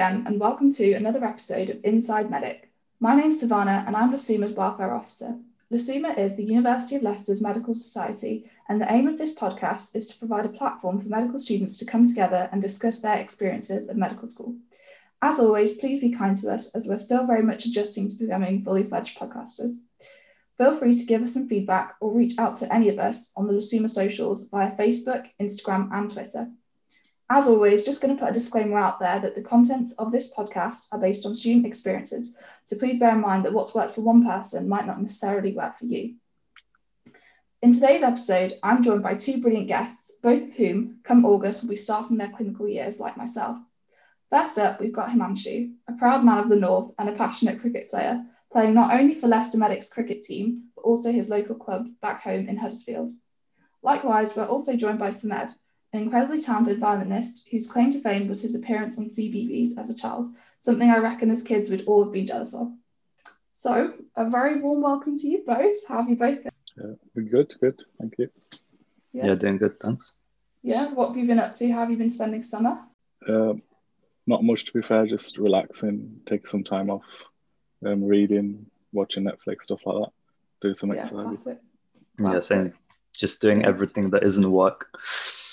[0.00, 2.72] Again, and welcome to another episode of Inside Medic.
[3.00, 5.36] My name's Savannah, and I'm LUSUMA's Welfare Officer.
[5.70, 10.06] LUSUMA is the University of Leicester's Medical Society, and the aim of this podcast is
[10.06, 13.98] to provide a platform for medical students to come together and discuss their experiences of
[13.98, 14.56] medical school.
[15.20, 18.64] As always, please be kind to us as we're still very much adjusting to becoming
[18.64, 19.76] fully fledged podcasters.
[20.56, 23.46] Feel free to give us some feedback or reach out to any of us on
[23.46, 26.50] the LUSUMA socials via Facebook, Instagram, and Twitter.
[27.32, 30.34] As always, just going to put a disclaimer out there that the contents of this
[30.34, 32.36] podcast are based on student experiences.
[32.64, 35.78] So please bear in mind that what's worked for one person might not necessarily work
[35.78, 36.16] for you.
[37.62, 41.70] In today's episode, I'm joined by two brilliant guests, both of whom, come August, will
[41.70, 43.58] be starting their clinical years like myself.
[44.30, 47.90] First up, we've got Himanshu, a proud man of the North and a passionate cricket
[47.90, 52.22] player, playing not only for Leicester Medics cricket team, but also his local club back
[52.22, 53.12] home in Huddersfield.
[53.82, 55.54] Likewise, we're also joined by Samed,
[55.92, 59.96] an incredibly talented violinist whose claim to fame was his appearance on CBeebies as a
[59.96, 60.26] child,
[60.60, 62.72] something I reckon as kids we'd all have been jealous of.
[63.52, 65.86] So, a very warm welcome to you both.
[65.86, 66.52] How have you both been?
[66.76, 67.82] Yeah, good, good.
[68.00, 68.30] Thank you.
[69.12, 69.26] Yeah.
[69.26, 69.80] yeah, doing good.
[69.80, 70.16] Thanks.
[70.62, 71.70] Yeah, what have you been up to?
[71.70, 72.78] How have you been spending summer?
[73.26, 73.54] Uh,
[74.26, 75.06] not much, to be fair.
[75.06, 77.04] Just relaxing, take some time off,
[77.84, 80.12] um, reading, watching Netflix, stuff like that.
[80.62, 81.56] Do some yeah, exercise.
[82.24, 82.74] Yeah, same.
[83.14, 84.88] Just doing everything that isn't work.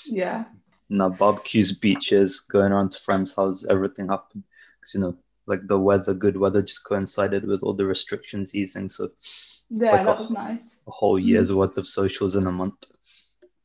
[0.08, 0.44] Yeah.
[0.90, 4.44] No barbecues, beaches, going around to friends' houses, everything happened.
[4.80, 8.88] Because you know, like the weather, good weather, just coincided with all the restrictions easing.
[8.88, 9.08] So
[9.70, 10.80] yeah, like that a, was nice.
[10.86, 11.58] A whole year's mm-hmm.
[11.58, 12.86] worth of socials in a month.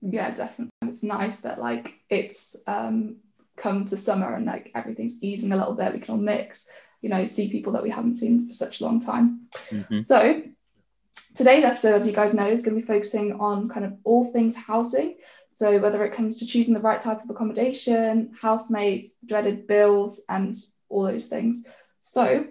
[0.02, 0.72] Yeah, definitely.
[0.83, 3.17] It's nice that like it's um
[3.56, 5.94] come to summer and like everything's easing a little bit.
[5.94, 6.69] We can all mix,
[7.01, 9.47] you know, see people that we haven't seen for such a long time.
[9.69, 10.01] Mm-hmm.
[10.01, 10.44] So
[11.35, 14.31] today's episode, as you guys know, is going to be focusing on kind of all
[14.31, 15.16] things housing.
[15.53, 20.56] So whether it comes to choosing the right type of accommodation, housemates, dreaded bills, and
[20.90, 21.68] all those things.
[22.02, 22.47] So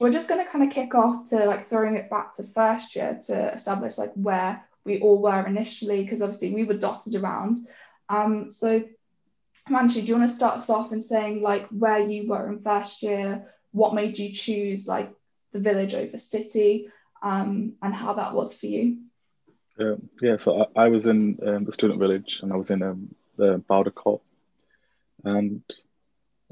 [0.00, 2.96] we're just going to kind of kick off to like throwing it back to first
[2.96, 7.56] year to establish like where we all were initially, because obviously we were dotted around.
[8.08, 8.84] Um, so
[9.68, 12.60] Manchi, do you want to start us off in saying like where you were in
[12.60, 15.12] first year, what made you choose like
[15.52, 16.88] the village over city,
[17.22, 18.98] um, and how that was for you?
[19.78, 22.82] Um, yeah, so I, I was in um, the student village and I was in
[22.82, 24.22] um, the Bowder Court.
[25.24, 25.62] And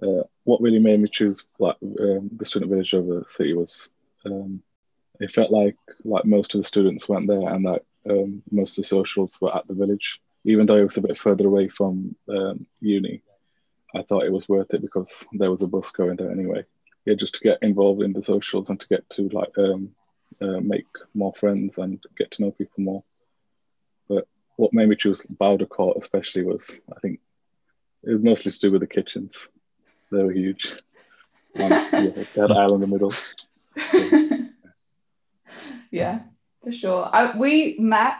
[0.03, 3.89] uh, what really made me choose like um, the student village over the city was
[4.27, 4.63] um,
[5.21, 8.83] it felt like like most of the students went there and that um, most of
[8.83, 10.21] the socials were at the village.
[10.45, 12.15] Even though it was a bit further away from
[12.81, 13.23] uni,
[13.95, 16.65] I thought it was worth it because there was a bus going there anyway.
[17.07, 20.87] Yeah, just to get involved in the socials and to get to like uh, make
[21.15, 23.05] more friends and get to know people more
[24.57, 27.21] what made me choose Bowder Court especially was I think
[28.03, 29.49] it was mostly to do with the kitchens.
[30.13, 30.77] They were huge.
[31.55, 33.13] And, yeah, they had an aisle in the middle.
[35.91, 36.21] yeah,
[36.63, 37.09] for sure.
[37.13, 38.15] I, we met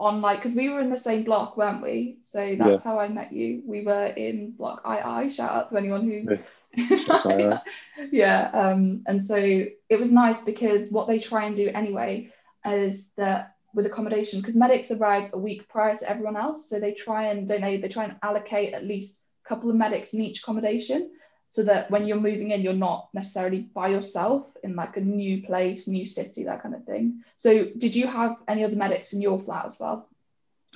[0.00, 2.18] on like because we were in the same block, weren't we?
[2.22, 2.90] So that's yeah.
[2.90, 3.62] how I met you.
[3.66, 5.30] We were in block II.
[5.30, 6.28] Shout out to anyone who's
[6.76, 7.60] yeah.
[8.12, 8.50] yeah.
[8.52, 12.32] Um, and so it was nice because what they try and do anyway
[12.64, 16.92] is that with accommodation because medics arrive a week prior to everyone else so they
[16.92, 20.20] try and don't they they try and allocate at least a couple of medics in
[20.20, 21.12] each accommodation
[21.52, 25.42] so that when you're moving in you're not necessarily by yourself in like a new
[25.42, 29.22] place new city that kind of thing so did you have any other medics in
[29.22, 30.08] your flat as well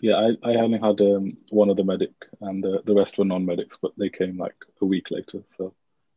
[0.01, 3.79] yeah i, I only had um, one other medic and the, the rest were non-medics
[3.83, 5.75] but they came like a week later so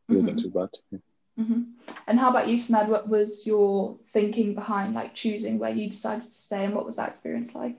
[0.07, 0.49] it wasn't mm-hmm.
[0.49, 0.99] too bad yeah.
[1.39, 1.63] Mm-hmm.
[2.07, 2.87] And how about you, Smed?
[2.87, 6.95] What was your thinking behind like choosing where you decided to stay, and what was
[6.95, 7.77] that experience like?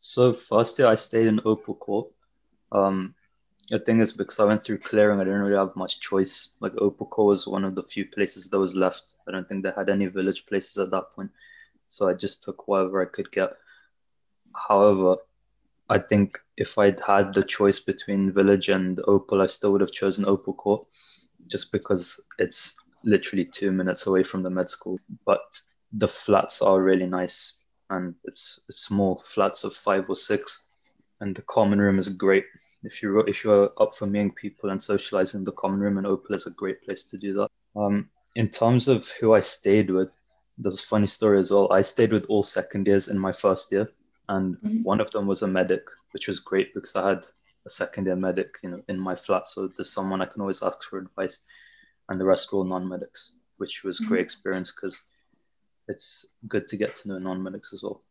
[0.00, 2.08] So first year I stayed in Opal Court.
[2.72, 3.14] Um,
[3.70, 6.54] the thing is because I went through clearing, I didn't really have much choice.
[6.60, 9.16] Like Opal Court was one of the few places that was left.
[9.28, 11.30] I don't think they had any village places at that point,
[11.88, 13.50] so I just took whatever I could get.
[14.68, 15.16] However,
[15.88, 19.92] I think if I'd had the choice between village and Opal, I still would have
[19.92, 20.86] chosen Opal Court
[21.46, 24.98] just because it's literally two minutes away from the med school.
[25.24, 25.40] But
[25.92, 30.66] the flats are really nice and it's, it's small flats of five or six.
[31.20, 32.44] And the common room is great.
[32.84, 36.36] If you're if you're up for meeting people and socializing, the common room in Opal
[36.36, 37.48] is a great place to do that.
[37.74, 40.14] Um, in terms of who I stayed with,
[40.56, 41.72] there's a funny story as well.
[41.72, 43.90] I stayed with all second years in my first year,
[44.28, 44.82] and mm-hmm.
[44.84, 45.82] one of them was a medic,
[46.12, 47.26] which was great because I had
[47.68, 49.46] a second year medic, you know, in my flat.
[49.46, 51.46] So there's someone I can always ask for advice,
[52.08, 54.08] and the rest were all non-medics, which was mm-hmm.
[54.08, 55.04] great experience because
[55.86, 58.02] it's good to get to know non-medics as well.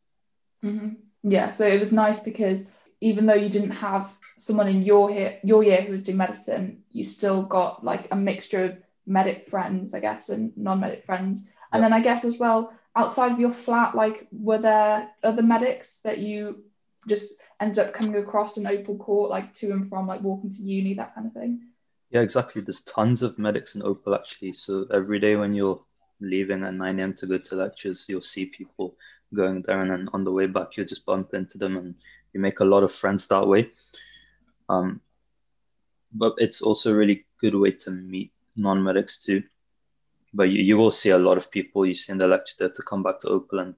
[0.63, 0.89] Mm-hmm.
[1.24, 2.69] Yeah, so it was nice because
[3.01, 6.83] even though you didn't have someone in your year, your year who was doing medicine,
[6.92, 11.51] you still got like a mixture of medic friends, I guess, and non-medic friends.
[11.71, 16.01] And then I guess as well, outside of your flat, like were there other medics
[16.03, 16.63] that you
[17.07, 20.62] just ended up coming across in Opal Court, like to and from, like walking to
[20.62, 21.62] uni, that kind of thing?
[22.09, 22.62] Yeah, exactly.
[22.62, 24.54] There's tons of medics in Opal actually.
[24.54, 25.81] So every day when you're
[26.21, 27.13] leaving at 9 a.m.
[27.15, 28.95] to go to lectures, you'll see people
[29.33, 31.95] going there, and then on the way back, you just bump into them, and
[32.33, 33.69] you make a lot of friends that way.
[34.69, 35.01] Um,
[36.13, 39.44] but it's also a really good way to meet non-medics too.
[40.33, 42.81] But you, you will see a lot of people you see in the lecture to
[42.83, 43.75] come back to Opal, and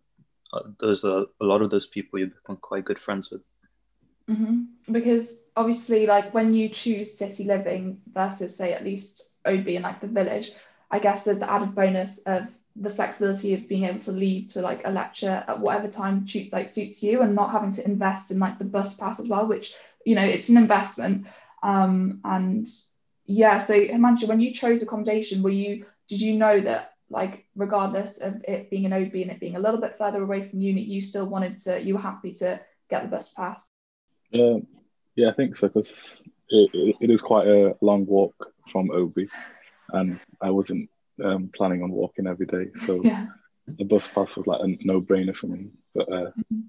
[0.80, 3.46] there's a, a lot of those people you become quite good friends with.
[4.30, 4.92] Mm-hmm.
[4.92, 10.02] Because obviously, like when you choose city living versus say at least Oadby in like
[10.02, 10.52] the village,
[10.92, 14.62] I guess there's the added bonus of the flexibility of being able to leave to
[14.62, 18.40] like a lecture at whatever time like suits you and not having to invest in
[18.40, 19.76] like the bus pass as well, which
[20.06, 21.28] you know it's an investment.
[21.62, 22.68] Um, and
[23.26, 28.22] yeah, so Himanshu, when you chose accommodation, were you did you know that like regardless
[28.22, 30.82] of it being an Oadby and it being a little bit further away from uni,
[30.82, 32.60] you still wanted to you were happy to
[32.90, 33.70] get the bus pass?
[34.34, 34.68] Um,
[35.16, 39.28] yeah, I think so because it, it, it is quite a long walk from Oadby,
[39.92, 40.90] and I wasn't
[41.24, 43.28] um, planning on walking every day, so Yeah.
[43.68, 45.68] the bus pass was like a no-brainer for me.
[45.94, 46.64] But uh, Mhm.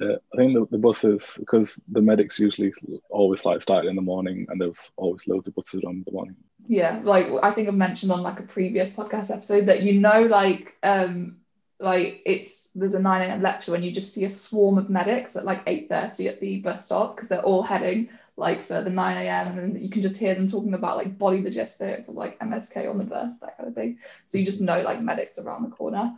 [0.00, 2.72] Uh, I think the, the buses because the medics usually
[3.10, 6.36] always like started in the morning, and there's always loads of buses on the morning.
[6.66, 10.22] yeah like i think i've mentioned on like a previous podcast episode that you know
[10.22, 11.40] like um
[11.78, 15.36] like it's there's a 9 a.m lecture when you just see a swarm of medics
[15.36, 19.16] at like 8.30 at the bus stop because they're all heading like for the 9
[19.16, 22.88] a.m and you can just hear them talking about like body logistics or like msk
[22.88, 23.98] on the bus that kind of thing
[24.28, 26.14] so you just know like medics around the corner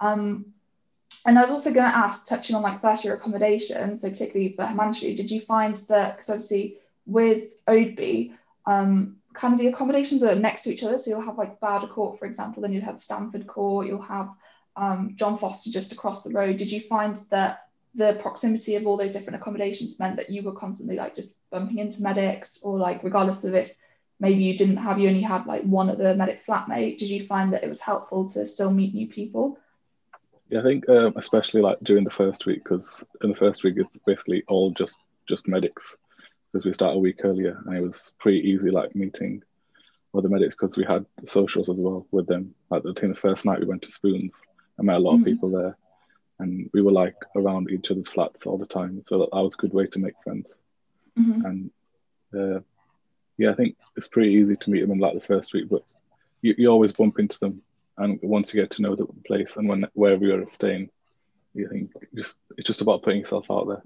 [0.00, 0.46] um
[1.26, 4.54] and I was also going to ask, touching on like first year accommodation, so particularly
[4.54, 8.34] for Himanshu, did you find that, because obviously with Oadby,
[8.66, 10.98] um, kind of the accommodations are next to each other.
[10.98, 14.30] So you'll have like Bowder Court, for example, then you'll have Stamford Court, you'll have
[14.76, 16.56] um, John Foster just across the road.
[16.56, 20.52] Did you find that the proximity of all those different accommodations meant that you were
[20.52, 23.74] constantly like just bumping into medics or like regardless of if
[24.18, 27.52] maybe you didn't have, you only had like one other medic flatmate, did you find
[27.52, 29.58] that it was helpful to still meet new people?
[30.52, 33.76] Yeah, I think um, especially like during the first week because in the first week
[33.78, 35.96] it's basically all just just medics
[36.52, 39.42] because we start a week earlier and it was pretty easy like meeting
[40.14, 42.54] other medics because we had socials as well with them.
[42.68, 44.38] Like I think the first night we went to Spoons,
[44.78, 45.20] I met a lot Mhm.
[45.20, 45.74] of people there,
[46.38, 49.02] and we were like around each other's flats all the time.
[49.08, 50.54] So that, that was a good way to make friends.
[51.18, 51.44] Mhm.
[51.46, 51.70] And
[52.36, 52.60] uh,
[53.38, 55.82] yeah, I think it's pretty easy to meet them in like the first week, but
[56.42, 57.62] you, you always bump into them.
[57.98, 60.90] And once you get to know the place and when wherever you're staying,
[61.54, 63.82] you think just it's just about putting yourself out there.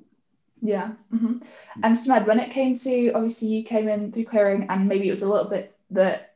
[0.62, 0.92] Yeah.
[1.10, 1.38] hmm
[1.82, 5.12] And Smed, when it came to obviously you came in through clearing, and maybe it
[5.12, 6.34] was a little bit that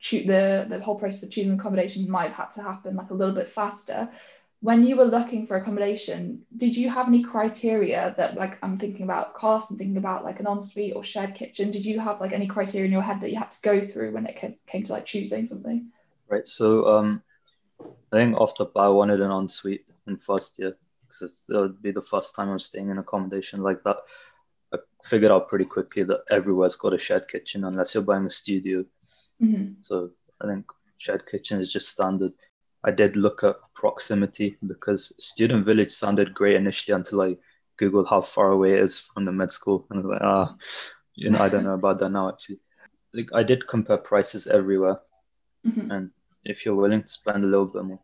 [0.00, 3.34] the the whole process of choosing accommodation might have had to happen like a little
[3.34, 4.10] bit faster.
[4.60, 9.02] When you were looking for accommodation, did you have any criteria that like I'm thinking
[9.04, 11.70] about cost and thinking about like an ensuite or shared kitchen?
[11.70, 14.12] Did you have like any criteria in your head that you had to go through
[14.12, 15.90] when it came to like choosing something?
[16.32, 16.46] Right.
[16.48, 17.22] So um,
[18.12, 20.76] I think off the bat, I wanted an ensuite in first year
[21.08, 23.98] because it would be the first time I'm staying in accommodation like that.
[24.74, 28.30] I figured out pretty quickly that everywhere's got a shared kitchen unless you're buying a
[28.30, 28.84] studio.
[29.40, 30.10] hmm So
[30.42, 30.66] I think
[30.98, 32.32] shared kitchen is just standard.
[32.84, 37.36] I did look at proximity because student village sounded great initially until I
[37.80, 40.56] googled how far away it is from the med school, and I was like, ah,
[41.16, 42.60] you know, I don't know about that now actually.
[43.14, 44.98] Like I did compare prices everywhere,
[45.64, 46.10] hmm and
[46.44, 48.00] if you're willing to spend a little bit more,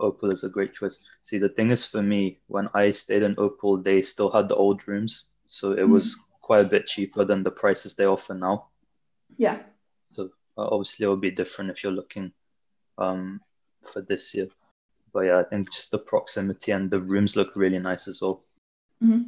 [0.00, 1.08] Opal is a great choice.
[1.20, 4.56] See, the thing is for me, when I stayed in Opal, they still had the
[4.56, 8.68] old rooms, so it was quite a bit cheaper than the prices they offer now.
[9.36, 9.58] Yeah.
[10.12, 12.32] So uh, obviously, it will be different if you're looking
[12.98, 13.40] um,
[13.92, 14.48] for this year.
[15.12, 18.42] But yeah, I think just the proximity and the rooms look really nice as well.
[19.00, 19.22] hmm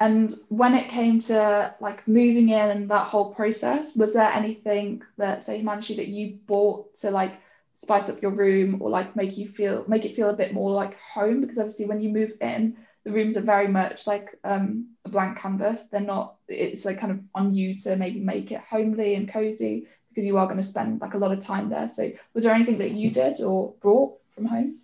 [0.00, 5.02] And when it came to like moving in and that whole process, was there anything
[5.16, 7.34] that say Himanshu that you bought to like
[7.74, 10.70] spice up your room or like make you feel make it feel a bit more
[10.70, 11.40] like home?
[11.40, 15.38] Because obviously when you move in, the rooms are very much like um, a blank
[15.38, 15.88] canvas.
[15.88, 16.36] They're not.
[16.48, 20.36] It's like kind of on you to maybe make it homely and cozy because you
[20.38, 21.88] are going to spend like a lot of time there.
[21.88, 24.78] So was there anything that you did or brought from home?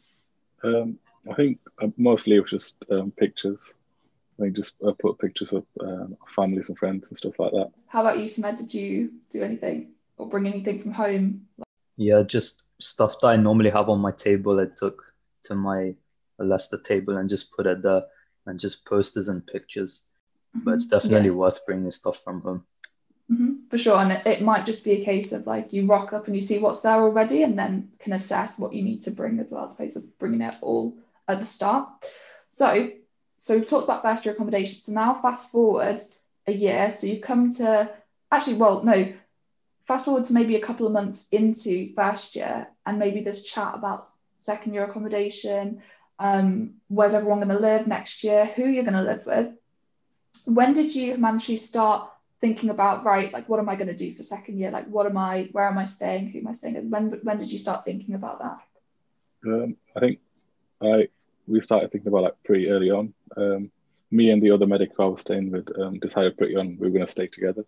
[0.64, 0.99] Um,
[1.30, 3.61] I think uh, mostly it was just um, pictures.
[4.38, 7.71] I think just uh, put pictures of um, families and friends and stuff like that.
[7.88, 8.59] How about you, Smed?
[8.59, 11.47] Did you do anything or bring anything from home?
[11.98, 14.60] Yeah, just stuff that I normally have on my table.
[14.60, 15.02] I took
[15.42, 15.94] to my
[16.38, 18.04] Leicester table and just put it there,
[18.46, 20.04] and just posters and pictures.
[20.54, 21.34] but it's definitely yeah.
[21.34, 22.64] worth bringing stuff from home.
[23.30, 26.12] Mm-hmm, for sure, and it, it might just be a case of like you rock
[26.12, 29.10] up and you see what's there already, and then can assess what you need to
[29.10, 31.88] bring as well, as opposed to bringing it all at the start.
[32.48, 32.90] So,
[33.40, 34.80] so we've talked about first year accommodation.
[34.80, 36.00] So now fast forward
[36.46, 37.90] a year, so you've come to
[38.30, 39.12] actually, well, no,
[39.88, 43.75] fast forward to maybe a couple of months into first year, and maybe this chat
[43.75, 45.83] about second year accommodation.
[46.21, 48.45] Um, where's everyone going to live next year?
[48.45, 49.54] Who you're going to live with?
[50.45, 53.95] When did you manage to start thinking about right like what am i going to
[53.97, 56.52] do for second year like what am i where am i staying who am i
[56.52, 58.59] staying with when when did you start thinking about that
[59.47, 60.21] um, i think
[60.80, 61.09] i
[61.47, 63.71] we started thinking about that pretty early on um,
[64.11, 66.95] me and the other medic i was staying with um, decided pretty on we were
[66.95, 67.64] going to stay together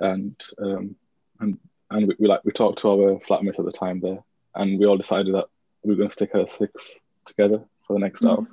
[0.00, 0.96] and um,
[1.40, 1.58] and
[1.90, 4.18] and we, we, like we talked to our flatmates at the time there
[4.54, 5.46] and we all decided that
[5.82, 8.42] we were going to stick at six together for the next mm-hmm.
[8.42, 8.52] house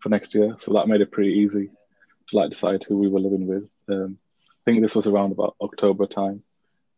[0.00, 1.70] for next year so that made it pretty easy
[2.28, 4.18] to like decide who we were living with um,
[4.66, 6.42] I think this was around about October time,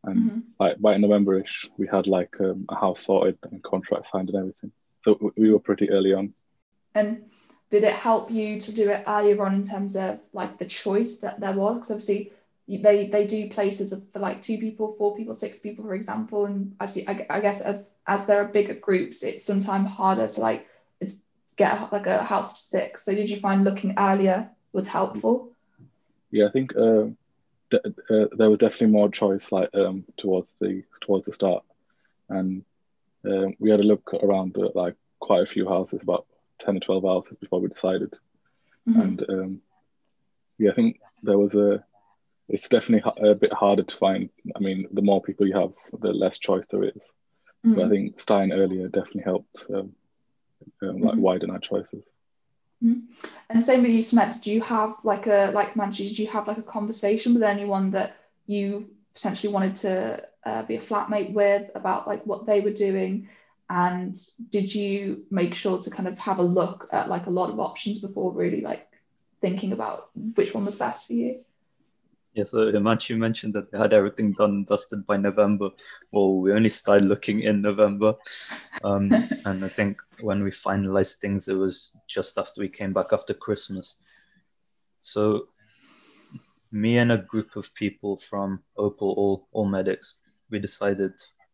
[0.05, 0.39] and mm-hmm.
[0.59, 4.73] like by November-ish, we had like um, a house sorted and contract signed and everything.
[5.05, 6.33] So we were pretty early on.
[6.95, 7.25] And
[7.71, 11.19] did it help you to do it earlier on in terms of like the choice
[11.19, 11.77] that there was?
[11.77, 12.33] Because obviously
[12.69, 16.45] they they do places for like two people, four people, six people, for example.
[16.45, 20.41] And actually, I, I guess as as there are bigger groups, it's sometimes harder to
[20.41, 20.67] like
[21.01, 21.23] it's
[21.57, 23.05] get like a house of six.
[23.05, 25.53] So did you find looking earlier was helpful?
[26.31, 27.17] Yeah, I think um,
[27.73, 31.65] uh, there was definitely more choice like um, towards the towards the start,
[32.29, 32.65] and
[33.25, 36.27] um, we had a look around at like quite a few houses, about
[36.59, 38.13] ten or twelve houses before we decided,
[38.87, 39.01] mm-hmm.
[39.01, 39.61] and um,
[40.59, 41.83] yeah, I think there was a.
[42.49, 44.31] It's definitely a bit harder to find.
[44.57, 47.13] I mean, the more people you have, the less choice there is.
[47.65, 47.75] Mm-hmm.
[47.75, 49.93] But I think starting earlier definitely helped, um,
[50.83, 51.21] um, like mm-hmm.
[51.21, 52.05] widen our choices.
[52.83, 53.27] Mm-hmm.
[53.51, 54.39] And same with you, Smet.
[54.43, 56.09] Do you have like a like Manji?
[56.09, 60.77] Did you have like a conversation with anyone that you potentially wanted to uh, be
[60.77, 63.29] a flatmate with about like what they were doing?
[63.69, 64.19] And
[64.51, 67.61] did you make sure to kind of have a look at like a lot of
[67.61, 68.87] options before really like
[69.41, 71.45] thinking about which one was best for you?
[72.35, 75.71] Yeah, so Himanshu mentioned that they had everything done and dusted by November.
[76.13, 78.15] Well, we only started looking in November.
[78.85, 79.11] Um,
[79.45, 83.35] and I think when we finalized things, it was just after we came back after
[83.35, 84.05] Christmas.
[85.01, 85.49] So
[86.71, 90.17] me and a group of people from Opal, all, all medics,
[90.51, 91.13] we decided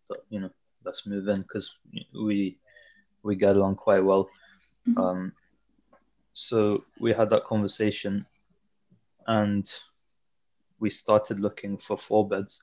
[0.09, 0.51] that, you know,
[0.85, 1.79] let's move in because
[2.13, 2.59] we
[3.23, 4.29] we get along quite well.
[4.87, 5.01] Mm-hmm.
[5.01, 5.33] Um,
[6.35, 8.27] so we had that conversation
[9.27, 9.73] and
[10.85, 12.63] we started looking for four beds.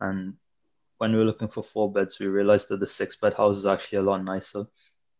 [0.00, 0.34] And
[0.98, 3.66] when we were looking for four beds, we realized that the six bed house is
[3.66, 4.66] actually a lot nicer.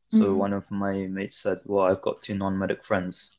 [0.08, 0.38] So mm-hmm.
[0.38, 3.38] one of my mates said, Well, I've got two non medic friends.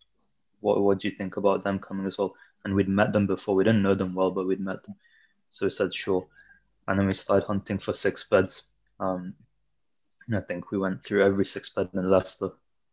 [0.60, 2.36] What, what do you think about them coming as well?
[2.66, 3.56] And we'd met them before.
[3.56, 4.96] We didn't know them well, but we'd met them.
[5.52, 6.28] So we said, Sure.
[6.90, 8.74] And then we started hunting for six beds.
[9.00, 9.34] Um,
[10.28, 12.50] and I think we went through every six bed in Leicester.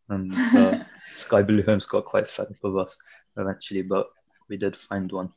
[0.08, 3.00] And uh, Sky Blue Homes got quite fed up of us
[3.36, 4.10] eventually, but
[4.48, 5.32] we did find one.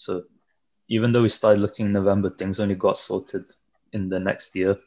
[0.00, 0.24] So
[0.88, 3.44] even though we started looking in November, things only got sorted
[3.92, 4.78] in the next year,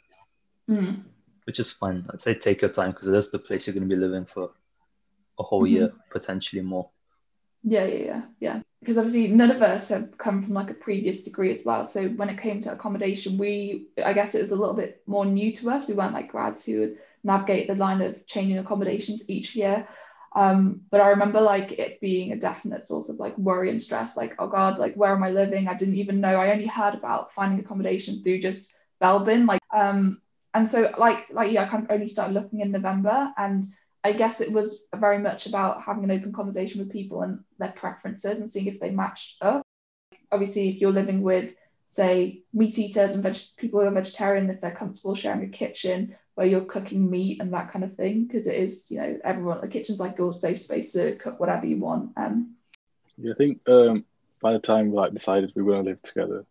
[0.70, 1.04] mm.
[1.46, 2.04] which is fine.
[2.12, 4.50] I'd say take your time because that's the place you're going to be living for
[5.40, 5.76] a whole mm-hmm.
[5.76, 6.90] year, potentially more.
[7.64, 8.62] Yeah, yeah, yeah, yeah.
[8.82, 11.88] Because obviously none of us have come from like a previous degree as well.
[11.88, 15.26] So when it came to accommodation, we, I guess it was a little bit more
[15.26, 15.88] new to us.
[15.88, 19.88] We weren't like grads who would navigate the line of changing accommodations each year.
[20.36, 24.18] Um, but I remember like it being a definite source of like worry and stress,
[24.18, 25.68] like, oh God, like where am I living?
[25.68, 26.36] I didn't even know.
[26.36, 29.48] I only heard about finding accommodation through just Belbin.
[29.48, 30.22] Like um
[30.54, 33.66] and so like like yeah, I kind of only started looking in November and
[34.04, 37.72] I guess it was very much about having an open conversation with people and their
[37.72, 39.64] preferences and seeing if they matched up.
[40.32, 41.54] Obviously, if you're living with,
[41.86, 46.16] say, meat eaters and veg- people who are vegetarian, if they're comfortable sharing a kitchen,
[46.36, 49.62] where you're cooking meat and that kind of thing because it is you know everyone
[49.62, 52.56] the kitchen's like your safe space to cook whatever you want um
[53.18, 54.04] yeah i think um
[54.42, 56.46] by the time we like decided we were going to live together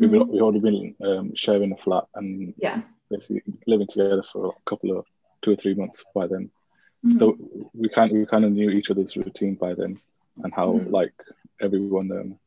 [0.00, 0.10] mm-hmm.
[0.10, 4.70] we we already been um, sharing a flat and yeah basically living together for a
[4.70, 5.06] couple of
[5.42, 6.50] two or three months by then
[7.06, 7.18] mm-hmm.
[7.18, 7.36] so
[7.74, 9.98] we kind we kind of knew each other's routine by then
[10.42, 10.90] and how mm-hmm.
[10.90, 11.14] like
[11.60, 12.38] everyone um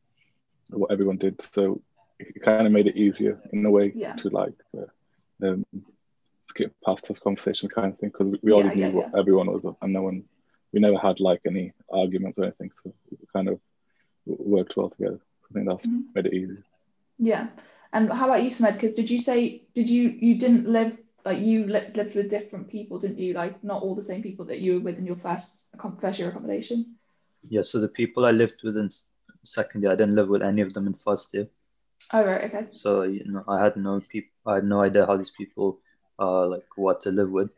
[0.70, 1.80] what everyone did so
[2.18, 4.14] it kind of made it easier in a way yeah.
[4.14, 5.66] to like uh, um,
[6.52, 9.18] skip past this conversation kind of thing because we, we already yeah, knew yeah, what
[9.20, 10.22] everyone was and no one
[10.72, 13.58] we never had like any arguments or anything so we kind of
[14.26, 16.14] worked well together i think that's mm-hmm.
[16.14, 16.58] made it easy
[17.18, 17.46] yeah
[17.92, 18.74] and how about you Smed?
[18.74, 22.68] because did you say did you you didn't live like you lived, lived with different
[22.68, 25.20] people didn't you like not all the same people that you were with in your
[25.26, 25.66] first
[26.00, 26.96] first year accommodation
[27.54, 28.88] Yeah, so the people I lived with in
[29.44, 31.48] second year, I didn't live with any of them in first year.
[32.12, 32.66] Oh right, okay.
[32.70, 35.80] So you know, I had no people, I had no idea how these people,
[36.22, 37.52] uh, like what to live with.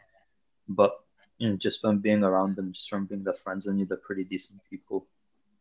[0.68, 0.92] But
[1.38, 4.06] you know, just from being around them, just from being their friends, I knew they're
[4.09, 5.06] pretty decent people.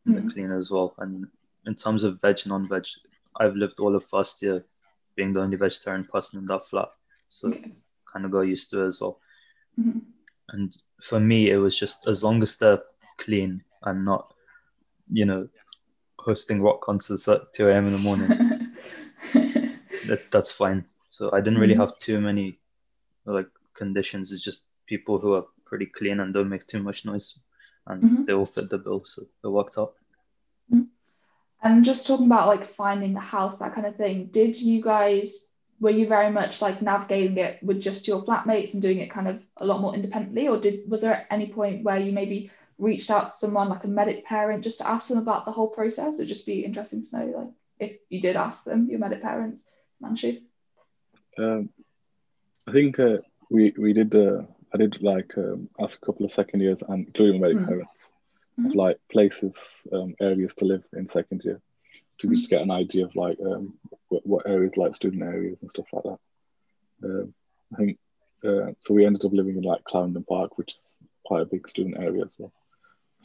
[0.05, 0.93] And they're clean as well.
[1.00, 1.27] And
[1.65, 2.86] in terms of veg, non-veg,
[3.39, 4.63] I've lived all of first year
[5.15, 6.89] being the only vegetarian person in that flat.
[7.29, 7.51] So
[8.12, 9.15] kind of got used to it as well.
[9.79, 10.01] Mhm.
[10.50, 12.83] And for me, it was just as long as they're
[13.17, 14.33] clean and not,
[15.19, 15.48] you know,
[16.19, 17.88] hosting rock concerts at 2 a.m.
[17.88, 18.29] in the morning,
[20.07, 20.86] that, that's fine.
[21.07, 21.83] So I didn't really Mhm.
[21.83, 22.60] have too many
[23.25, 24.31] like conditions.
[24.31, 27.39] It's just people who are pretty clean and don't make too much noise,
[27.87, 28.25] and Mhm.
[28.25, 29.95] they all fit the bill, so it worked out.
[31.61, 35.49] And just talking about like finding the house, that kind of thing, did you guys
[35.79, 39.27] were you very much like navigating it with just your flatmates and doing it kind
[39.27, 42.51] of a lot more independently, or did was there at any point where you maybe
[42.77, 45.67] reached out to someone like a medic parent just to ask them about the whole
[45.67, 46.15] process?
[46.15, 47.47] It'd just be interesting to know, like
[47.79, 50.41] if you did ask them, your medic parents, Manchu.
[51.37, 51.69] Um,
[52.67, 53.17] I think uh,
[53.50, 54.15] we we did.
[54.15, 54.43] Uh,
[54.74, 57.65] I did like um, ask a couple of second years, and including my Mm.
[57.67, 58.12] parents,
[58.58, 58.75] of Mhm.
[58.75, 59.55] like places,
[59.91, 61.62] um, areas to live in second year,
[62.20, 62.36] to Mhm.
[62.36, 63.77] just get an idea of like um,
[64.10, 66.20] what, what areas like student areas and stuff like that.
[67.03, 67.34] Um,
[67.74, 68.00] I think
[68.43, 68.93] uh, so.
[68.93, 72.25] We ended up living in like Clarendon Park, which is quite a big student area
[72.25, 72.53] as well.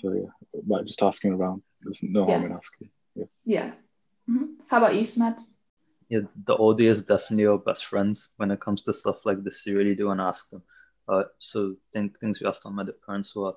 [0.00, 0.30] So yeah,
[0.66, 1.62] like just asking around.
[1.80, 2.90] There's no harm in asking.
[3.44, 3.72] Yeah.
[4.28, 4.56] Mhm.
[4.68, 5.04] How about you,
[6.08, 9.66] Yeah, the OD is definitely our best friends when it comes to stuff like this.
[9.66, 10.62] You really do to ask them.
[11.06, 13.54] Uh, so think things we asked our medic parents were,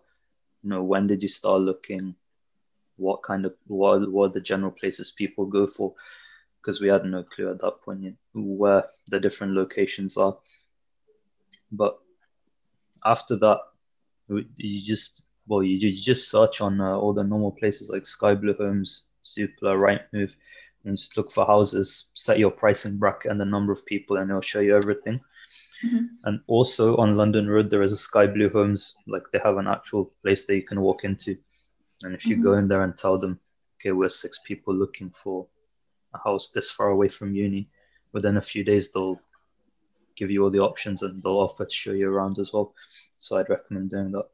[0.61, 2.15] you know, when did you start looking?
[2.97, 5.93] What kind of what what are the general places people go for?
[6.61, 10.37] Because we had no clue at that point yet where the different locations are.
[11.71, 11.97] But
[13.05, 13.59] after that,
[14.27, 18.35] you just well, you, you just search on uh, all the normal places like Sky
[18.35, 19.75] Blue Homes, Zoopla,
[20.13, 20.35] Rightmove,
[20.85, 24.29] and just look for houses, set your pricing bracket and the number of people, and
[24.29, 25.19] it'll show you everything.
[25.83, 26.09] Mhm.
[26.23, 29.67] And also on London Road, there is a Sky Blue Homes, like they have an
[29.67, 31.37] actual place that you can walk into.
[32.03, 33.39] And if you go in there and tell them,
[33.79, 35.47] okay, we're six people looking for
[36.13, 37.69] a house this far away from uni,
[38.11, 39.19] within a few days they'll
[40.15, 42.73] give you all the options and they'll offer to show you around as well.
[43.11, 44.27] So I'd recommend doing that.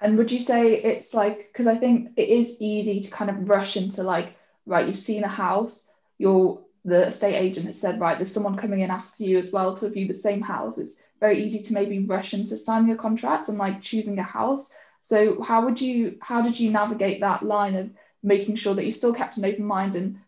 [0.00, 3.48] And would you say it's like, because I think it is easy to kind of
[3.48, 8.18] rush into like, right, you've seen a house, you're the estate agent has said, right,
[8.18, 10.78] there's someone coming in after you as well to view the same house.
[10.78, 14.72] It's very easy to maybe rush into signing a contract and like choosing a house.
[15.02, 17.90] So how would you, how did you navigate that line of
[18.22, 20.18] making sure that you still kept an open mind and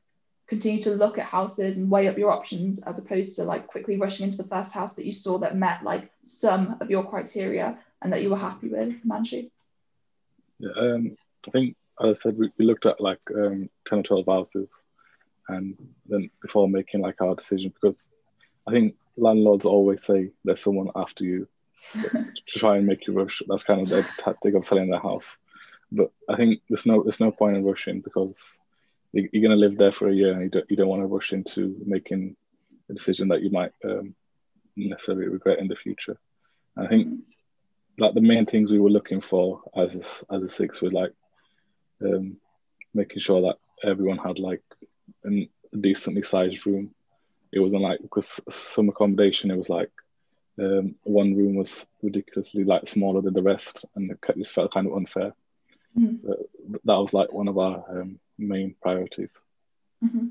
[0.47, 3.99] continue to look at houses and weigh up your options as opposed to like quickly
[3.99, 7.79] rushing into the first house that you saw that met like some of your criteria
[8.01, 9.51] and that you were happy with, Manchu?
[10.59, 14.03] Yeah, um, I think, as I said, we, we looked at like um, 10 or
[14.03, 14.69] 12 houses
[15.49, 18.09] and then before making like our decision, because
[18.67, 21.47] I think landlords always say there's someone after you
[22.03, 23.43] to try and make you rush.
[23.49, 25.39] That's kind of their tactic of selling their house.
[25.93, 28.37] But I think there's no there's no point in rushing because
[29.13, 31.03] you- you're going to live there for a year and you don't, you don't want
[31.03, 32.37] to rush into making
[32.91, 34.15] a decision that you might um,
[34.77, 36.19] necessarily regret in the future.
[36.77, 37.21] And I think
[37.99, 41.13] like the main things we were looking for as a, as a six were like
[42.03, 42.37] um,
[42.95, 43.57] making sure that
[43.89, 44.63] everyone had like
[45.27, 46.91] a decently sized room.
[47.53, 49.91] It wasn't like because some accommodation it was like
[50.61, 54.87] um, one room was ridiculously like smaller than the rest, and it just felt kind
[54.87, 55.33] of unfair.
[55.99, 56.23] Mhm.
[56.23, 56.35] So
[56.85, 59.31] that was like one of our um, main priorities.
[60.05, 60.31] Mhm.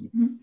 [0.00, 0.38] Mhm.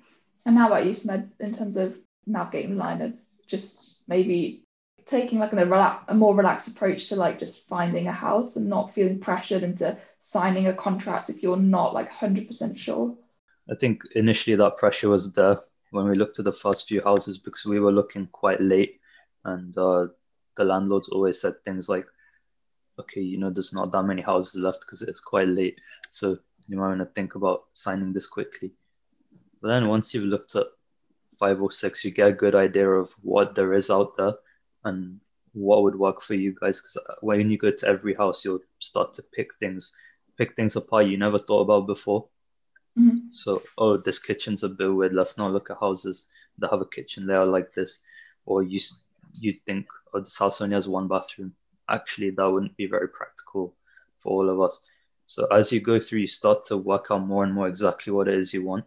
[0.45, 3.13] And how about you, Smed, in terms of navigating the line of
[3.47, 4.63] just maybe
[5.09, 8.55] taking like an, a, rela- a more relaxed approach to like just finding a house
[8.55, 13.15] and not feeling pressured into signing a contract if you're not like 100% sure?
[13.69, 15.59] I think initially that pressure was there
[15.91, 18.99] when we looked at the first few houses because we were looking quite late,
[19.45, 20.07] and uh,
[20.55, 22.05] the landlords always said things like,
[22.99, 26.77] "Okay, you know, there's not that many houses left because it's quite late, so you
[26.77, 28.71] might want to think about signing this quickly."
[29.61, 30.67] But then once you've looked at
[31.37, 34.33] five or six, you get a good idea of what there is out there
[34.83, 35.19] and
[35.53, 36.81] what would work for you guys.
[36.81, 39.95] Because when you go to every house, you'll start to pick things,
[40.37, 42.27] pick things apart you never thought about before.
[42.97, 43.33] Mhm.
[43.33, 45.13] So, oh, this kitchen's a bit weird.
[45.13, 48.03] Let's not look at houses that have a kitchen layout like this.
[48.45, 48.79] Or you
[49.33, 51.55] you think, oh, this house only has one bathroom.
[51.87, 53.75] Actually, that wouldn't be very practical
[54.17, 54.81] for all of us.
[55.25, 58.27] So as you go through, you start to work out more and more exactly what
[58.27, 58.85] it is you want.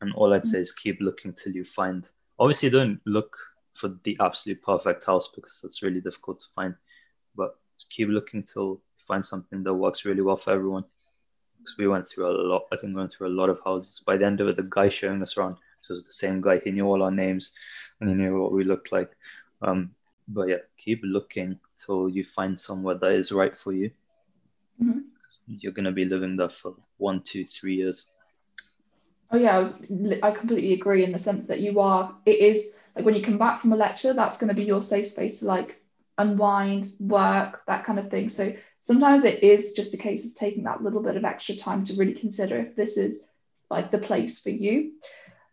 [0.00, 2.08] And all I'd say is keep looking till you find.
[2.38, 3.36] Obviously, don't look
[3.74, 6.74] for the absolute perfect house because it's really difficult to find.
[7.36, 7.56] But
[7.90, 10.84] keep looking till you find something that works really well for everyone.
[11.58, 12.66] Because we went through a lot.
[12.72, 14.02] I think we went through a lot of houses.
[14.06, 16.40] By the end of it, the guy showing us around, so it was the same
[16.40, 16.58] guy.
[16.58, 17.54] He knew all our names,
[18.00, 19.10] and he knew what we looked like.
[19.62, 19.94] Um,
[20.28, 23.90] but yeah, keep looking till you find somewhere that is right for you.
[24.82, 25.00] Mm-hmm.
[25.46, 28.12] You're gonna be living there for one, two, three years.
[29.30, 29.86] Oh yeah, I was.
[30.22, 32.14] I completely agree in the sense that you are.
[32.26, 34.82] It is like when you come back from a lecture, that's going to be your
[34.82, 35.80] safe space to like
[36.18, 38.28] unwind, work, that kind of thing.
[38.28, 41.84] So sometimes it is just a case of taking that little bit of extra time
[41.86, 43.22] to really consider if this is
[43.70, 44.92] like the place for you.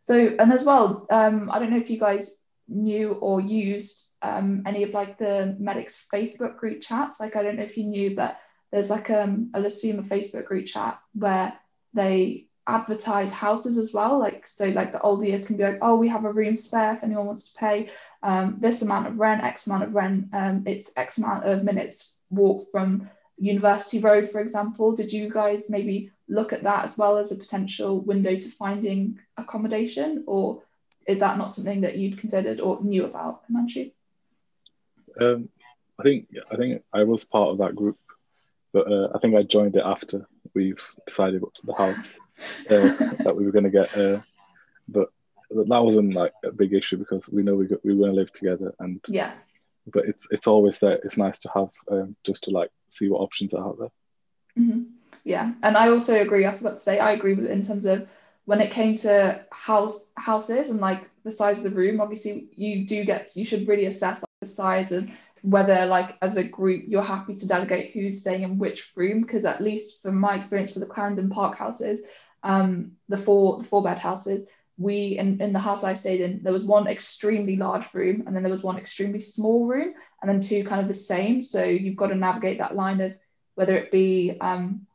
[0.01, 4.63] So and as well, um, I don't know if you guys knew or used um,
[4.65, 7.19] any of like the medics Facebook group chats.
[7.19, 8.38] Like I don't know if you knew, but
[8.71, 11.54] there's like um, a LUSUMA Facebook group chat where
[11.93, 14.20] they advertise houses as well.
[14.20, 16.96] Like so, like the old years can be like, oh, we have a room spare
[16.96, 17.90] if anyone wants to pay
[18.24, 20.30] um, this amount of rent, X amount of rent.
[20.34, 24.96] Um, it's X amount of minutes walk from University Road, for example.
[24.96, 29.20] Did you guys maybe look at that as well as a potential window to finding
[29.38, 30.64] accommodation, or
[31.06, 33.92] is that not something that you'd considered or knew about, Himanshu?
[35.20, 35.50] Um,
[36.00, 37.98] I think I think I was part of that group,
[38.72, 42.18] but uh, I think I joined it after we've decided the house
[42.67, 43.95] that we were going to get.
[43.97, 44.21] Uh,
[44.88, 45.10] but
[45.49, 48.19] that wasn't like a big issue because we know we got, we were going to
[48.19, 49.34] live together, and yeah.
[49.88, 50.99] But it's it's always there.
[51.04, 53.91] It's nice to have um, just to like see what options are out there.
[54.58, 54.84] Mm-hmm.
[55.23, 56.45] Yeah, and I also agree.
[56.45, 58.08] I forgot to say I agree with in terms of
[58.45, 62.01] when it came to house houses and like the size of the room.
[62.01, 66.38] Obviously, you do get you should really assess like, the size and whether like as
[66.38, 70.15] a group you're happy to delegate who's staying in which room because at least from
[70.15, 72.04] my experience for the Clarendon Park houses,
[72.43, 74.45] um, the four the four bed houses,
[74.77, 78.36] we in, in the house I stayed in, there was one extremely large room and
[78.36, 81.43] then there was one extremely small room and then two kind of the same.
[81.43, 83.13] So you've got to navigate that line of
[83.56, 84.88] whether it be um,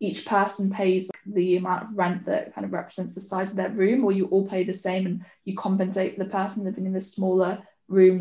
[0.00, 3.68] each person pays the amount of rent that kind of represents the size of their
[3.68, 6.94] room, or you all pay the same and you compensate for the person living in
[6.94, 8.18] the smaller room,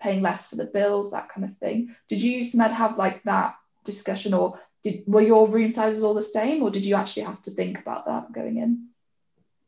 [0.00, 1.94] paying less for the bills, that kind of thing.
[2.08, 4.60] Did you, Samed, have like that discussion, or
[4.90, 7.78] did were your room sizes all the same, or did you actually have to think
[7.80, 8.88] about that going in?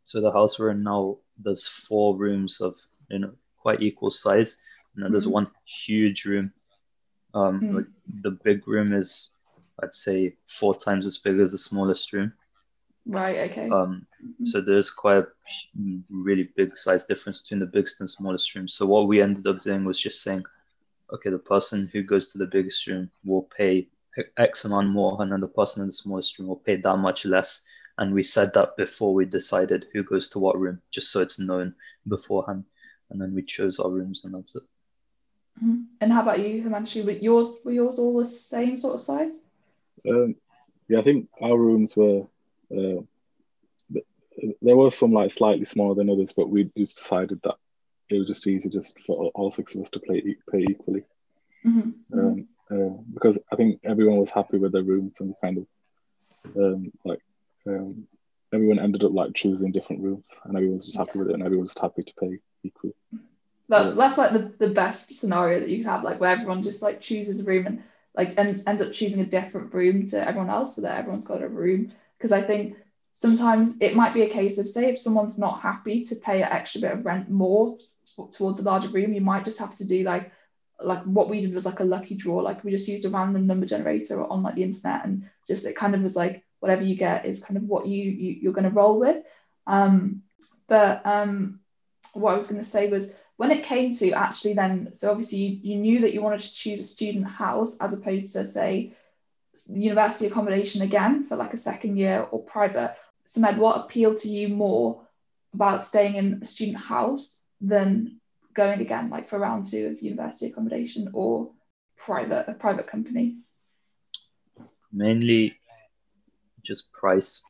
[0.04, 2.76] So the house we're in now, there's four rooms of
[3.10, 4.58] you know quite equal size,
[4.94, 5.44] and then there's mm-hmm.
[5.44, 6.52] one huge room.
[7.32, 7.76] Um, mm-hmm.
[7.76, 7.86] like
[8.22, 9.36] the big room is,
[9.82, 12.32] I'd say, four times as big as the smallest room.
[13.06, 13.50] Right.
[13.50, 13.68] Okay.
[13.70, 14.44] Um, mm-hmm.
[14.44, 15.26] so there's quite a
[16.10, 18.68] really big size difference between the biggest and smallest room.
[18.68, 20.44] So what we ended up doing was just saying,
[21.12, 23.88] okay, the person who goes to the biggest room will pay
[24.36, 27.24] X amount more, and then the person in the smallest room will pay that much
[27.24, 27.64] less
[28.00, 31.38] and we said that before we decided who goes to what room, just so it's
[31.38, 31.74] known
[32.08, 32.64] beforehand.
[33.10, 34.62] And then we chose our rooms, and that's it.
[35.62, 35.82] Mm-hmm.
[36.00, 37.04] And how about you, Himanshu?
[37.04, 39.34] Were yours were yours all the same sort of size?
[40.08, 40.34] Um,
[40.88, 42.26] yeah, I think our rooms were.
[42.74, 43.02] Uh,
[44.62, 47.56] there were some like slightly smaller than others, but we just decided that
[48.08, 51.04] it was just easy just for all six of us to play pay equally.
[51.66, 52.18] Mm-hmm.
[52.18, 55.66] Um, uh, because I think everyone was happy with their rooms and kind of
[56.56, 57.20] um, like
[57.66, 58.06] um,
[58.52, 61.42] everyone ended up like choosing different rooms, and everyone was just happy with it, and
[61.42, 62.94] everyone was just happy to pay equally.
[63.68, 66.82] That's that's like the, the best scenario that you can have, like where everyone just
[66.82, 67.82] like chooses a room and
[68.16, 71.42] like and ends up choosing a different room to everyone else, so that everyone's got
[71.42, 71.92] a room.
[72.18, 72.76] Because I think
[73.12, 76.50] sometimes it might be a case of say if someone's not happy to pay an
[76.50, 77.76] extra bit of rent more
[78.32, 80.32] towards a larger room, you might just have to do like
[80.82, 83.46] like what we did was like a lucky draw like we just used a random
[83.46, 86.94] number generator on like the internet and just it kind of was like whatever you
[86.94, 89.24] get is kind of what you, you you're going to roll with.
[89.66, 90.22] Um,
[90.68, 91.60] but um,
[92.12, 95.38] what I was going to say was when it came to actually then, so obviously
[95.38, 98.94] you, you knew that you wanted to choose a student house as opposed to say
[99.66, 102.94] university accommodation again for like a second year or private.
[103.26, 105.02] Samed, what appealed to you more
[105.54, 108.19] about staying in a student house than
[108.54, 111.50] going again like for round two of university accommodation or
[111.96, 113.36] private a private company?
[114.92, 115.56] Mainly
[116.62, 117.42] just price,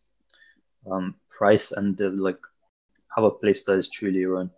[0.90, 2.38] um, price and the, like
[3.14, 4.50] have a place that is truly your own.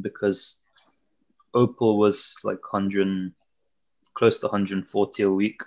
[0.00, 0.66] Because
[1.54, 3.32] Opal was like hundred,
[4.14, 5.60] close to 140 a week,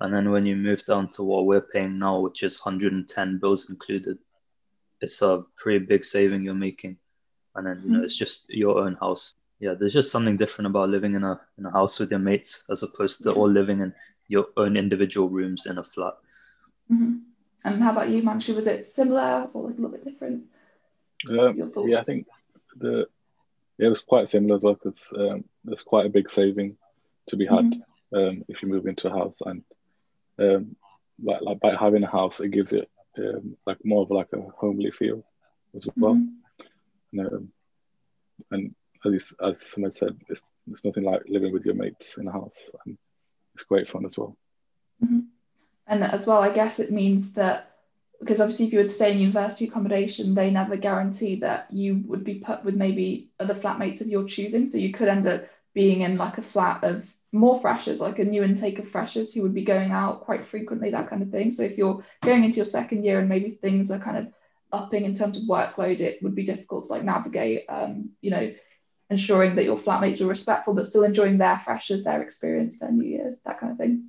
[0.00, 3.68] and then when you move down to what we're paying now, which is 110 bills
[3.68, 4.18] included,
[5.00, 6.96] it's a pretty big saving you're making.
[7.54, 8.04] And then you know mm-hmm.
[8.04, 9.34] it's just your own house.
[9.60, 12.64] Yeah, there's just something different about living in a in a house with your mates
[12.70, 13.92] as opposed to all living in
[14.28, 16.14] your own individual rooms in a flat.
[16.92, 17.16] Mm-hmm.
[17.64, 18.54] And how about you, Manchu?
[18.54, 20.44] Was it similar or like a little bit different?
[21.28, 22.26] Um, yeah, I think
[22.76, 23.08] the
[23.78, 26.76] yeah, it was quite similar as well because um, there's quite a big saving
[27.28, 28.16] to be had mm-hmm.
[28.16, 29.64] um, if you move into a house, and
[30.38, 30.76] um,
[31.22, 34.40] like, like by having a house, it gives it um, like more of like a
[34.56, 35.24] homely feel
[35.76, 36.14] as well.
[36.14, 36.37] Mm-hmm.
[37.12, 37.48] And,
[38.50, 42.28] and as you, as someone said, it's, it's nothing like living with your mates in
[42.28, 42.98] a house, and
[43.54, 44.36] it's great fun as well.
[45.04, 45.20] Mm-hmm.
[45.86, 47.68] And as well, I guess it means that
[48.20, 52.24] because obviously if you would stay in university accommodation, they never guarantee that you would
[52.24, 54.66] be put with maybe other flatmates of your choosing.
[54.66, 58.24] So you could end up being in like a flat of more freshers, like a
[58.24, 61.50] new intake of freshers who would be going out quite frequently, that kind of thing.
[61.50, 64.32] So if you're going into your second year and maybe things are kind of
[64.72, 68.52] upping in terms of workload, it would be difficult to like navigate, um, you know,
[69.10, 73.08] ensuring that your flatmates are respectful but still enjoying their freshers, their experience, their New
[73.08, 74.08] Year's, that kind of thing.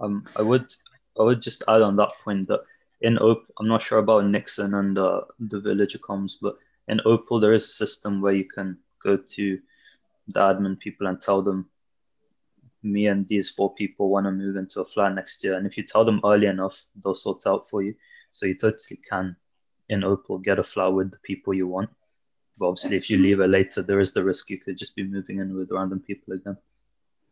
[0.00, 0.72] Um, I would
[1.18, 2.60] I would just add on that point that
[3.00, 6.56] in Opal, I'm not sure about Nixon and uh, the village comms, but
[6.88, 9.58] in Opal there is a system where you can go to
[10.28, 11.68] the admin people and tell them
[12.82, 15.56] me and these four people want to move into a flat next year.
[15.56, 17.94] And if you tell them early enough, they'll sort out for you.
[18.30, 19.36] So you totally can
[19.90, 21.90] in Opal get a flat with the people you want.
[22.58, 25.02] But obviously, if you leave it later, there is the risk you could just be
[25.02, 26.56] moving in with random people again.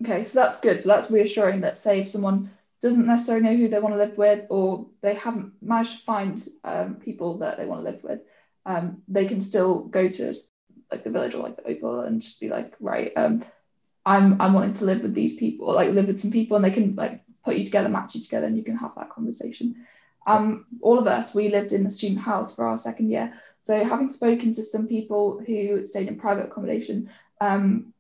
[0.03, 0.81] Okay, so that's good.
[0.81, 4.17] So that's reassuring that, say, if someone doesn't necessarily know who they want to live
[4.17, 8.21] with, or they haven't managed to find um, people that they want to live with,
[8.65, 10.35] um, they can still go to
[10.91, 13.45] like the village or like the Opal and just be like, right, um,
[14.07, 16.71] I'm I'm wanting to live with these people, like live with some people, and they
[16.71, 19.87] can like put you together, match you together, and you can have that conversation.
[20.29, 23.33] Um, all of us, we lived in the student house for our second year.
[23.63, 27.11] So having spoken to some people who stayed in private accommodation,
[27.41, 27.93] um,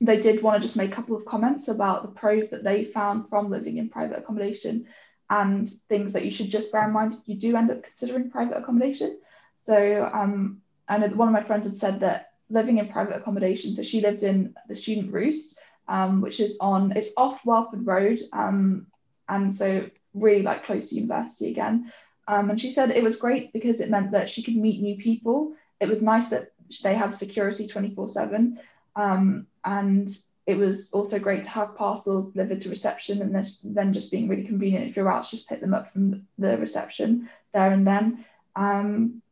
[0.00, 2.84] they did want to just make a couple of comments about the pros that they
[2.84, 4.86] found from living in private accommodation
[5.30, 8.30] and things that you should just bear in mind if you do end up considering
[8.30, 9.18] private accommodation.
[9.54, 13.76] So um, I know one of my friends had said that living in private accommodation,
[13.76, 18.18] so she lived in the Student Roost, um, which is on, it's off Welford Road,
[18.32, 18.86] um,
[19.28, 21.92] and so really like close to university again.
[22.28, 24.96] Um, and she said it was great because it meant that she could meet new
[24.96, 25.54] people.
[25.80, 28.58] It was nice that they had security 24 7.
[28.94, 30.10] Um, and
[30.46, 34.44] it was also great to have parcels delivered to reception and then just being really
[34.44, 38.24] convenient if you're out to just pick them up from the reception there and then.
[38.54, 39.22] Um,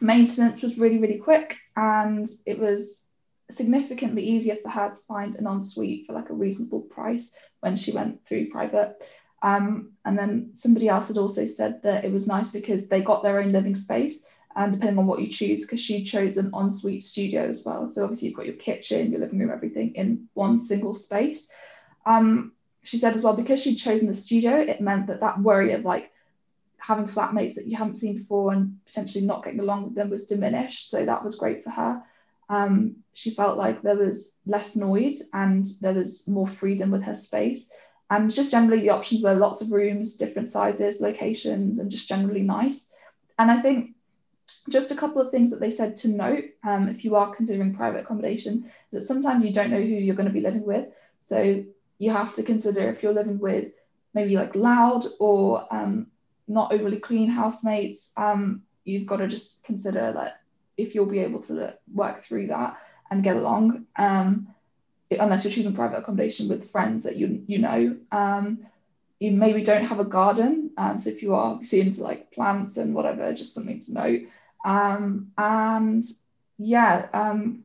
[0.00, 3.06] maintenance was really, really quick and it was
[3.50, 7.92] significantly easier for her to find an ensuite for like a reasonable price when she
[7.92, 8.96] went through private.
[9.42, 13.22] Um, and then somebody else had also said that it was nice because they got
[13.22, 14.24] their own living space
[14.54, 17.88] and depending on what you choose, because she chose an ensuite studio as well.
[17.88, 21.50] So obviously you've got your kitchen, your living room, everything in one single space.
[22.04, 25.72] Um, she said as well, because she'd chosen the studio, it meant that that worry
[25.72, 26.10] of like
[26.78, 30.24] having flatmates that you haven't seen before and potentially not getting along with them was
[30.24, 30.90] diminished.
[30.90, 32.02] So that was great for her.
[32.48, 37.14] Um, she felt like there was less noise and there was more freedom with her
[37.14, 37.70] space.
[38.10, 42.42] And just generally, the options were lots of rooms, different sizes, locations, and just generally
[42.42, 42.92] nice.
[43.38, 43.94] And I think
[44.68, 47.74] just a couple of things that they said to note um, if you are considering
[47.74, 50.86] private accommodation is that sometimes you don't know who you're going to be living with.
[51.20, 51.64] So
[51.98, 53.72] you have to consider if you're living with
[54.12, 56.08] maybe like loud or um,
[56.48, 60.40] not overly clean housemates, um, you've got to just consider that
[60.76, 62.76] if you'll be able to work through that
[63.10, 64.48] and get along, um,
[65.10, 67.96] unless you're choosing private accommodation with friends that you you know.
[68.12, 68.66] Um,
[69.18, 72.78] you maybe don't have a garden, um, so if you are obviously into like plants
[72.78, 74.20] and whatever, just something to note.
[74.64, 76.04] Um, and
[76.58, 77.64] yeah, um,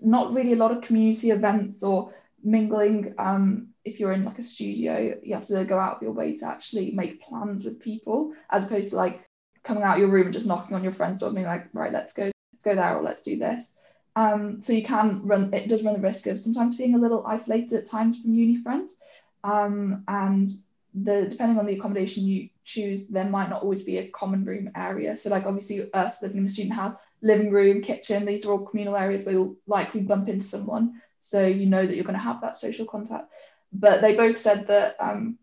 [0.00, 3.14] not really a lot of community events or mingling.
[3.18, 6.36] Um, if you're in like a studio, you have to go out of your way
[6.38, 9.22] to actually make plans with people, as opposed to like
[9.64, 11.92] coming out your room and just knocking on your friend's door and being like, right,
[11.92, 12.30] let's go
[12.62, 13.78] go there or let's do this.
[14.16, 17.26] Um, so you can run, it does run the risk of sometimes being a little
[17.26, 18.96] isolated at times from uni friends.
[19.42, 20.50] Um, and
[20.94, 24.70] the depending on the accommodation you choose, there might not always be a common room
[24.76, 25.16] area.
[25.16, 28.66] So like obviously us living in the student house, living room, kitchen, these are all
[28.66, 31.00] communal areas where you'll likely bump into someone.
[31.20, 33.30] So you know that you're going to have that social contact.
[33.72, 35.38] But they both said that um,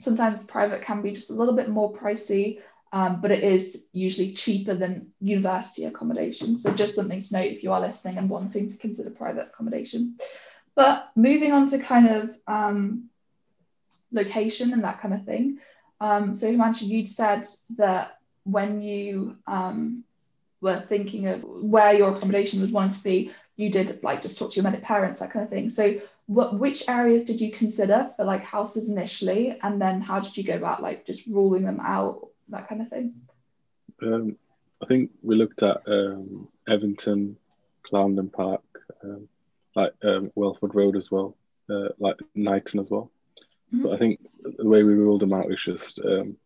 [0.00, 2.60] sometimes private can be just a little bit more pricey,
[2.94, 6.56] um, but it is usually cheaper than university accommodation.
[6.56, 10.16] So just something to note if you are listening and wanting to consider private accommodation.
[10.76, 13.10] But moving on to kind of um,
[14.12, 15.58] location and that kind of thing.
[16.00, 20.04] Um, so Himanshu, you'd said that when you um,
[20.60, 24.52] were thinking of where your accommodation was wanting to be, you did like just talk
[24.52, 25.68] to your parents, that kind of thing.
[25.68, 30.36] So what which areas did you consider for like houses initially, and then how did
[30.36, 33.14] you go about like just ruling them out, that kind of thing?
[34.02, 34.36] Um,
[34.82, 37.36] I think we looked at um, Evington,
[37.84, 38.62] Clarendon Park,
[39.02, 39.28] um,
[39.74, 41.36] like um, Welford Road as well,
[41.70, 43.10] uh, like Knighton as well.
[43.72, 43.82] Mm-hmm.
[43.84, 46.36] But I think the way we ruled them out was just um,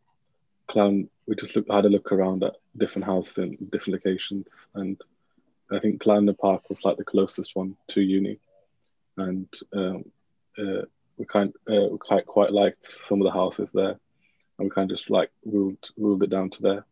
[0.68, 1.08] Clown.
[1.26, 5.00] We just looked, had a look around at different houses in different locations, and
[5.70, 8.38] I think Clarendon Park was like the closest one to uni,
[9.16, 10.04] and um,
[10.58, 10.82] uh,
[11.16, 13.98] we kind uh, we quite quite liked some of the houses there,
[14.58, 16.84] and we kind of just like ruled ruled it down to there,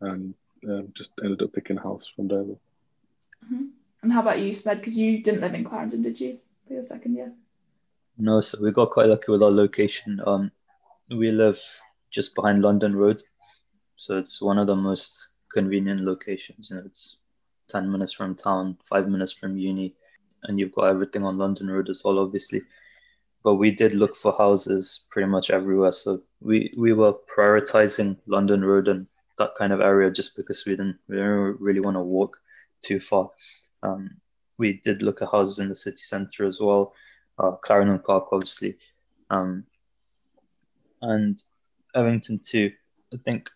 [0.00, 0.34] and
[0.68, 2.44] um, just ended up picking a house from there.
[2.44, 3.64] Mm-hmm.
[4.02, 4.78] And how about you, Smed?
[4.78, 7.32] Because you didn't live in Clarendon, did you, for your second year?
[8.18, 10.20] No, so we got quite lucky with our location.
[10.26, 10.50] Um,
[11.10, 11.60] we live
[12.10, 13.22] just behind London Road,
[13.96, 16.70] so it's one of the most convenient locations.
[16.70, 17.18] You know, it's
[17.68, 19.94] ten minutes from town, five minutes from uni,
[20.44, 22.62] and you've got everything on London Road as well, obviously.
[23.44, 28.64] But we did look for houses pretty much everywhere, so we we were prioritizing London
[28.64, 29.06] Road and
[29.38, 32.38] that kind of area just because we didn't we didn't really want to walk
[32.82, 33.30] too far.
[33.82, 34.10] Um,
[34.58, 36.94] we did look at houses in the city centre as well,
[37.38, 38.76] uh, Clarendon Park, obviously,
[39.30, 39.64] um,
[41.00, 41.42] and
[41.96, 42.70] Evington too.
[43.12, 43.50] I think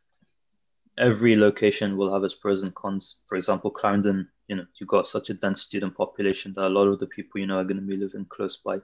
[0.99, 3.21] every location will have its pros and cons.
[3.27, 6.89] For example, Clarendon, you know, you've got such a dense student population that a lot
[6.89, 8.79] of the people you know are going to be living close by.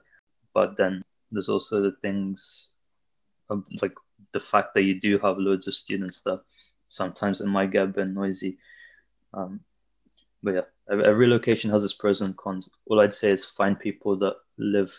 [0.53, 2.71] But then there's also the things
[3.81, 3.93] like
[4.31, 6.41] the fact that you do have loads of students that
[6.89, 8.57] sometimes it might get a bit noisy.
[9.33, 9.61] Um,
[10.41, 12.69] but yeah, every location has its pros and cons.
[12.87, 14.93] All I'd say is find people that live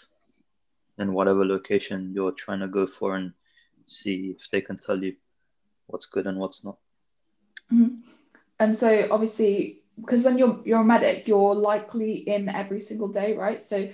[0.99, 3.33] in whatever location you're trying to go for and
[3.85, 5.15] see if they can tell you
[5.87, 6.79] what's good and what's not.
[7.73, 7.97] Mm-hmm.
[8.61, 13.37] And so obviously, because when you're you're a medic, you're likely in every single day,
[13.37, 13.63] right?
[13.63, 13.89] So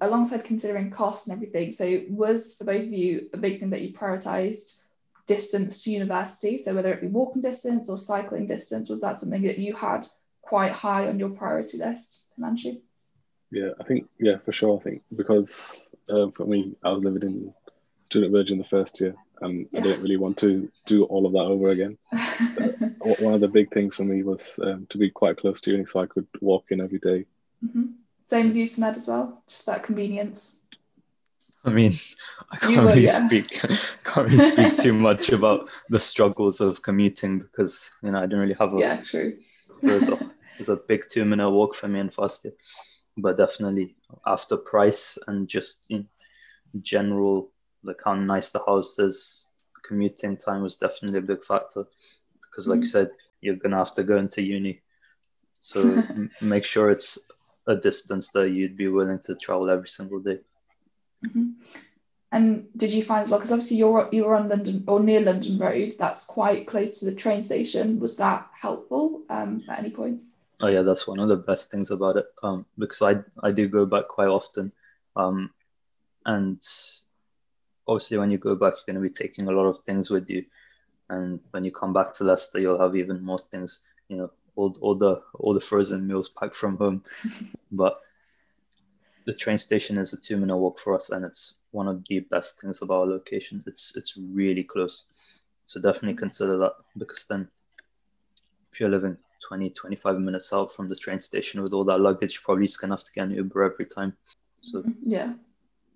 [0.00, 3.82] alongside considering costs and everything, so was for both of you a big thing that
[3.82, 4.80] you prioritized
[5.26, 6.58] distance to university?
[6.58, 10.06] So whether it be walking distance or cycling distance, was that something that you had
[10.42, 12.80] quite high on your priority list, Manchu?
[13.50, 14.78] Yeah, I think yeah for sure.
[14.78, 17.54] I think because um, for me, I was living in
[18.06, 19.80] student village in the first year, and yeah.
[19.80, 21.98] I didn't really want to do all of that over again.
[23.20, 25.86] one of the big things for me was um, to be quite close to uni,
[25.86, 27.26] so I could walk in every day.
[27.64, 27.84] Mm-hmm.
[28.26, 29.42] Same with you, Smed, as well.
[29.48, 30.64] Just that convenience.
[31.64, 31.92] I mean,
[32.50, 33.26] I can't really yeah.
[33.26, 33.48] speak
[34.04, 38.40] can't really speak too much about the struggles of commuting because you know I didn't
[38.40, 39.34] really have a yeah true.
[39.82, 42.52] it was a, it was a big two minute walk for me in first year,
[43.16, 46.06] but definitely after price and just in
[46.82, 47.50] general
[47.82, 49.50] like how nice the house is,
[49.86, 51.84] commuting time was definitely a big factor
[52.42, 52.82] because like mm.
[52.82, 53.10] you said
[53.40, 54.82] you're gonna have to go into uni,
[55.54, 57.30] so m- make sure it's
[57.66, 60.40] a distance that you'd be willing to travel every single day.
[61.28, 61.50] Mm-hmm.
[62.32, 63.38] And did you find as well?
[63.38, 65.94] Because obviously you're you're on London or near London Road.
[65.96, 68.00] That's quite close to the train station.
[68.00, 70.20] Was that helpful um, at any point?
[70.60, 72.26] Oh yeah, that's one of the best things about it.
[72.42, 74.72] Um, because I I do go back quite often,
[75.14, 75.50] um,
[76.26, 76.60] and
[77.86, 80.28] obviously when you go back, you're going to be taking a lot of things with
[80.28, 80.44] you,
[81.10, 83.84] and when you come back to Leicester, you'll have even more things.
[84.08, 87.02] You know, all all the all the frozen meals packed from home,
[87.72, 88.00] but
[89.26, 92.20] the train station is a two minute walk for us, and it's one of the
[92.20, 93.62] best things about our location.
[93.66, 95.12] It's it's really close,
[95.64, 97.48] so definitely consider that because then,
[98.72, 102.34] if you're living 20, 25 minutes out from the train station with all that luggage,
[102.34, 104.16] you're probably just gonna have to get an Uber every time.
[104.60, 104.90] So mm-hmm.
[105.02, 105.32] yeah.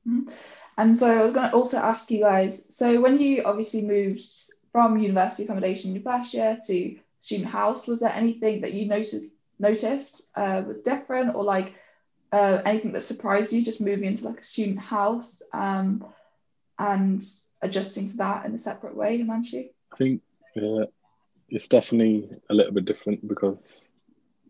[0.07, 0.31] Mm-hmm.
[0.79, 2.64] And so I was going to also ask you guys.
[2.71, 4.25] So when you obviously moved
[4.71, 8.87] from university accommodation in your first year to student house, was there anything that you
[8.87, 9.25] noticed
[9.59, 11.75] noticed uh, was different, or like
[12.33, 16.05] uh, anything that surprised you just moving into like a student house um,
[16.79, 17.25] and
[17.63, 19.69] adjusting to that in a separate way, Himanshu?
[19.93, 20.23] I think
[20.57, 20.87] uh,
[21.49, 23.89] it's definitely a little bit different because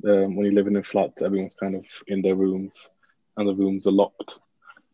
[0.05, 2.75] um, when you live in a flat, everyone's kind of in their rooms
[3.37, 4.39] and the rooms are locked.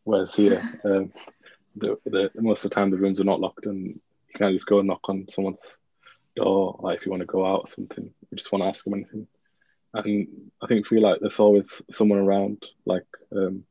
[0.04, 1.12] Whereas here, um,
[1.76, 4.00] the, the, most of the time the rooms are not locked and you
[4.34, 5.78] can just go and knock on someone's
[6.36, 8.84] door, like if you want to go out or something, you just want to ask
[8.84, 9.26] them anything
[9.94, 13.64] and I think feel like there's always someone around, like um,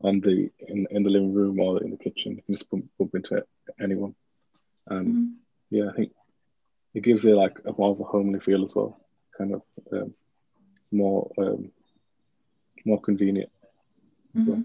[0.00, 2.36] on the in, in the living room or in the kitchen.
[2.36, 3.48] You can just bump, bump into it,
[3.80, 4.14] anyone.
[4.86, 5.24] And mm-hmm.
[5.70, 6.12] yeah, I think
[6.94, 8.98] it gives it like a more of a homely feel as well.
[9.36, 9.62] Kind of
[9.92, 10.14] um,
[10.90, 11.70] more um,
[12.86, 13.50] more convenient.
[14.34, 14.50] Mm-hmm.
[14.50, 14.64] Well.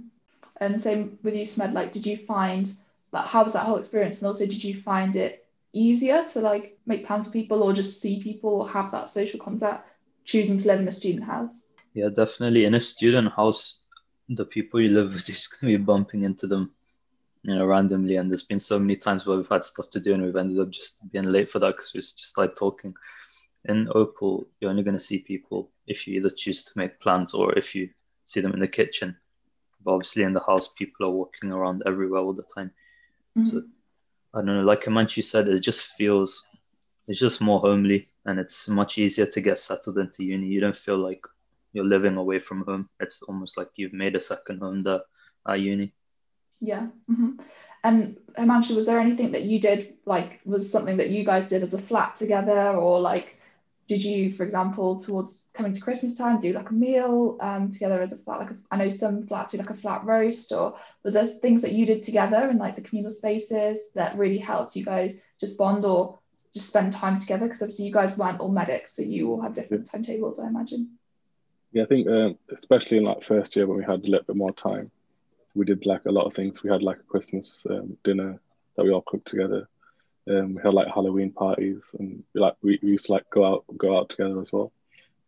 [0.62, 1.74] And same with you, Smed.
[1.74, 2.72] Like, did you find
[3.12, 4.22] like how was that whole experience?
[4.22, 8.02] And also, did you find it easier to like make plans with people or just
[8.02, 9.88] see people or have that social contact
[10.26, 11.68] choosing to live in a student house.
[11.94, 12.66] Yeah, definitely.
[12.66, 13.82] In a student house,
[14.30, 16.72] the people you live with is going to be bumping into them,
[17.44, 18.18] you know, randomly.
[18.18, 20.60] And there's been so many times where we've had stuff to do and we've ended
[20.60, 22.94] up just being late for that because we just like talking.
[23.66, 27.34] In Opal, you're only going to see people if you either choose to make plans
[27.34, 27.90] or if you
[28.24, 29.18] see them in the kitchen.
[29.84, 32.72] But obviously, in the house, people are walking around everywhere all the time.
[33.38, 33.50] Mm-hmm.
[33.50, 33.64] So
[34.34, 36.48] I don't know, like Himanshu said, it just feels
[37.08, 40.48] it's just more homely and it's much easier to get settled into uni.
[40.48, 41.24] You don't feel like
[41.74, 42.90] you're living away from home.
[43.00, 45.02] It's almost like you've made a second home there
[45.48, 45.94] at uni.
[46.62, 46.88] Yeah.
[47.10, 47.40] Mm-hmm.
[47.84, 51.64] And Himanshu, was there anything that you did, like, was something that you guys did
[51.64, 53.39] as a flat together, or like,
[53.90, 58.00] did you, for example, towards coming to Christmas time, do like a meal um, together
[58.04, 58.40] as a flat?
[58.40, 61.64] Like, a, I know some flats do like a flat roast, or was there things
[61.64, 65.58] that you did together in like the communal spaces that really helped you guys just
[65.58, 66.20] bond or
[66.54, 67.48] just spend time together?
[67.48, 70.92] Because obviously you guys weren't all medics, so you all have different timetables, I imagine.
[71.72, 74.36] Yeah, I think um, especially in like first year when we had a little bit
[74.36, 74.92] more time,
[75.56, 76.62] we did like a lot of things.
[76.62, 78.40] We had like a Christmas um, dinner
[78.76, 79.68] that we all cooked together.
[80.30, 83.46] Um, we had like Halloween parties, and we, like we, we, used to like go
[83.46, 84.72] out go out together as well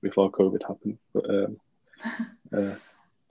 [0.02, 0.98] before COVID happened.
[1.14, 1.58] But um,
[2.56, 2.76] uh,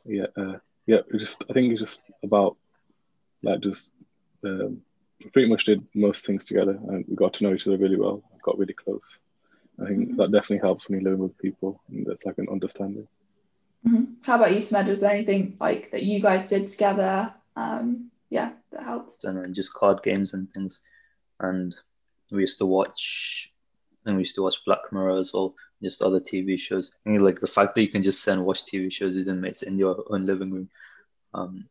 [0.05, 2.57] yeah, uh, yeah, it just I think it's just about
[3.45, 3.93] like just
[4.45, 4.83] um,
[5.33, 8.23] pretty much did most things together, and we got to know each other really well.
[8.43, 9.19] Got really close.
[9.81, 10.17] I think mm-hmm.
[10.17, 13.07] that definitely helps when you're living with people, and there's like an understanding.
[13.87, 14.15] Mm-hmm.
[14.23, 14.89] How about you, Smed?
[14.89, 17.33] Was there anything like that you guys did together?
[17.57, 19.25] Um, yeah, that helped.
[19.25, 20.83] And just card games and things,
[21.41, 21.75] and
[22.31, 23.53] we used to watch,
[24.05, 26.97] and we used to watch Black Mirror as well, just other TV shows.
[27.05, 29.63] And like the fact that you can just sit and watch TV shows even mates
[29.63, 30.69] in your own living room,
[31.35, 31.69] um,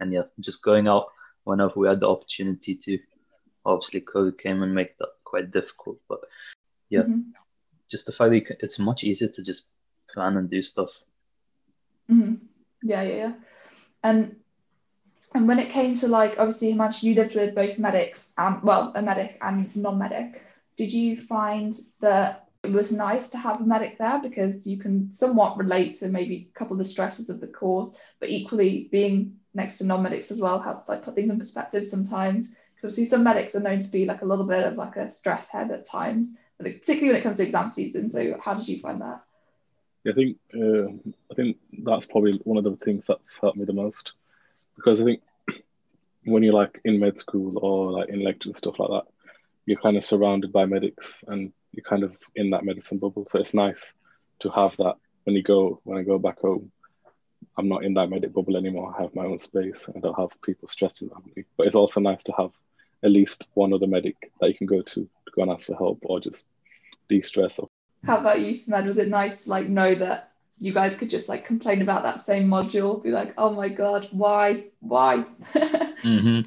[0.00, 1.08] and yeah, just going out
[1.44, 2.98] whenever we had the opportunity to.
[3.66, 6.20] Obviously, COVID came and make that quite difficult, but
[6.88, 7.30] yeah, mm-hmm.
[7.90, 9.66] just the fact that can, it's much easier to just
[10.14, 11.04] plan and do stuff
[12.10, 12.34] Mm-hmm.
[12.82, 13.32] Yeah, yeah, yeah.
[14.02, 14.36] And
[15.34, 18.92] and when it came to like obviously much you lived with both medics and well
[18.94, 20.42] a medic and non-medic,
[20.76, 25.10] did you find that it was nice to have a medic there because you can
[25.12, 29.36] somewhat relate to maybe a couple of the stresses of the course, but equally being
[29.54, 32.50] next to non-medics as well helps like put things in perspective sometimes.
[32.74, 35.10] Because obviously some medics are known to be like a little bit of like a
[35.10, 38.10] stress head at times, particularly when it comes to exam season.
[38.10, 39.22] So how did you find that?
[40.04, 43.64] yeah, I think uh, I think that's probably one of the things that's helped me
[43.64, 44.14] the most
[44.80, 45.20] because I think
[46.24, 49.12] when you're like in med school or like in lectures and stuff like that,
[49.66, 53.26] you're kind of surrounded by medics and you're kind of in that medicine bubble.
[53.30, 53.92] So it's nice
[54.40, 56.72] to have that when you go when I go back home.
[57.56, 58.94] I'm not in that medic bubble anymore.
[58.96, 59.84] I have my own space.
[59.86, 61.44] And I don't have people stressing around me.
[61.56, 62.52] But it's also nice to have
[63.02, 65.76] at least one other medic that you can go to to go and ask for
[65.76, 66.46] help or just
[67.08, 67.68] de-stress or
[68.04, 68.86] how about you, Smed?
[68.86, 70.29] Was it nice to like know that
[70.60, 74.06] you guys could just like complain about that same module, be like, oh my god,
[74.12, 75.24] why, why?
[75.54, 76.40] mm-hmm.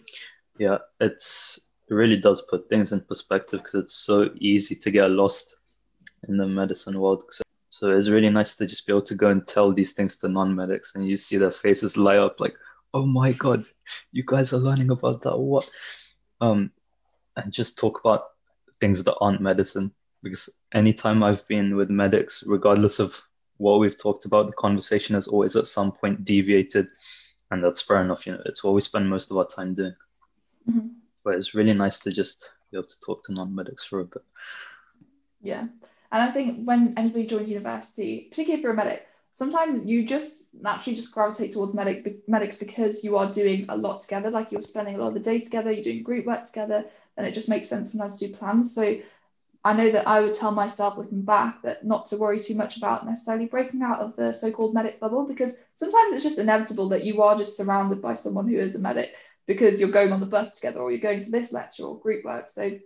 [0.59, 5.09] Yeah, it's it really does put things in perspective because it's so easy to get
[5.09, 5.61] lost
[6.29, 7.23] in the medicine world.
[7.69, 10.29] So it's really nice to just be able to go and tell these things to
[10.29, 12.55] non-medics, and you see their faces light up like,
[12.93, 13.65] oh my god,
[14.11, 15.37] you guys are learning about that.
[15.37, 15.67] What?
[16.39, 16.71] Um,
[17.35, 18.25] and just talk about
[18.79, 19.91] things that aren't medicine
[20.21, 23.19] because anytime I've been with medics, regardless of
[23.57, 26.91] what we've talked about, the conversation has always at some point deviated,
[27.51, 28.25] and that's fair enough.
[28.25, 29.95] You know, it's what we spend most of our time doing.
[30.69, 30.87] Mm-hmm.
[31.23, 34.23] But it's really nice to just be able to talk to non-medics for a bit.
[35.41, 35.67] Yeah,
[36.11, 40.95] and I think when anybody joins university, particularly for a medic, sometimes you just naturally
[40.95, 44.29] just gravitate towards medic medics because you are doing a lot together.
[44.29, 46.85] Like you're spending a lot of the day together, you're doing group work together,
[47.17, 48.73] and it just makes sense sometimes to do plans.
[48.73, 48.97] So
[49.65, 52.75] I know that I would tell myself looking back that not to worry too much
[52.75, 57.05] about necessarily breaking out of the so-called medic bubble because sometimes it's just inevitable that
[57.05, 59.15] you are just surrounded by someone who is a medic
[59.47, 62.25] because you're going on the bus together or you're going to this lecture or group
[62.25, 62.49] work.
[62.49, 62.77] So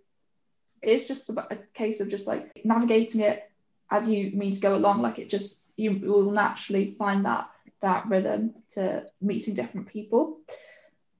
[0.82, 3.50] it's just a case of just like navigating it
[3.90, 5.02] as you mean to go along.
[5.02, 7.50] Like it just you will naturally find that
[7.82, 10.40] that rhythm to meeting different people.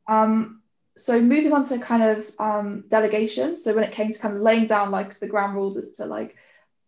[0.08, 0.62] Um,
[0.98, 3.58] so moving on to kind of um, delegation.
[3.58, 6.06] So when it came to kind of laying down like the ground rules as to
[6.06, 6.36] like,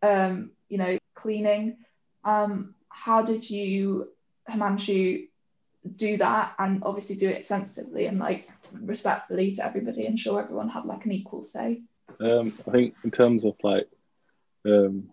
[0.02, 1.78] um, you know, cleaning,
[2.24, 4.10] um, how did you,
[4.50, 5.28] Himanshu,
[5.96, 10.86] do that and obviously do it sensitively and like respectfully to everybody, ensure everyone had
[10.86, 11.82] like an equal say?
[12.20, 13.88] Um, I think in terms of like,
[14.66, 15.10] um,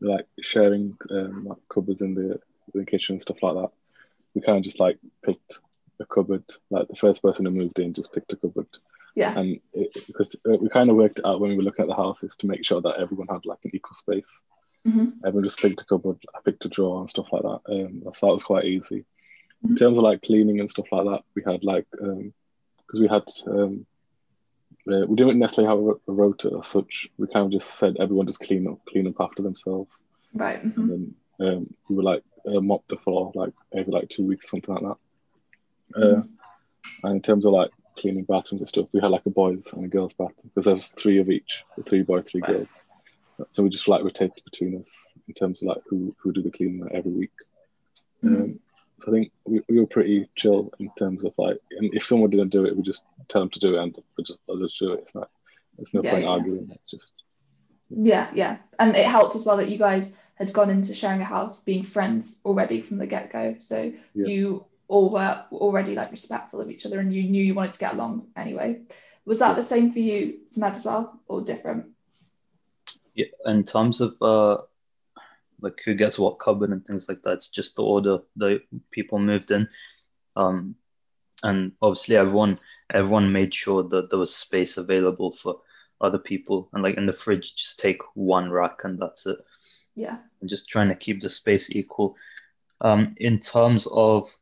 [0.00, 2.40] like sharing um, like cupboards in the,
[2.74, 3.70] in the kitchen and stuff like that,
[4.34, 5.60] we kind of just like picked
[6.00, 6.44] a cupboard.
[6.70, 8.66] Like the first person who moved in just picked a cupboard.
[9.14, 9.38] Yeah.
[9.38, 12.36] And it, because we kind of worked out when we were looking at the houses
[12.36, 14.40] to make sure that everyone had like an equal space.
[14.86, 15.26] Mm-hmm.
[15.26, 17.60] Everyone just picked a cupboard, I picked a drawer and stuff like that.
[17.68, 19.00] Um, I thought it was quite easy.
[19.00, 19.70] Mm-hmm.
[19.70, 22.32] In terms of like cleaning and stuff like that, we had like um,
[22.86, 23.86] because we had um,
[24.90, 27.08] uh, we didn't necessarily have a, a rota as such.
[27.18, 29.90] We kind of just said everyone just clean up, clean up after themselves.
[30.32, 30.64] Right.
[30.64, 30.80] Mm-hmm.
[30.80, 34.50] And then um, we were like uh, mop the floor like every like two weeks,
[34.50, 34.96] something like that.
[35.94, 36.22] Uh,
[37.04, 39.84] and in terms of like cleaning bathrooms and stuff, we had like a boys and
[39.84, 42.68] a girls bathroom because there was three of each, three boys, three girls.
[43.52, 44.88] So we just like rotated between us
[45.26, 47.32] in terms of like who who do the cleaning like, every week.
[48.24, 48.42] Mhm.
[48.42, 48.60] Um,
[49.00, 52.30] so I think we, we were pretty chill in terms of like, and if someone
[52.30, 54.78] didn't do it, we just tell them to do it and we just I'll just
[54.78, 55.00] do it.
[55.04, 55.30] It's not,
[55.76, 56.30] there's no Yeah, point yeah.
[56.30, 56.68] arguing.
[56.72, 57.12] It's just
[57.90, 58.56] Yeah, yeah.
[58.80, 61.84] And it helped as well that you guys had gone into sharing a house being
[61.84, 63.54] friends already from the get go.
[63.60, 64.26] So Yeah.
[64.26, 67.80] you all were already like respectful of each other and you knew you wanted to
[67.80, 68.80] get along anyway.
[69.26, 71.86] Was that the same for you, Smed, as well, or different?
[73.14, 74.56] Yeah, in terms of uh,
[75.60, 79.18] like who gets what cupboard and things like that, it's just the order the people
[79.18, 79.68] moved in.
[80.36, 80.76] Um,
[81.42, 82.58] and obviously everyone
[82.92, 85.60] everyone made sure that there was space available for
[86.00, 86.70] other people.
[86.72, 89.38] And like in the fridge, just take one rack and that's it.
[89.94, 90.18] Yeah.
[90.40, 92.16] and just trying to keep the space equal.
[92.80, 94.32] Um, in terms of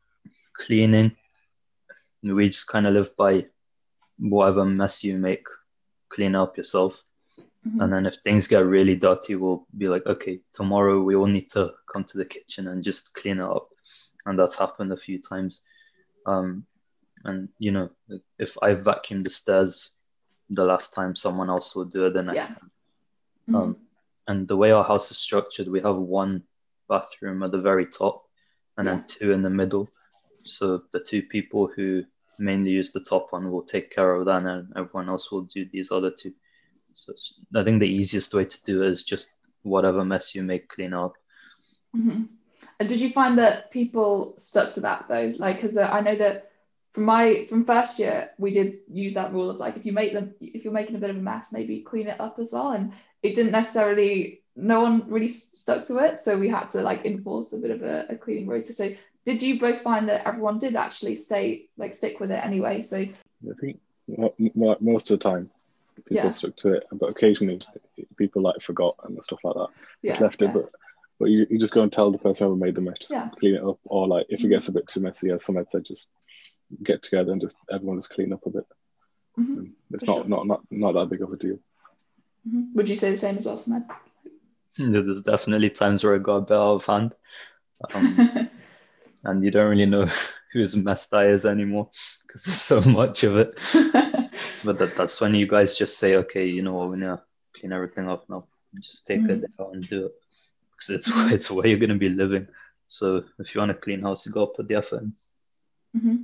[0.57, 1.15] cleaning,
[2.23, 3.45] we just kind of live by
[4.19, 5.45] whatever mess you make,
[6.09, 7.01] clean up yourself.
[7.65, 7.81] Mhm.
[7.81, 11.49] And then if things get really dirty, we'll be like, okay, tomorrow we all need
[11.51, 13.69] to come to the kitchen and just clean it up.
[14.25, 15.63] And that's happened a few times.
[16.25, 16.65] Um,
[17.23, 17.89] and you know,
[18.37, 19.99] if I vacuumed the stairs
[20.49, 22.55] the last time, someone else will do it the next Yeah.
[22.55, 22.71] time.
[23.49, 23.55] Mhm.
[23.55, 23.77] Um,
[24.27, 26.43] and the way our house is structured, we have one
[26.89, 28.27] bathroom at the very top
[28.77, 28.95] and Yeah.
[28.95, 29.89] then two in the middle.
[30.47, 32.03] So the two people who
[32.39, 35.65] mainly use the top one will take care of that, and everyone else will do
[35.65, 36.33] these other two.
[36.93, 37.13] So
[37.55, 40.93] I think the easiest way to do it is just whatever mess you make, clean
[40.93, 41.13] up.
[41.95, 42.29] Mhm.
[42.79, 45.33] And did you find that people stuck to that though?
[45.37, 46.51] Like, because I know that
[46.93, 50.13] from my from first year, we did use that rule of like if you make
[50.13, 52.71] them if you're making a bit of a mess, maybe clean it up as well.
[52.71, 52.93] And
[53.23, 57.53] it didn't necessarily no one really stuck to it, so we had to like enforce
[57.53, 58.73] a bit of a, a cleaning rota.
[58.73, 58.89] So
[59.27, 62.81] did you both find that everyone did actually stay like stick with it anyway?
[62.81, 65.49] So I think mo- mo- most of the time
[65.97, 66.31] people Yeah.
[66.31, 67.59] stuck to it, but occasionally
[68.15, 69.67] people like forgot and stuff like that.
[70.01, 70.47] yeah, just left yeah.
[70.47, 70.69] it, but
[71.19, 73.27] but you, you just go and tell the person who made the mess, just Yeah.
[73.37, 75.83] clean it up, or like if it gets a bit too messy, as someone said,
[75.83, 76.07] just
[76.81, 78.65] get together and just everyone just clean up a bit.
[79.37, 79.73] Mhm.
[79.91, 80.25] It's not, sure.
[80.29, 81.59] not not not that big of a deal.
[82.47, 82.73] Mhm.
[82.75, 83.83] Would you say the same as well, Smed?
[84.77, 87.13] There's definitely times where it got a bit out of hand.
[87.93, 88.49] Um,
[89.23, 90.05] and you don't really know
[90.53, 91.89] whose mess that is anymore
[92.25, 93.53] because there's so much of it.
[94.63, 97.21] But that, that's when you guys just say, okay, you know what, we're gonna
[97.55, 98.45] clean everything up now.
[98.79, 99.41] Just take a Mhm.
[99.41, 100.11] day out and do it
[100.71, 102.47] because it's it's where you're gonna be living.
[102.87, 105.13] So if you want a clean house, you gotta put the effort in.
[105.99, 106.15] hmm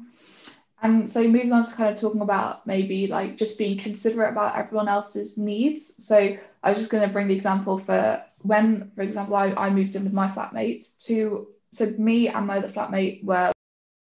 [0.82, 4.58] And so moving on to kind of talking about maybe like just being considerate about
[4.58, 6.06] everyone else's needs.
[6.06, 9.70] So I was just going to bring the example for when, for example, I, I
[9.70, 13.52] moved in with my flatmates to, so me and my other flatmate were,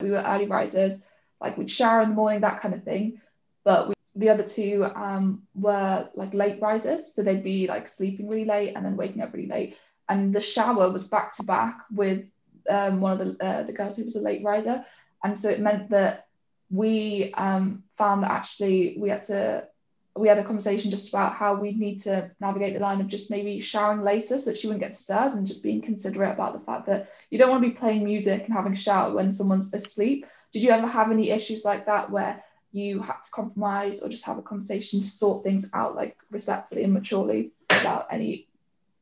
[0.00, 1.02] we were early risers,
[1.40, 3.20] like we'd shower in the morning, that kind of thing.
[3.64, 7.12] But we, the other two um, were like late risers.
[7.12, 9.76] So they'd be like sleeping really late and then waking up really late.
[10.08, 12.24] And the shower was back to back with
[12.68, 14.84] um, one of the, uh, the girls who was a late riser.
[15.22, 16.28] And so it meant that
[16.70, 19.68] we um, found that actually we had to
[20.16, 23.30] we had a conversation just about how we need to navigate the line of just
[23.30, 26.64] maybe showering later so that she wouldn't get disturbed and just being considerate about the
[26.64, 29.72] fact that you don't want to be playing music and having a shower when someone's
[29.74, 30.26] asleep.
[30.52, 32.42] Did you ever have any issues like that where
[32.72, 36.84] you had to compromise or just have a conversation to sort things out like respectfully
[36.84, 38.48] and maturely without any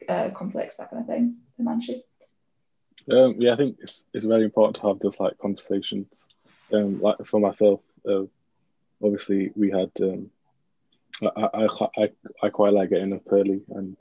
[0.08, 2.02] uh, conflicts, that kind of thing, Himanshu?
[3.10, 6.06] Um, yeah, I think it's it's very important to have those like conversations.
[6.72, 8.24] Um, like for myself, uh,
[9.02, 9.90] obviously we had.
[10.00, 10.30] Um,
[11.22, 12.08] I, I
[12.42, 13.96] I quite like getting up early and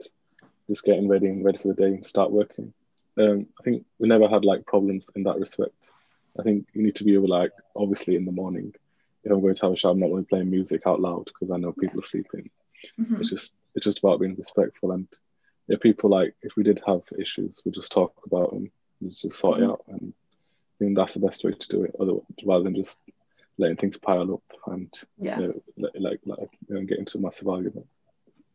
[0.68, 2.72] just getting ready and ready for the day and start working.
[3.16, 5.92] Um, I think we never had like problems in that respect.
[6.38, 8.74] I think you need to be able like obviously in the morning.
[9.22, 11.26] If I'm going to have a shower, I'm not going to play music out loud
[11.26, 12.50] because I know people are sleeping.
[12.98, 13.20] Mhm.
[13.20, 15.06] It's just it's just about being respectful and
[15.68, 19.38] if people like if we did have issues, we just talk about them, we just
[19.38, 19.62] sort Mhm.
[19.62, 21.94] it out, and I think that's the best way to do it.
[21.98, 22.98] Other rather than just
[23.56, 25.40] letting things pile up and Yeah.
[25.40, 27.86] you know, like like, like you know, get into a massive argument.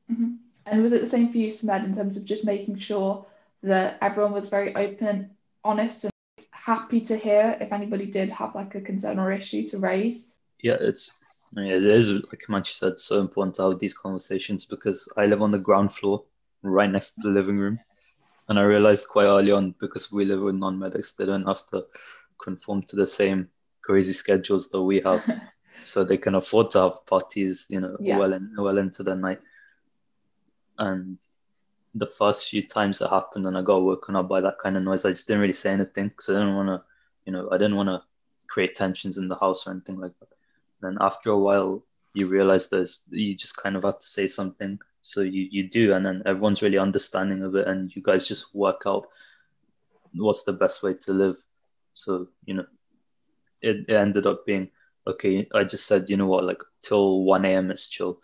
[0.08, 3.26] hmm And was it the same for you, Smed, in terms of just making sure
[3.64, 5.30] that everyone was very open and
[5.64, 6.14] honest and
[6.52, 10.34] happy to hear if anybody did have like a concern or issue to raise?
[10.62, 11.24] Yeah, it's
[11.58, 15.26] I mean, it is like Manchi said, so important to have these conversations because I
[15.26, 16.24] live on the ground floor,
[16.62, 17.80] right next to the living room,
[18.50, 21.86] and I realized quite early on because we live with non-medics, they don't have to
[22.44, 23.50] conform to the same
[23.82, 25.24] crazy schedules that we have,
[25.84, 28.18] so they can afford to have parties, you know, Yeah.
[28.18, 29.40] well in, well into the night.
[30.78, 31.20] And
[31.96, 34.84] the first few times it happened, and I got woken up by that kind of
[34.84, 36.84] noise, I just didn't really say anything because I didn't want to,
[37.26, 38.04] you know, I didn't want to
[38.48, 40.30] create tensions in the house or anything like that.
[40.88, 44.80] And after a while, you realize there's you just kind of have to say something.
[45.02, 48.56] So you you do, and then everyone's really understanding of it, and you guys just
[48.56, 49.08] work out
[50.14, 51.38] what's the best way to live.
[51.94, 52.66] So you know,
[53.62, 54.70] it, it ended up being
[55.10, 55.48] okay.
[55.54, 57.72] I just said, you know what, like till one a.m.
[57.72, 58.20] is chill.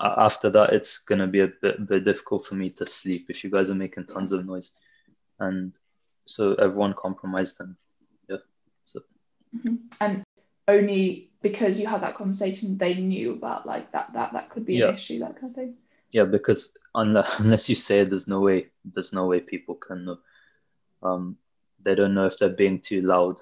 [0.00, 3.50] After that, it's gonna be a bit, bit difficult for me to sleep if you
[3.50, 4.72] guys are making tons of noise,
[5.40, 5.76] and
[6.24, 7.74] so everyone compromised and
[8.28, 8.36] yeah.
[8.82, 9.00] So.
[9.54, 9.76] Mm-hmm.
[10.00, 10.24] And
[10.68, 14.76] only because you had that conversation, they knew about like that that that could be
[14.76, 14.88] yeah.
[14.88, 15.74] an issue, that kind of thing.
[16.10, 20.04] Yeah, because unless, unless you say it, there's no way there's no way people can
[20.04, 20.18] know.
[21.02, 21.36] Um,
[21.84, 23.40] they don't know if they're being too loud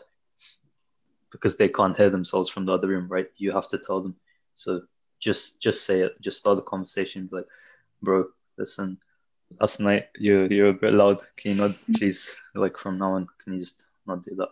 [1.36, 3.28] because they can't hear themselves from the other room, right?
[3.36, 4.16] You have to tell them.
[4.54, 4.82] So
[5.20, 6.20] just just say it.
[6.20, 7.26] Just start the conversation.
[7.26, 7.46] Be like,
[8.02, 8.24] bro,
[8.58, 8.98] listen,
[9.60, 11.20] last night you you're a bit loud.
[11.36, 11.94] Can you not mm-hmm.
[11.94, 13.28] please like from now on?
[13.42, 14.48] Can you just not do that?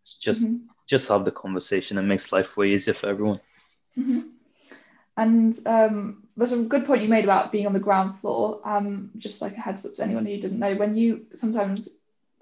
[0.00, 0.66] It's just mm-hmm.
[0.86, 1.98] just have the conversation.
[1.98, 3.40] It makes life way easier for everyone.
[3.98, 4.28] Mm-hmm.
[5.16, 8.60] And um, there's a good point you made about being on the ground floor.
[8.64, 12.00] Um, just like a heads up to anyone who doesn't know, when you sometimes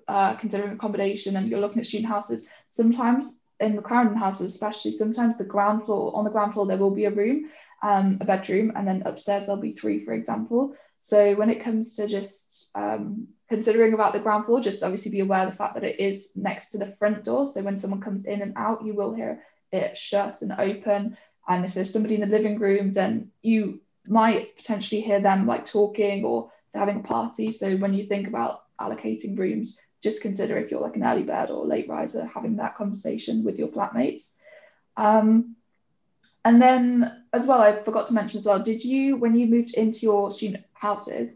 [0.08, 4.92] uh, considering accommodation and you're looking at student houses, sometimes in the Clarendon houses, especially,
[4.92, 7.50] sometimes the ground floor on the ground floor there will be a room,
[7.82, 10.74] um, a bedroom, and then upstairs there'll be three, for example.
[11.00, 15.20] So when it comes to just um, considering about the ground floor, just obviously be
[15.20, 17.46] aware of the fact that it is next to the front door.
[17.46, 19.42] So when someone comes in and out, you will hear
[19.72, 21.16] it shut and open.
[21.48, 25.66] And if there's somebody in the living room, then you might potentially hear them like
[25.66, 27.52] talking or they're having a party.
[27.52, 31.50] So when you think about allocating rooms, just consider if you're like an early bird
[31.50, 34.34] or late riser, having that conversation with your flatmates.
[34.96, 35.56] Um,
[36.44, 39.74] and then as well, I forgot to mention as well, did you, when you moved
[39.74, 41.32] into your student houses,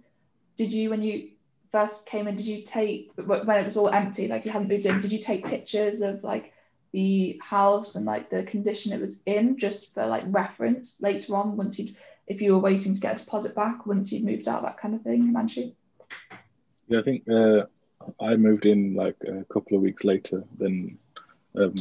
[0.57, 1.31] did you, when you
[1.71, 4.87] first came in, did you take, when it was all empty, like you hadn't moved
[4.87, 6.53] in, did you take pictures of like
[6.93, 11.57] the house and like the condition it was in just for like reference later on
[11.57, 11.95] once you'd,
[12.27, 14.95] if you were waiting to get a deposit back once you'd moved out, that kind
[14.95, 15.71] of thing, Manchu?
[16.89, 17.67] Yeah, I think uh,
[18.21, 20.99] I moved in like a couple of weeks later than
[21.57, 21.75] um,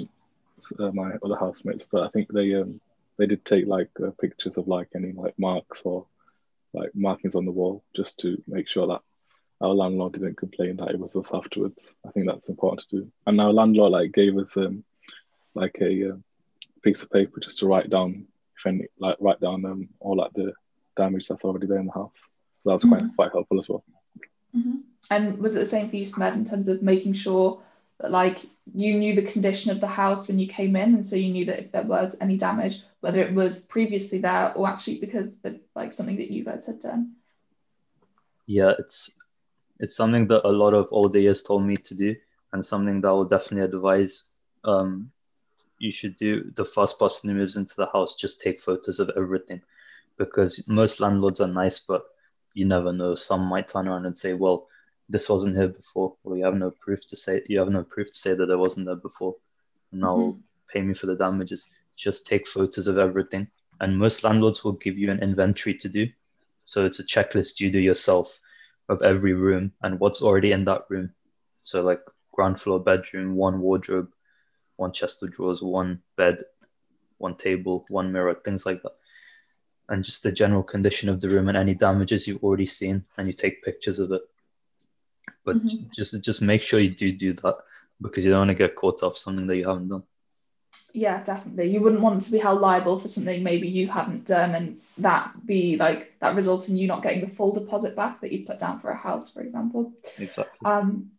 [0.79, 2.79] uh, my other housemates, but I think they um,
[3.17, 6.05] they did take like uh, pictures of like any like marks or
[6.73, 9.01] like markings on the wall just to make sure that
[9.61, 11.93] our landlord didn't complain that it was us afterwards.
[12.05, 13.11] I think that's important to do.
[13.25, 14.83] And our landlord like gave us um
[15.53, 16.15] like a uh,
[16.83, 20.33] piece of paper just to write down if any like write down um all like
[20.33, 20.53] the
[20.97, 22.19] damage that's already there in the house.
[22.63, 23.15] So that was quite mm-hmm.
[23.15, 23.83] quite helpful as well.
[24.55, 24.75] Mm-hmm.
[25.11, 27.61] And was it the same for you, Smed, in terms of making sure
[27.99, 31.15] that like you knew the condition of the house when you came in, and so
[31.15, 34.99] you knew that if there was any damage, whether it was previously there or actually
[34.99, 37.13] because of like something that you guys had done.
[38.47, 39.19] Yeah, it's
[39.79, 42.15] it's something that a lot of older years told me to do,
[42.53, 44.31] and something that I will definitely advise
[44.63, 45.11] um,
[45.77, 46.51] you should do.
[46.55, 49.61] The first person who moves into the house, just take photos of everything,
[50.17, 52.05] because most landlords are nice, but
[52.55, 53.13] you never know.
[53.13, 54.67] Some might turn around and say, "Well,
[55.09, 56.15] this wasn't here before.
[56.23, 58.57] Well, you have no proof to say you have no proof to say that it
[58.57, 59.35] wasn't there before.
[59.91, 60.39] And now mm-hmm.
[60.67, 61.77] pay me for the damages.
[61.95, 63.47] Just take photos of everything.
[63.81, 66.07] And most landlords will give you an inventory to do.
[66.65, 68.39] So it's a checklist you do yourself
[68.89, 71.11] of every room and what's already in that room.
[71.57, 72.01] So like
[72.31, 74.09] ground floor bedroom, one wardrobe,
[74.77, 76.37] one chest of drawers, one bed,
[77.17, 78.93] one table, one mirror, things like that.
[79.87, 83.27] And just the general condition of the room and any damages you've already seen, and
[83.27, 84.21] you take pictures of it.
[85.43, 85.89] But mm-hmm.
[85.93, 87.55] just just make sure you do do that
[88.01, 90.03] because you don't want to get caught off something that you haven't done.
[90.93, 91.71] Yeah definitely.
[91.71, 95.33] You wouldn't want to be held liable for something maybe you haven't done and that
[95.45, 98.59] be like that results in you not getting the full deposit back that you put
[98.59, 99.93] down for a house for example.
[100.17, 100.65] Exactly.
[100.65, 101.11] Um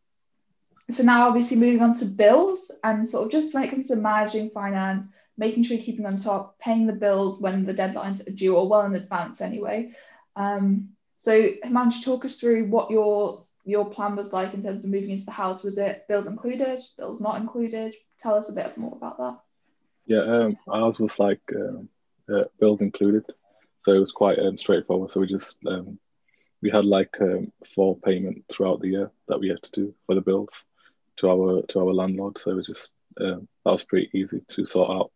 [0.91, 3.97] so now obviously moving on to bills and sort of just when it comes to
[3.97, 8.33] managing finance making sure you're keeping on top paying the bills when the deadlines are
[8.33, 9.91] due or well in advance anyway
[10.37, 14.91] um so Himanshu, talk us through what your your plan was like in terms of
[14.91, 15.65] moving into the house.
[15.65, 17.95] Was it bills included, bills not included?
[18.21, 19.41] Tell us a bit more about that.
[20.07, 21.89] Yeah, um, ours was like um,
[22.33, 23.25] uh, bills included,
[23.85, 25.11] so it was quite um, straightforward.
[25.11, 25.99] So we just um,
[26.63, 30.15] we had like um, four payment throughout the year that we had to do for
[30.15, 30.65] the bills
[31.17, 32.39] to our to our landlord.
[32.39, 35.11] So it was just um, that was pretty easy to sort out.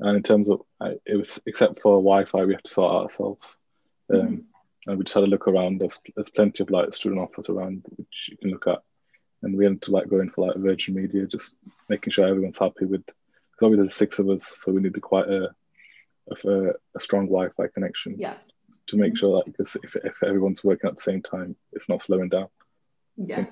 [0.00, 3.56] And in terms of it was except for Wi-Fi, we have to sort out ourselves.
[4.10, 4.42] Mm-hmm
[4.88, 5.80] and we just had a look around.
[5.80, 8.82] There's, there's plenty of like student offers around which you can look at,
[9.42, 11.56] and we had to like go in for like Virgin Media, just
[11.88, 13.04] making sure everyone's happy with.
[13.04, 15.50] Because obviously there's six of us, so we needed quite a
[16.30, 18.16] a, a strong Wi-Fi connection.
[18.18, 18.34] Yeah.
[18.88, 22.00] To make sure that because if, if everyone's working at the same time, it's not
[22.00, 22.48] slowing down.
[23.18, 23.44] Yeah.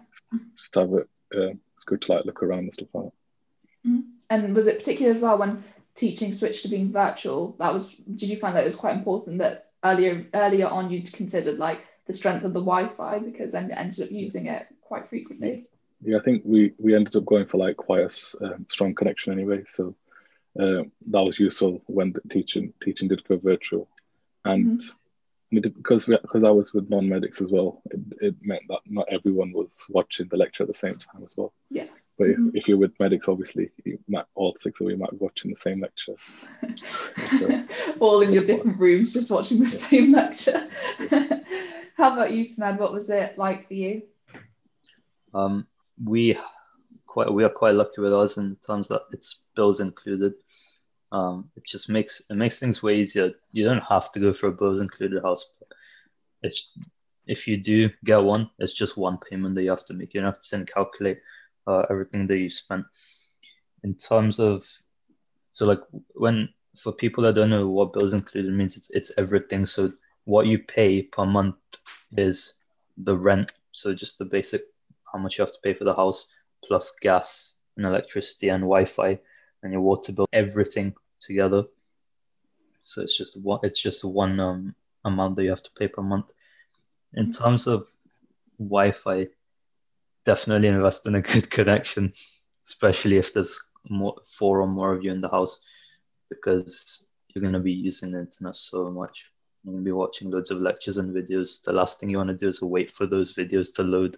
[0.56, 1.08] Just have it.
[1.34, 3.90] Uh, it's good to like look around and stuff like that.
[3.90, 4.00] Mm-hmm.
[4.30, 5.62] And was it particular as well when
[5.96, 9.38] teaching switched to being virtual, that was did you find that it was quite important
[9.38, 13.74] that earlier earlier on you'd considered like the strength of the Wi-Fi because then you
[13.74, 15.66] ended up using it quite frequently?
[16.02, 18.02] Yeah, I think we we ended up going for like quite
[18.40, 19.94] a um, strong connection anyway, so
[20.60, 23.88] uh, that was useful when the teaching teaching did go virtual,
[24.44, 25.60] and mm-hmm.
[25.60, 29.52] because we, because I was with non-medics as well, it, it meant that not everyone
[29.52, 31.54] was watching the lecture at the same time as well.
[31.70, 31.86] Yeah.
[32.18, 32.48] But mm-hmm.
[32.48, 35.50] if, if, you're with medics, obviously, you might, all six of you might be watching
[35.50, 36.14] the same lecture.
[37.38, 37.64] so,
[38.00, 39.88] all in your different rooms, just watching the yeah.
[39.88, 40.68] same lecture.
[41.96, 42.78] How about you, Smed?
[42.78, 44.02] What was it like for you?
[45.34, 45.66] Um,
[46.02, 46.36] we
[47.06, 50.34] quite we are quite lucky with us in terms that it's bills included.
[51.12, 53.32] Um, it just makes it makes things way easier.
[53.52, 55.56] You don't have to go for a bills included house.
[56.42, 56.70] it's
[57.26, 60.14] if you do get one, it's just one payment that you have to make.
[60.14, 61.18] You don't have to send calculate
[61.66, 62.84] uh, everything that you spent.
[63.84, 64.66] In terms of
[65.52, 65.80] so like
[66.14, 69.66] when for people that don't know what bills included means, it's it's everything.
[69.66, 69.92] So
[70.24, 71.56] what you pay per month
[72.16, 72.56] is
[72.96, 73.52] the rent.
[73.72, 74.62] So just the basic
[75.12, 79.18] how much you have to pay for the house plus gas and electricity and Wi-Fi
[79.62, 81.64] and your water bill, everything together.
[82.82, 83.60] So it's just one.
[83.62, 86.32] It's just one um, amount that you have to pay per month.
[87.14, 87.88] In terms of
[88.58, 89.28] Wi-Fi,
[90.26, 92.12] definitely invest in a good connection,
[92.64, 93.58] especially if there's
[93.88, 95.64] more four or more of you in the house,
[96.28, 99.30] because you're going to be using the internet so much.
[99.62, 101.62] You're going to be watching loads of lectures and videos.
[101.62, 104.16] The last thing you want to do is wait for those videos to load.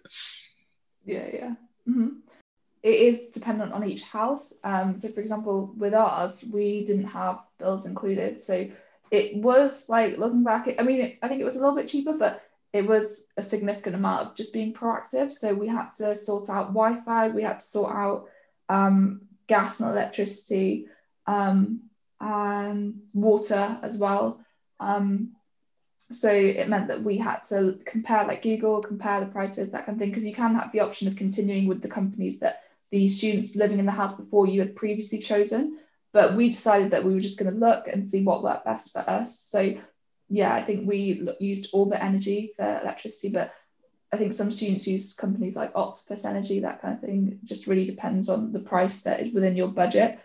[1.05, 1.55] Yeah, yeah.
[1.89, 2.09] Mm-hmm.
[2.83, 4.55] It is dependent on each house.
[4.63, 8.41] Um, so, for example, with ours, we didn't have bills included.
[8.41, 8.69] So
[9.11, 12.13] it was like looking back, I mean, I think it was a little bit cheaper,
[12.13, 12.43] but
[12.73, 15.33] it was a significant amount of just being proactive.
[15.33, 18.29] So we had to sort out Wi Fi, we had to sort out
[18.69, 20.87] um, gas and electricity
[21.27, 21.83] um,
[22.21, 24.41] and water as well.
[24.81, 25.33] Um,
[26.11, 29.97] so it meant that we had to compare like Google, compare the prices, that kind
[29.97, 33.09] of thing, because you can have the option of continuing with the companies that the
[33.09, 35.79] students living in the house before you had previously chosen.
[36.13, 38.93] But we decided that we were just going to look and see what worked best
[38.93, 39.39] for us.
[39.41, 39.75] So
[40.29, 43.53] yeah, I think we used Orbit Energy for electricity, but
[44.13, 47.29] I think some students use companies like Octopus Energy, that kind of thing.
[47.33, 50.19] It just really depends on the price that is within your budget.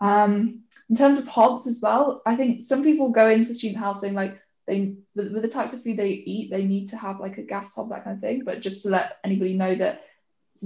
[0.00, 4.14] Um, in terms of hobs as well, I think some people go into student housing
[4.14, 7.38] like they with, with the types of food they eat, they need to have like
[7.38, 8.42] a gas hob, that kind of thing.
[8.44, 10.02] But just to let anybody know that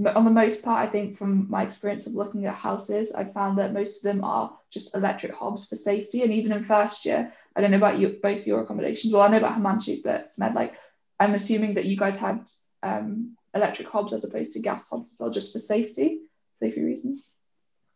[0.05, 3.57] on the most part, I think from my experience of looking at houses, I found
[3.57, 6.23] that most of them are just electric hobs for safety.
[6.23, 9.13] And even in first year, I don't know about you, both your accommodations.
[9.13, 10.73] Well, I know about Himanshu's, but Smed, like,
[11.19, 12.47] I'm assuming that you guys had
[12.83, 16.21] um, electric hobs as opposed to gas hobs as well, just for safety,
[16.55, 17.31] safety reasons.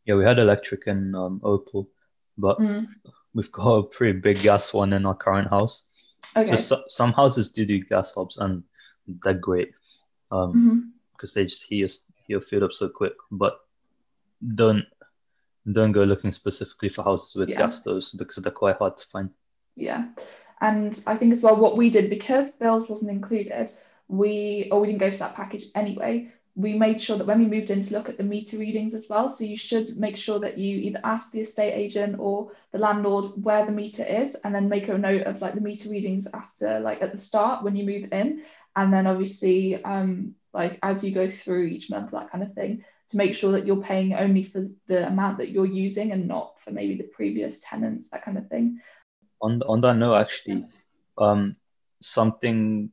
[0.06, 1.90] Yeah, we had electric in um, Opal,
[2.38, 2.88] but mm.
[3.34, 5.88] we've got a pretty big gas one in our current house.
[6.36, 6.44] Okay.
[6.44, 8.64] So, so some houses do do gas hobs and
[9.24, 9.74] they're great
[10.34, 10.80] um, mm-hmm.
[11.32, 11.90] They just heat
[12.44, 13.14] food up so quick.
[13.32, 13.60] But
[14.56, 14.86] don't
[15.72, 17.60] don't go looking specifically for houses with yeah.
[17.60, 19.30] gas stoves because they're quite hard to find.
[19.76, 20.10] Yeah,
[20.60, 23.72] and I think as well what we did because bills wasn't included,
[24.08, 27.58] we or we didn't go for that package anyway we made sure that when we
[27.58, 29.30] moved in to look at the meter readings as well.
[29.30, 33.26] So you should make sure that you either ask the estate agent or the landlord
[33.44, 36.80] where the meter is, and then make a note of like the meter readings after,
[36.80, 38.44] like at the start when you move in,
[38.76, 42.84] and then obviously um, like as you go through each month, that kind of thing,
[43.10, 46.56] to make sure that you're paying only for the amount that you're using and not
[46.64, 48.80] for maybe the previous tenants, that kind of thing.
[49.42, 50.66] On on that note, actually,
[51.18, 51.56] um,
[52.02, 52.90] something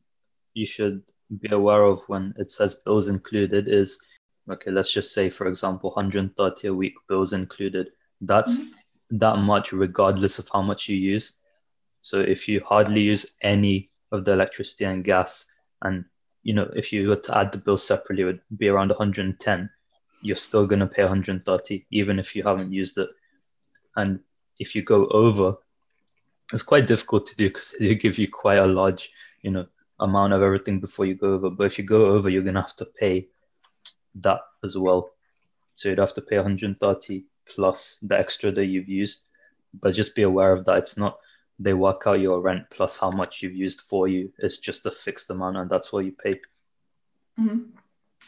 [0.55, 1.03] you should
[1.41, 4.05] be aware of when it says bills included is
[4.51, 7.91] okay let's just say for example 130 a week bills included
[8.23, 9.19] that's mm-hmm.
[9.19, 11.39] that much regardless of how much you use
[12.01, 15.53] so if you hardly use any of the electricity and gas
[15.83, 16.05] and
[16.43, 19.71] you know if you were to add the bill separately it would be around 110
[20.23, 23.09] you're still going to pay 130 even if you haven't used it
[23.97, 24.21] and
[24.59, 25.57] if you go over
[26.53, 29.11] it's quite difficult to do because they give you quite a large
[29.43, 29.67] you know
[30.01, 31.51] amount of everything before you go over.
[31.51, 33.29] But if you go over, you're gonna have to pay
[34.17, 35.11] that as well.
[35.75, 39.29] So you'd have to pay 130 plus the extra that you've used.
[39.81, 40.79] But just be aware of that.
[40.79, 41.19] It's not
[41.61, 44.33] they work out your rent plus how much you've used for you.
[44.39, 46.33] It's just a fixed amount, and that's what you pay.
[47.39, 47.59] Mm-hmm.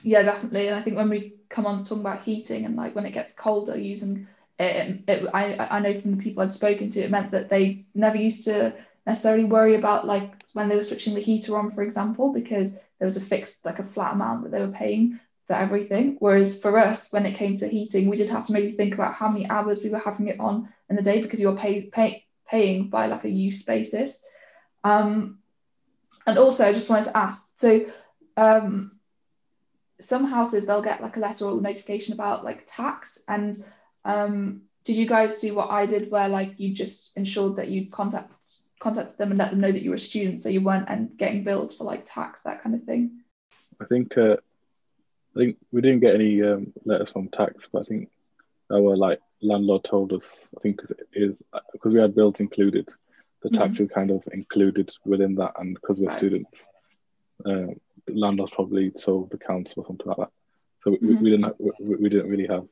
[0.03, 0.69] Yeah, definitely.
[0.69, 3.13] And I think when we come on to talk about heating and like when it
[3.13, 4.29] gets colder, using
[4.59, 7.87] it, it, I I know from the people I'd spoken to, it meant that they
[7.95, 8.75] never used to
[9.07, 13.07] necessarily worry about like when they were switching the heater on, for example, because there
[13.07, 15.21] was a fixed, like a flat amount that they were paying.
[15.47, 16.17] for everything.
[16.21, 19.15] Whereas for us, when it came to heating, we did have to maybe think about
[19.15, 22.25] how many hours we were having it on in the day because you're pay, pay,
[22.53, 24.25] paying by like a use basis.
[24.85, 25.39] Um,
[26.27, 27.87] and also, I just wanted to ask so
[28.37, 28.93] um,
[30.01, 33.57] some houses they'll get like a letter or notification about like tax and
[34.05, 37.91] um, did you guys do what I did where like you just ensured that you
[37.91, 38.33] contact
[38.81, 41.17] contacted them and let them know that you were a student so you weren't and
[41.17, 43.21] getting bills for like tax that kind of thing
[43.81, 44.37] I think uh,
[45.37, 48.11] I think we didn't get any um, letters from tax but I think
[48.73, 50.25] our like landlord told us
[50.57, 51.37] I think cause it is
[51.73, 52.89] because we had bills included
[53.43, 53.85] the tax mm-hmm.
[53.85, 56.19] is kind of included within that and because we're right.
[56.19, 56.69] students
[57.45, 57.75] uh,
[58.07, 60.31] the landlord probably told the council or something like that
[60.85, 61.23] so we, mm-hmm.
[61.23, 62.67] we didn't have, we, we, didn't really have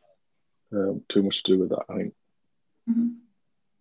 [0.73, 2.15] um, too much to do with that I think
[2.89, 3.09] mm-hmm.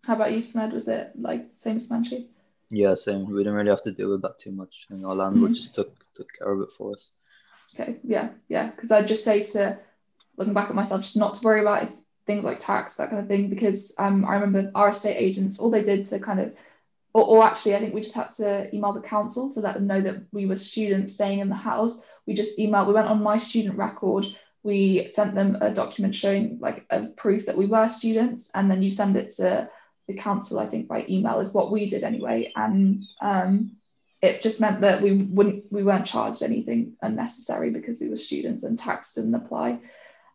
[0.10, 0.74] How about you, Smed?
[0.74, 2.28] Was it like same as Manchi?
[2.72, 3.30] Yeah, same.
[3.30, 4.88] We didn't really have to deal with that too much.
[4.90, 5.54] And our landlord mm-hmm.
[5.54, 7.14] just took took care of it for us.
[7.76, 8.72] Okay, yeah, yeah.
[8.72, 9.78] Because I'd just say to
[10.38, 11.84] looking back at myself, just not to worry about
[12.30, 13.50] things like tax, that kind of thing.
[13.50, 16.54] Because um, I remember our estate agents, all they did to kind of,
[17.14, 19.88] or, or actually, I think we just had to email the council to let them
[19.88, 22.04] know that we were students staying in the house.
[22.26, 22.88] We just emailed.
[22.88, 24.26] We went on my student record
[24.64, 28.82] we sent them a document showing like a proof that we were students and then
[28.82, 29.70] you send it to
[30.08, 32.52] the council, I think, by email is what we did anyway.
[32.56, 33.78] And um,
[34.22, 38.64] it just meant that we wouldn't we weren't charged anything unnecessary because we were students
[38.64, 39.80] and tax didn't apply.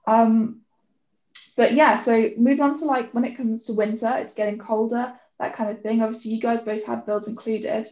[0.07, 0.61] Um,
[1.57, 5.13] but yeah, so moving on to like when it comes to winter, it's getting colder,
[5.39, 6.03] that kind of thing.
[6.03, 7.87] Obviously, you guys both had bills included,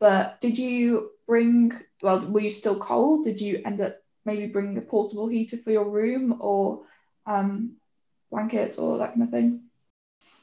[0.00, 1.72] but did you bring?
[2.02, 3.24] Well, were you still cold?
[3.24, 6.82] Did you end up maybe bringing a portable heater for your room or
[7.26, 7.76] um,
[8.30, 9.62] blankets or that kind of thing?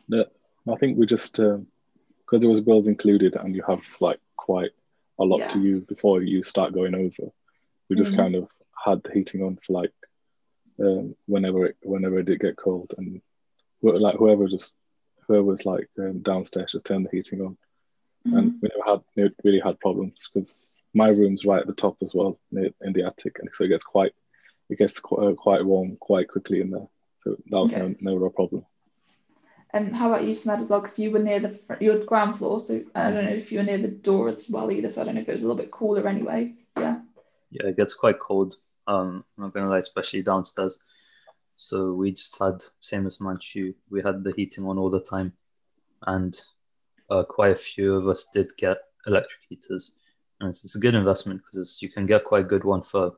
[0.08, 0.26] No,
[0.72, 4.72] I think we just because um, there was bills included and you have like quite
[5.20, 5.50] a lot yeah.
[5.50, 7.32] to use before you start going over.
[7.90, 8.20] We just mm-hmm.
[8.20, 8.48] kind of
[8.86, 9.92] had the heating on for like
[10.82, 13.22] um, whenever it whenever it did get cold and
[13.82, 14.76] like whoever just
[15.28, 17.58] whoever was like um, downstairs just turned the heating on
[18.28, 18.38] mm-hmm.
[18.38, 22.14] and we never had really had problems because my room's right at the top as
[22.14, 24.14] well in the attic and so it gets quite
[24.70, 26.88] it gets quite, uh, quite warm quite quickly in there
[27.24, 27.82] so that was okay.
[27.82, 28.66] no, never a problem
[29.72, 30.82] and how about you, Smed, as well?
[30.82, 33.64] Because you were near the your ground floor, so I don't know if you were
[33.64, 34.90] near the door as well either.
[34.90, 36.56] So I don't know if it was a little bit cooler anyway.
[36.76, 37.02] Yeah.
[37.52, 38.56] Yeah, it gets quite cold.
[38.90, 40.84] Um, I'm not gonna lie, especially downstairs.
[41.56, 43.74] So we just had same as Manchu.
[43.92, 45.32] We had the heating on all the time,
[46.08, 46.36] and
[47.10, 49.96] uh, quite a few of us did get electric heaters,
[50.40, 53.14] and it's, it's a good investment because you can get quite a good one for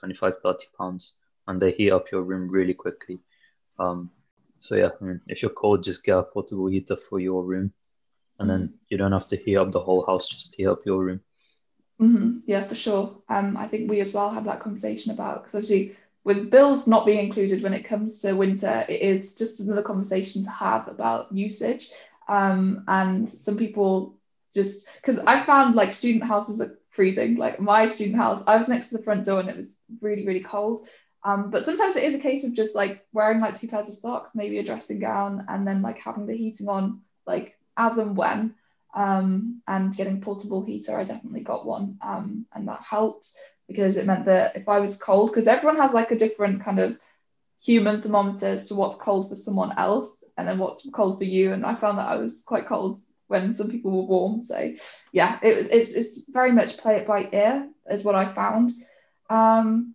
[0.00, 1.14] 25, 30 pounds,
[1.46, 3.20] and they heat up your room really quickly.
[3.78, 4.10] Um,
[4.58, 7.72] so yeah, I mean, if you're cold, just get a portable heater for your room,
[8.40, 8.74] and then mm-hmm.
[8.88, 11.20] you don't have to heat up the whole house; just heat up your room.
[12.00, 12.38] Mm-hmm.
[12.46, 13.16] Yeah, for sure.
[13.28, 17.06] Um, I think we as well had that conversation about because obviously with bills not
[17.06, 21.32] being included when it comes to winter, it is just another conversation to have about
[21.32, 21.90] usage.
[22.28, 24.14] Um, and some people
[24.54, 27.36] just because I found like student houses are freezing.
[27.36, 30.24] Like my student house, I was next to the front door and it was really
[30.26, 30.86] really cold.
[31.24, 33.94] Um, but sometimes it is a case of just like wearing like two pairs of
[33.96, 38.16] socks, maybe a dressing gown, and then like having the heating on like as and
[38.16, 38.54] when.
[38.94, 43.30] Um, and getting portable heater, I definitely got one, um, and that helped
[43.68, 46.80] because it meant that if I was cold, because everyone has like a different kind
[46.80, 46.98] of
[47.62, 51.52] human thermometer as to what's cold for someone else, and then what's cold for you.
[51.52, 54.42] And I found that I was quite cold when some people were warm.
[54.42, 54.74] So
[55.12, 58.72] yeah, it was it's, it's very much play it by ear is what I found.
[59.30, 59.94] Um,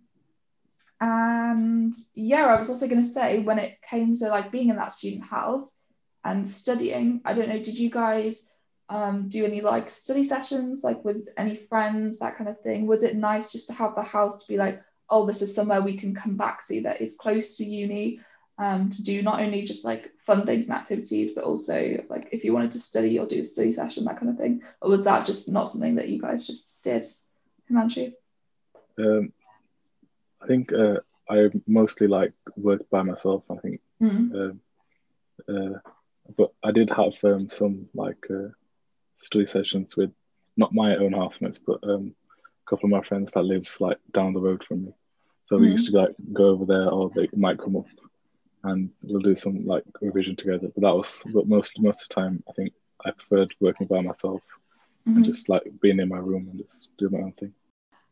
[1.01, 4.77] and yeah, I was also going to say when it came to like being in
[4.77, 5.83] that student house
[6.23, 8.52] and studying, I don't know, did you guys
[8.89, 12.87] um, do any like study sessions like with any friends, that kind of thing?
[12.87, 15.81] Was it nice just to have the house to be like, oh, this is somewhere
[15.81, 18.19] we can come back to that is close to uni
[18.57, 22.43] um, to do not only just like fun things and activities, but also like if
[22.43, 24.61] you wanted to study or do a study session, that kind of thing?
[24.81, 27.05] Or was that just not something that you guys just did,
[27.69, 28.13] Himanshu?
[28.97, 29.33] Um,
[30.41, 33.43] I think uh, I mostly like worked by myself.
[33.49, 34.59] I think, mm.
[35.47, 35.79] uh, uh,
[36.37, 38.49] but I did have um, some like uh,
[39.17, 40.11] study sessions with
[40.57, 42.13] not my own housemates, but um,
[42.65, 44.93] a couple of my friends that live like down the road from me.
[45.45, 45.61] So mm.
[45.61, 47.87] we used to like go over there, or they might come up,
[48.63, 50.69] and we'll do some like revision together.
[50.73, 52.73] But that was, but most most of the time, I think
[53.05, 54.41] I preferred working by myself
[55.07, 55.17] mm-hmm.
[55.17, 57.53] and just like being in my room and just do my own thing.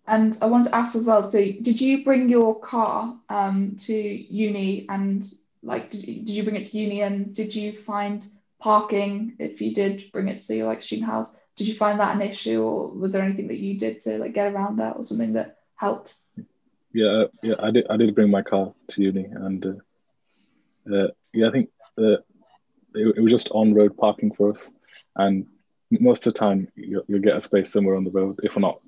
[0.08, 1.24] And I want to ask as well.
[1.24, 5.24] So, did you bring your car um, to uni, and
[5.62, 8.26] like, did you, did you bring it to uni, and did you find
[8.62, 11.38] parking if you did bring it to your like student house?
[11.58, 14.34] Did you find that an issue, or was there anything that you did to like
[14.34, 16.16] get around that, or something that helped?
[16.94, 17.88] Yeah, yeah, I did.
[17.90, 22.20] I did bring my car to uni, and uh, uh, yeah, I think uh,
[22.96, 24.72] it, it was just on road parking for us,
[25.16, 25.46] and
[25.90, 28.40] most of the time you'll, you'll get a space somewhere on the road.
[28.44, 28.80] If not,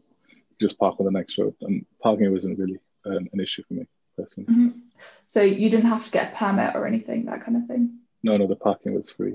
[0.60, 3.88] just park on the next road, and parking wasn't really um, an issue for me
[4.18, 4.48] personally.
[4.50, 4.80] Mm-hmm.
[5.26, 8.00] So you didn't have to get a permit or anything, that kind of thing.
[8.24, 9.34] No, no, the parking was free.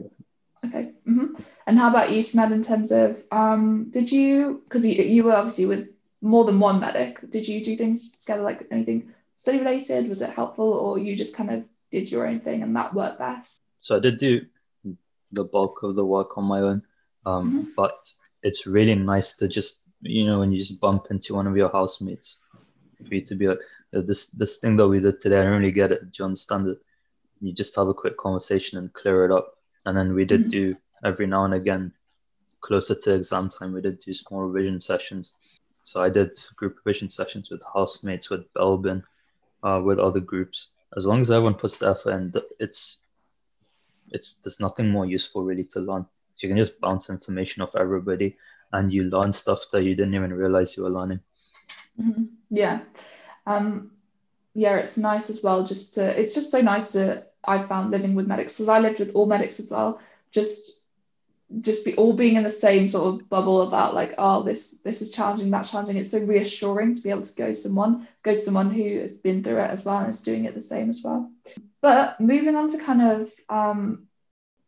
[0.64, 0.92] Okay.
[1.09, 1.34] Mm-hmm.
[1.66, 5.34] And how about you, Smed, in terms of um, did you because you, you were
[5.34, 5.88] obviously with
[6.20, 10.09] more than one medic, did you do things together like anything study related?
[10.09, 13.18] Was it helpful or you just kind of did your own thing and that worked
[13.18, 13.61] best?
[13.80, 14.44] So I did do
[15.32, 16.82] the bulk of the work on my own.
[17.26, 17.70] Um, mm-hmm.
[17.76, 18.11] but
[18.42, 21.70] it's really nice to just you know when you just bump into one of your
[21.70, 22.40] housemates
[23.04, 23.59] for you to be like
[23.92, 26.11] this this thing that we did today, I don't really get it.
[26.11, 26.78] Do you understand it?
[27.40, 29.57] You just have a quick conversation and clear it up.
[29.87, 30.49] And then we did mm-hmm.
[30.49, 31.93] do every now and again,
[32.61, 35.37] closer to exam time, we did do small revision sessions.
[35.83, 39.03] So I did group revision sessions with housemates, with Belbin,
[39.62, 40.72] uh, with other groups.
[40.97, 43.05] As long as everyone puts the effort in, it's
[44.11, 46.07] it's there's nothing more useful really to learn.
[46.37, 48.37] So you can just bounce information off everybody,
[48.72, 51.20] and you learn stuff that you didn't even realize you were learning.
[52.01, 52.24] Mm-hmm.
[52.51, 52.81] Yeah,
[53.47, 53.91] um,
[54.55, 55.64] yeah, it's nice as well.
[55.64, 58.99] Just to, it's just so nice to I found living with medics because I lived
[58.99, 60.01] with all medics as well.
[60.30, 60.78] Just
[61.61, 65.01] just be all being in the same sort of bubble about like oh this this
[65.01, 68.34] is challenging that's challenging it's so reassuring to be able to go to someone go
[68.34, 70.91] to someone who has been through it as well and is doing it the same
[70.91, 71.30] as well
[71.80, 74.07] but moving on to kind of um,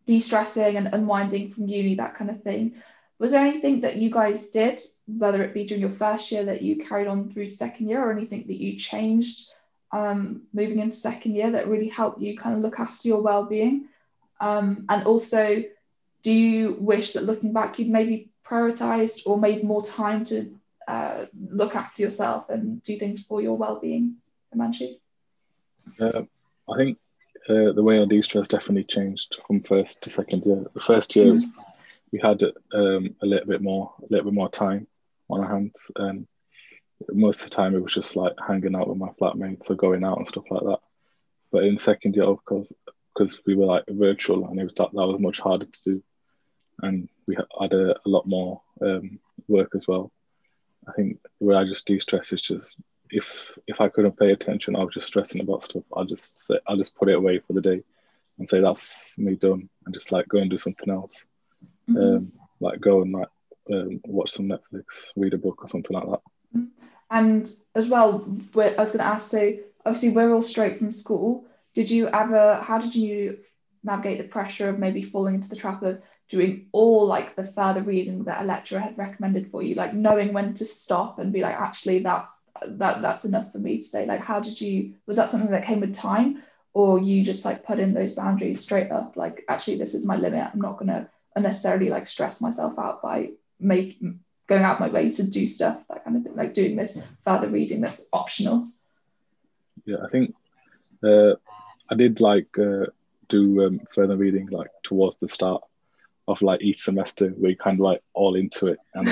[0.07, 2.75] de-stressing and unwinding from uni that kind of thing
[3.18, 6.62] was there anything that you guys did whether it be during your first year that
[6.62, 9.51] you carried on through second year or anything that you changed
[9.93, 13.88] um, moving into second year that really helped you kind of look after your well-being
[14.41, 15.62] um, and also
[16.22, 20.51] do you wish that looking back you'd maybe prioritized or made more time to
[20.88, 24.16] uh, look after yourself and do things for your well-being
[24.55, 24.99] Himanshu?
[26.01, 26.22] Uh,
[26.68, 26.99] I think
[27.49, 30.64] uh, the way I de-stress definitely changed from first to second year.
[30.74, 31.62] The first year mm-hmm.
[32.12, 32.43] we had
[32.74, 34.86] um, a little bit more, a little bit more time
[35.28, 36.26] on our hands, and
[37.12, 40.05] most of the time it was just like hanging out with my flatmates or going
[40.05, 40.80] out and stuff like that.
[41.53, 42.72] But in second year, of course,
[43.14, 46.03] because we were like virtual and it was that, that was much harder to do,
[46.82, 50.12] and we had a, a lot more um, work as well.
[50.88, 52.76] I think where I just de-stress is just
[53.11, 55.84] if if I couldn't pay attention, I was just stressing about stuff.
[55.94, 57.82] I'll just say I'll just put it away for the day
[58.38, 61.26] and say that's me done, and just like go and do something else.
[61.88, 61.98] Mm-hmm.
[61.98, 63.28] Um, like go and like
[63.72, 64.84] um, watch some Netflix,
[65.16, 66.20] read a book or something like that.
[67.11, 68.24] And as well,
[68.55, 69.30] I was going to ask.
[69.30, 71.46] So obviously, we're all straight from school.
[71.74, 72.61] Did you ever?
[72.62, 73.38] How did you
[73.82, 77.82] navigate the pressure of maybe falling into the trap of doing all like the further
[77.82, 81.40] reading that a lecturer had recommended for you, like knowing when to stop and be
[81.40, 82.28] like, actually, that
[82.66, 84.07] that that's enough for me to stay.
[84.07, 84.94] Like, how did you?
[85.07, 86.42] Was that something that came with time,
[86.72, 89.16] or you just like put in those boundaries straight up?
[89.16, 90.48] Like, actually, this is my limit.
[90.53, 94.20] I'm not gonna unnecessarily like stress myself out by making
[94.51, 97.48] going out my way to do stuff, that kind of thing, like doing this further
[97.48, 98.68] reading that's optional.
[99.86, 100.34] Yeah, I think
[101.05, 101.34] uh,
[101.88, 102.86] I did like uh,
[103.28, 105.62] do um, further reading like towards the start
[106.26, 109.09] of like each semester where you kind of like all into it and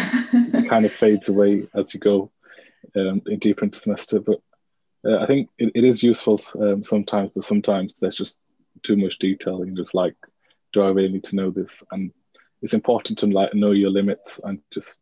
[0.55, 2.30] it kind of fades away as you go
[2.97, 4.18] um, deeper into semester.
[4.18, 4.41] But
[5.05, 8.39] uh, I think it, it is useful um, sometimes, but sometimes there's just
[8.82, 10.16] too much detail and just like,
[10.72, 11.84] do I really need to know this?
[11.93, 12.12] And
[12.61, 14.99] it's important to like know your limits and just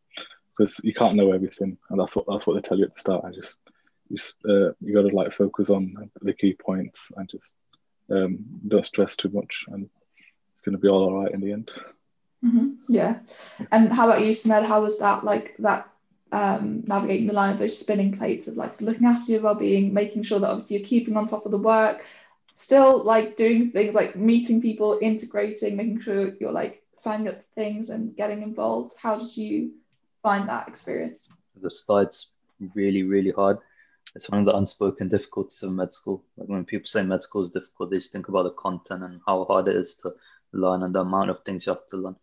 [0.56, 3.00] because you can't know everything, and that's what that's what they tell you at the
[3.00, 3.24] start.
[3.24, 3.58] I just
[4.08, 7.54] you just uh, you got to like focus on the key points and just
[8.10, 11.70] um, don't stress too much, and it's going to be all alright in the end.
[12.44, 12.68] Mm-hmm.
[12.88, 13.18] Yeah,
[13.70, 14.66] and how about you, Smed?
[14.66, 15.90] How was that like that
[16.32, 20.22] um, navigating the line of those spinning plates of like looking after your well-being, making
[20.22, 22.04] sure that obviously you're keeping on top of the work,
[22.56, 27.46] still like doing things like meeting people, integrating, making sure you're like signing up to
[27.46, 28.94] things and getting involved.
[28.98, 29.72] How did you
[30.26, 31.28] find that experience?
[31.62, 32.34] The start's
[32.74, 33.58] really, really hard.
[34.16, 36.24] It's one of the unspoken difficulties of med school.
[36.36, 39.44] Like when people say med school is difficult, they think about the content and how
[39.44, 40.12] hard it is to
[40.52, 42.16] learn and the amount of things you have to learn.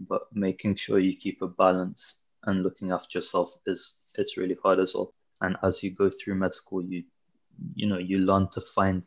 [0.00, 4.80] But making sure you keep a balance and looking after yourself is it's really hard
[4.80, 5.12] as well.
[5.40, 7.04] And as you go through med school, you
[7.74, 9.06] you know you learn to find,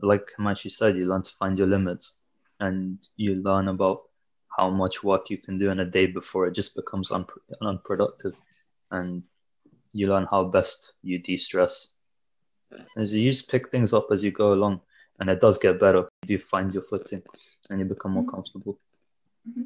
[0.00, 2.18] like Himanshu said, you learn to find your limits,
[2.60, 4.02] and you learn about
[4.56, 7.26] how much work you can do in a day before it just becomes un-
[7.60, 8.34] unproductive,
[8.90, 9.22] and
[9.92, 11.96] you learn how best you de-stress.
[12.96, 14.80] As you just pick things up as you go along,
[15.20, 16.08] and it does get better.
[16.22, 17.22] You do find your footing,
[17.70, 18.34] and you become more mm-hmm.
[18.34, 18.78] comfortable.
[19.48, 19.62] Mm-hmm.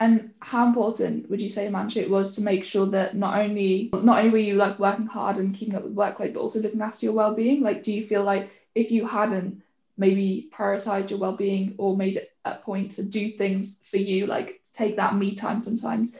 [0.00, 3.90] And how important would you say, Manchu, it was to make sure that not only
[3.92, 6.82] not only were you like working hard and keeping up with workload, but also looking
[6.82, 7.62] after your well-being?
[7.62, 9.62] Like, do you feel like if you hadn't
[9.96, 14.60] maybe prioritized your well-being or made it a point to do things for you, like
[14.72, 16.18] take that me time sometimes,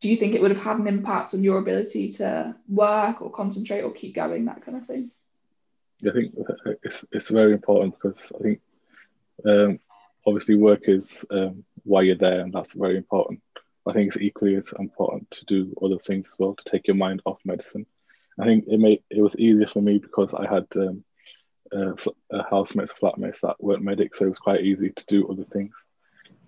[0.00, 3.30] do you think it would have had an impact on your ability to work or
[3.30, 5.10] concentrate or keep going, that kind of thing?
[6.06, 6.34] I think
[6.82, 8.60] it's it's very important because I think
[9.48, 9.78] um,
[10.26, 13.40] obviously work is um, why you're there, and that's very important.
[13.86, 16.96] I think it's equally as important to do other things as well to take your
[16.96, 17.86] mind off medicine.
[18.38, 21.04] I think it made it was easier for me because I had um,
[21.72, 25.74] uh, housemates, flatmates that weren't medics, so it was quite easy to do other things.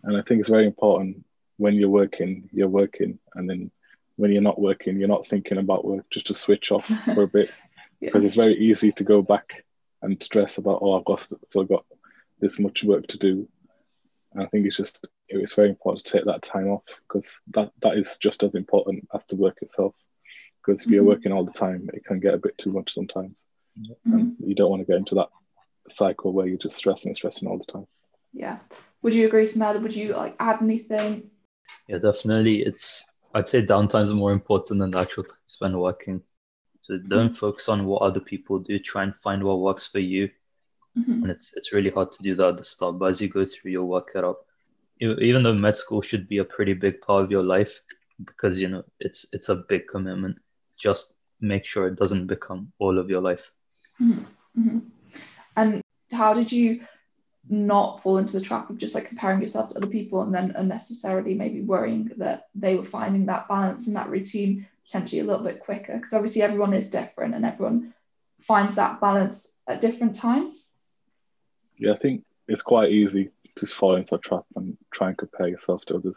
[0.03, 1.25] And I think it's very important
[1.57, 3.71] when you're working, you're working, and then
[4.17, 7.29] when you're not working, you're not thinking about work, just to switch off for a
[7.29, 7.51] bit,
[8.01, 8.09] yeah.
[8.09, 9.65] because it's very easy to go back
[10.03, 11.85] and stress about, oh, I've got still got
[12.41, 13.49] this much work to do,
[14.33, 17.73] and I think it's just it's very important to take that time off because that,
[17.83, 19.95] that is just as important as the work itself.
[20.65, 20.95] Because if mm-hmm.
[20.95, 23.35] you're working all the time, it can get a bit too much sometimes.
[23.79, 24.31] Mm-hmm.
[24.47, 25.29] You don't want to get into that
[25.89, 27.87] cycle where you're just stressing and stressing all the time.
[28.33, 28.59] Yeah.
[29.03, 29.81] Would you agree, Samantha?
[29.81, 31.31] Would you like add anything?
[31.89, 32.63] Yeah, definitely.
[32.63, 36.23] It's I'd say downtime is more important than the actual time spent working.
[36.81, 37.35] So don't mm-hmm.
[37.35, 38.79] focus on what other people do.
[38.79, 40.31] Try and find what works for you
[40.99, 41.23] mm-hmm.
[41.23, 42.99] and it's it's really hard to do that at the start.
[42.99, 44.39] But as you go through, you'll work it out.
[45.01, 47.81] Even though med school should be a pretty big part of your life,
[48.25, 50.39] because you know it's it's a big commitment.
[50.79, 53.53] Just make sure it doesn't become all of your life.
[54.01, 54.61] Mm-hmm.
[54.61, 54.79] mm-hmm.
[55.57, 55.81] And
[56.13, 56.83] how did you
[57.49, 60.53] not fall into the trap of just like comparing yourself to other people and then
[60.57, 65.45] unnecessarily maybe worrying that they were finding that balance and that routine potentially a little
[65.45, 67.95] bit quicker because obviously everyone is different and everyone
[68.41, 70.73] finds that balance at different times
[71.79, 75.49] yeah, I think it's quite easy to fall into a trap and try and compare
[75.49, 76.17] yourself to others,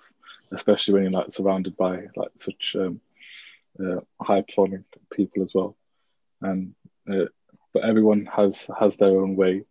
[0.51, 3.01] especially when you're like surrounded by like such um,
[3.79, 5.75] uh, high performing people as well.
[6.41, 6.75] And
[7.09, 7.25] uh,
[7.73, 9.63] but everyone has has their own way,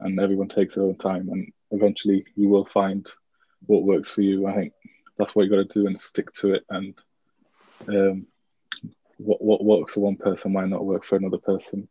[0.00, 3.08] and everyone takes their own time, and eventually you will find
[3.66, 4.46] what works for you.
[4.46, 4.72] I think
[5.18, 6.64] that's what you got to do and stick to it.
[6.68, 6.94] And
[7.88, 8.26] um,
[9.18, 11.88] what what works for one person might not work for another person.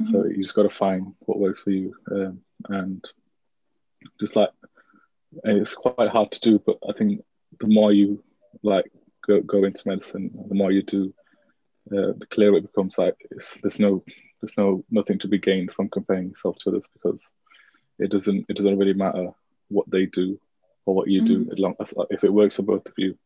[0.00, 0.12] Mm-hmm.
[0.12, 1.94] So you just got to find what works for you.
[2.10, 3.04] Um, and
[4.18, 4.50] just like
[5.44, 7.22] it's quite hard to do but i think
[7.60, 8.22] the more you
[8.62, 8.90] like
[9.26, 11.12] go, go into medicine the more you do
[11.92, 13.14] uh, the clearer it becomes like
[13.62, 14.02] there's no
[14.40, 17.22] there's no nothing to be gained from comparing yourself to others because
[17.98, 19.30] it doesn't it doesn't really matter
[19.68, 20.38] what they do
[20.86, 21.44] or what you mm-hmm.
[21.44, 23.16] do as long as if it works for both of you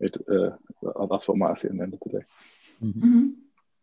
[0.00, 0.50] it uh,
[1.10, 2.24] that's what matters at the end of the day
[2.82, 2.98] mm-hmm.
[2.98, 3.28] Mm-hmm.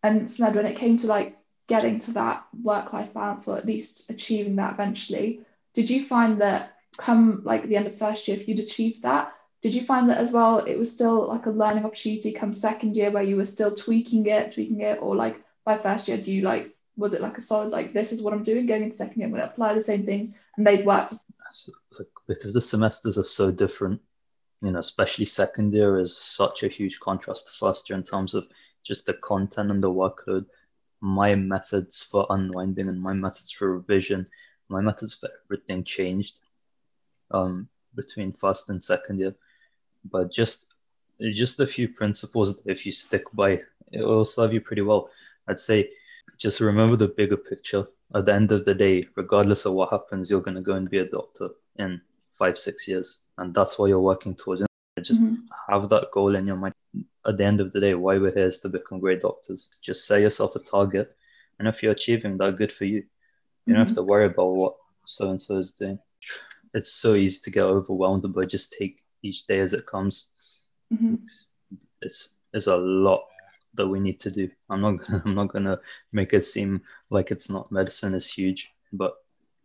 [0.04, 3.66] and Sned, when it came to like getting to that work life balance or at
[3.66, 5.42] least achieving that eventually
[5.74, 9.34] did you find that come like the end of first year if you'd achieved that
[9.62, 12.96] did you find that as well it was still like a learning opportunity come second
[12.96, 16.32] year where you were still tweaking it tweaking it or like by first year do
[16.32, 18.96] you like was it like a solid like this is what i'm doing going into
[18.96, 21.14] second year i'm going to apply the same things and they'd worked
[22.28, 24.00] because the semesters are so different
[24.62, 28.34] you know especially second year is such a huge contrast to first year in terms
[28.34, 28.48] of
[28.84, 30.46] just the content and the workload
[31.04, 34.26] my methods for unwinding and my methods for revision,
[34.70, 36.40] my methods for everything changed
[37.32, 39.36] um, between first and second year.
[40.10, 40.74] But just
[41.20, 43.62] just a few principles if you stick by,
[43.92, 45.10] it will serve you pretty well.
[45.50, 45.90] I'd say
[46.38, 47.86] just remember the bigger picture.
[48.16, 50.90] At the end of the day, regardless of what happens, you're going to go and
[50.90, 52.00] be a doctor in
[52.32, 53.26] five, six years.
[53.38, 54.64] And that's what you're working towards.
[55.02, 55.36] Just mm-hmm.
[55.72, 56.76] have that goal in your mind
[57.26, 59.78] at the end of the day, why we're here is to become great doctors.
[59.82, 61.16] Just set yourself a target,
[61.60, 62.96] and if you're achieving that, good for you.
[62.96, 63.74] You mm-hmm.
[63.74, 63.96] don't have mm-hmm.
[63.96, 66.00] to worry about what so and so is doing.
[66.74, 70.30] It's so easy to get overwhelmed, but just take each day as it comes.
[70.94, 71.16] Mm-hmm.
[72.02, 73.24] It's it's a lot
[73.76, 74.50] that we need to do.
[74.70, 75.80] I'm not I'm not gonna
[76.12, 79.16] make it seem like it's not medicine is huge, but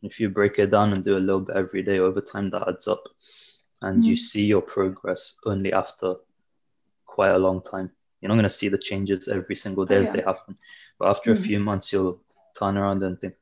[0.03, 2.69] if you break it down and do a little bit every day over time, that
[2.69, 3.03] adds up,
[3.83, 4.11] and mm-hmm.
[4.11, 6.15] you see your progress only after
[7.07, 7.91] quite a long time.
[8.21, 10.57] You're not going to see the changes every single day oh, as they happen.
[10.99, 11.43] But after mm-hmm.
[11.43, 12.21] a few months, you'll
[12.59, 13.35] turn around and think,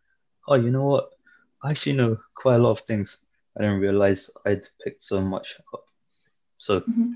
[0.49, 1.11] oh, you know what?
[1.63, 3.27] I actually know quite a lot of things.
[3.57, 5.85] I didn't realize I'd picked so much up.
[6.59, 7.13] So mm-hmm.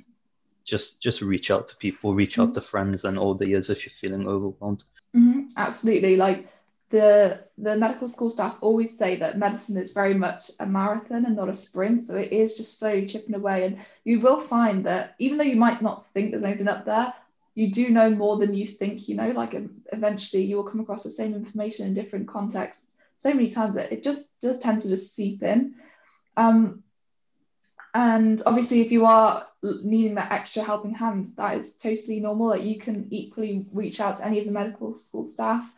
[0.71, 2.43] Just just reach out to people, reach mm-hmm.
[2.43, 4.85] out to friends and all the years if you're feeling overwhelmed.
[5.15, 5.49] Mm-hmm.
[5.57, 6.17] Absolutely.
[6.17, 6.49] Like
[6.91, 11.37] the the medical school staff always say that medicine is very much a marathon and
[11.37, 15.15] not a sprint so it is just so chipping away and you will find that
[15.19, 17.15] even though you might not think there's anything up there
[17.55, 19.55] you do know more than you think you know like
[19.93, 23.93] eventually you will come across the same information in different contexts so many times that
[23.93, 25.75] it just does tend to just seep in
[26.37, 26.83] um,
[27.95, 32.49] And obviously, if you are needing that extra helping hand, that is totally normal.
[32.49, 35.71] Like you can equally reach out to any of the medical school staff.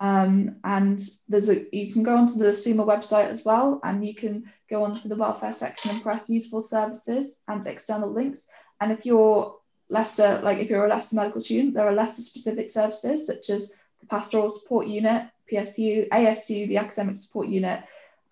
[0.00, 4.14] Um, and there's a you can go onto the SUMA website as well, and you
[4.14, 8.48] can go onto the welfare section and press useful services and external links.
[8.80, 9.56] And if you're
[9.90, 13.74] Leicester, like if you're a Leicester medical student, there are Leicester specific services such as
[14.00, 17.82] the pastoral support unit, PSU, ASU, the academic support unit,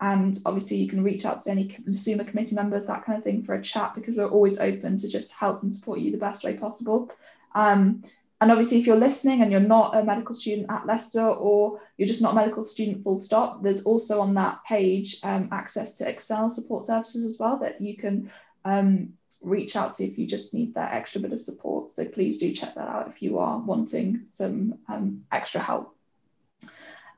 [0.01, 3.43] and obviously you can reach out to any SUMA committee members, that kind of thing
[3.43, 6.43] for a chat because we're always open to just help and support you the best
[6.43, 7.11] way possible.
[7.53, 8.03] Um,
[8.41, 12.07] and obviously if you're listening and you're not a medical student at Leicester or you're
[12.07, 16.09] just not a medical student full stop, there's also on that page um, access to
[16.09, 18.31] external support services as well that you can
[18.63, 21.91] um, reach out to if you just need that extra bit of support.
[21.91, 25.93] So please do check that out if you are wanting some um, extra help.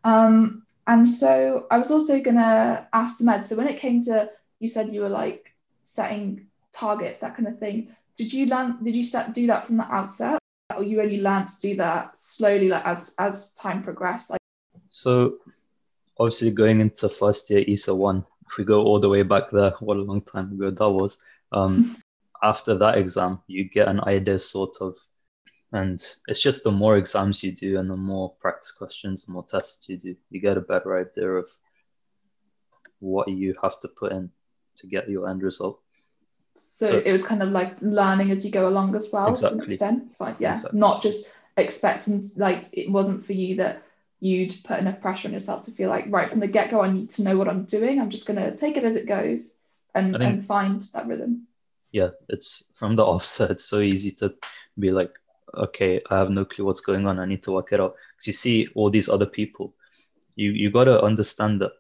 [0.04, 4.30] Um, and so I was also going to ask Med, so when it came to,
[4.60, 5.54] you said you were like
[5.84, 7.96] setting targets, that kind of thing.
[8.18, 10.40] Did you learn, did you start do that from the outset
[10.76, 14.32] or you only learned to do that slowly like as, as time progressed?
[14.32, 14.40] Like
[14.90, 15.38] So
[16.18, 19.72] obviously going into first year ESA one, if we go all the way back there,
[19.80, 21.24] what a long time ago that was.
[21.52, 21.98] Um,
[22.44, 24.98] after that exam, you get an idea sort of
[25.74, 29.46] and it's just the more exams you do and the more practice questions, the more
[29.46, 31.50] tests you do, you get a better idea of
[33.00, 34.30] what you have to put in
[34.78, 35.80] to get your end result.
[36.58, 39.60] So, so it was kind of like learning as you go along as well exactly.
[39.60, 40.04] to an extent.
[40.40, 40.80] Yeah, exactly.
[40.80, 43.84] not just expecting like it wasn't for you that
[44.20, 47.12] you'd put enough pressure on yourself to feel like right from the get-go I need
[47.12, 48.00] to know what I'm doing.
[48.00, 49.52] I'm just gonna take it as it goes
[49.96, 51.48] and, think, and find that rhythm.
[51.92, 54.36] Yeah, it's from the offset, it's so easy to
[54.78, 55.14] be like,
[55.56, 57.20] okay, I have no clue what's going on.
[57.20, 57.96] I need to work it out.
[58.16, 59.74] Because you see all these other people.
[60.36, 61.74] You you got to understand that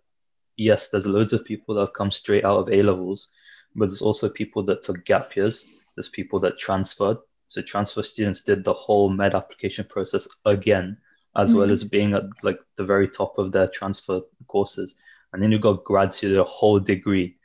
[0.57, 3.31] yes, there's loads of people that have come straight out of A levels,
[3.75, 5.67] but there's also people that took gap years.
[5.95, 7.17] There's people that transferred.
[7.47, 10.97] So transfer students did the whole med application process again,
[11.35, 11.59] as mm-hmm.
[11.59, 14.95] well as being at like the very top of their transfer courses.
[15.33, 17.37] And then you've got grads who did a whole degree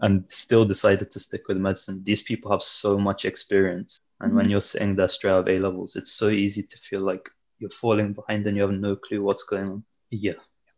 [0.00, 2.02] and still decided to stick with medicine.
[2.04, 4.52] These people have so much experience and when mm-hmm.
[4.52, 7.28] you're sitting there straight out of A levels, it's so easy to feel like
[7.58, 9.84] you're falling behind and you have no clue what's going on.
[10.10, 10.32] Yeah,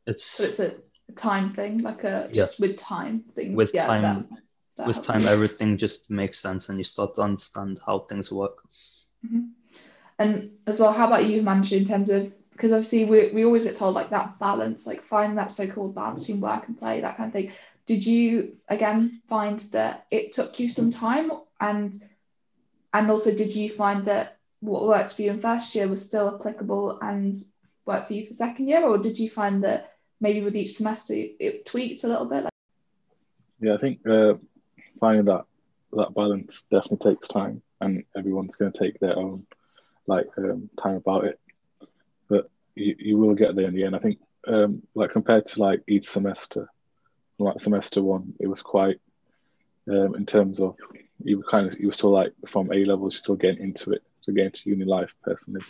[0.07, 0.25] it's.
[0.25, 0.73] So it's a
[1.17, 2.67] time thing, like a just yeah.
[2.67, 3.57] with time things.
[3.57, 4.27] With yeah, time, that,
[4.77, 8.59] that with time, everything just makes sense, and you start to understand how things work.
[9.27, 9.47] Mm-hmm.
[10.19, 13.65] And as well, how about you, Manju, in terms of because obviously we, we always
[13.65, 17.17] get told like that balance, like find that so-called balance between work and play, that
[17.17, 17.53] kind of thing.
[17.87, 21.95] Did you again find that it took you some time and
[22.93, 26.35] and also, did you find that what worked for you in first year was still
[26.35, 27.37] applicable and
[27.87, 31.15] worked for you for second year, or did you find that maybe with each semester
[31.17, 32.47] it tweaked a little bit?
[33.61, 34.35] Yeah, I think uh,
[34.99, 35.45] finding that
[35.93, 39.47] that balance definitely takes time, and everyone's going to take their own
[40.07, 41.39] like um, time about it.
[42.29, 43.97] But you, you will get there in the end.
[43.97, 46.69] I think um, like compared to like each semester,
[47.39, 48.99] like semester one, it was quite
[49.89, 50.77] um, in terms of
[51.23, 53.93] you were kind of you were still like from A levels, you're still getting into
[53.93, 55.63] it, still getting to uni life personally,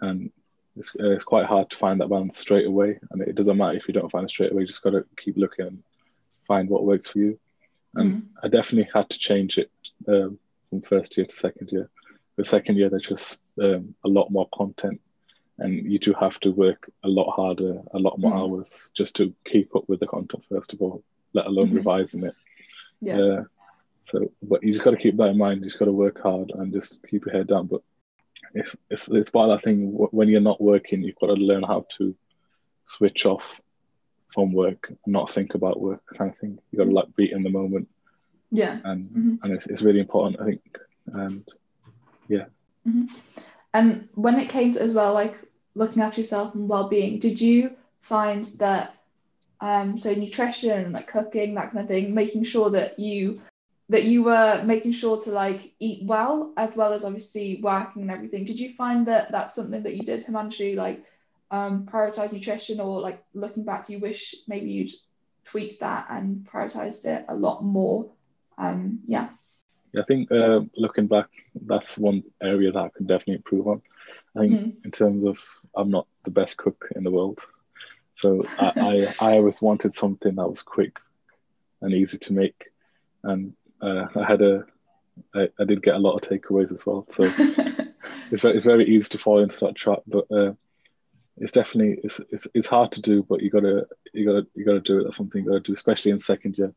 [0.00, 0.30] and
[0.76, 2.98] it's, uh, it's quite hard to find that balance straight away.
[3.10, 5.04] And it doesn't matter if you don't find it straight away; you just got to
[5.16, 5.82] keep looking and
[6.46, 7.38] find what works for you.
[7.94, 8.26] And mm.
[8.42, 9.70] I definitely had to change it
[10.06, 10.38] um,
[10.68, 11.90] from first year to second year.
[12.36, 15.00] The second year, there's just um, a lot more content,
[15.58, 18.40] and you do have to work a lot harder, a lot more mm.
[18.40, 20.44] hours just to keep up with the content.
[20.48, 21.02] First of all,
[21.34, 21.76] let alone mm-hmm.
[21.76, 22.34] revising it.
[23.00, 23.18] Yeah.
[23.18, 23.44] Uh,
[24.10, 25.60] so, but you just got to keep that in mind.
[25.60, 27.66] You just got to work hard and just keep your head down.
[27.66, 27.82] But
[28.54, 29.92] it's it's it's part of that thing.
[29.92, 32.14] When you're not working, you've got to learn how to
[32.86, 33.60] switch off
[34.32, 36.58] from work, not think about work, kind of thing.
[36.70, 37.88] You got to like be in the moment.
[38.50, 38.80] Yeah.
[38.84, 39.34] And mm-hmm.
[39.42, 40.78] and it's, it's really important, I think.
[41.06, 41.48] And
[42.28, 42.46] yeah.
[42.86, 43.06] Mm-hmm.
[43.74, 45.36] And when it came to as well, like
[45.74, 48.94] looking after yourself and well-being, did you find that
[49.60, 53.38] um, so nutrition, like cooking, that kind of thing, making sure that you
[53.90, 58.10] that you were making sure to like eat well as well as obviously working and
[58.10, 58.44] everything.
[58.44, 61.04] Did you find that that's something that you did, Himanshu, like
[61.50, 64.90] um, prioritize nutrition or like looking back, do you wish maybe you'd
[65.44, 68.10] tweaked that and prioritized it a lot more?
[68.56, 69.30] Um, yeah.
[69.98, 73.82] I think uh, looking back, that's one area that I can definitely improve on.
[74.36, 74.84] I think mm-hmm.
[74.84, 75.38] in terms of
[75.74, 77.40] I'm not the best cook in the world,
[78.14, 78.72] so I,
[79.20, 80.96] I, I always wanted something that was quick
[81.80, 82.66] and easy to make,
[83.24, 84.64] and uh, I had a
[85.34, 87.06] I, I did get a lot of takeaways as well.
[87.12, 87.24] So
[88.30, 90.52] it's very it's very easy to fall into that trap, but uh,
[91.38, 94.80] it's definitely it's, it's it's hard to do, but you gotta you gotta you gotta
[94.80, 95.04] do it.
[95.04, 96.72] That's something you gotta do, especially in second year.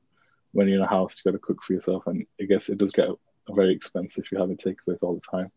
[0.51, 2.77] when you're in a house, you got to cook for yourself, and I guess it
[2.77, 3.09] does get
[3.49, 5.51] very expensive if you have takeaways all the time.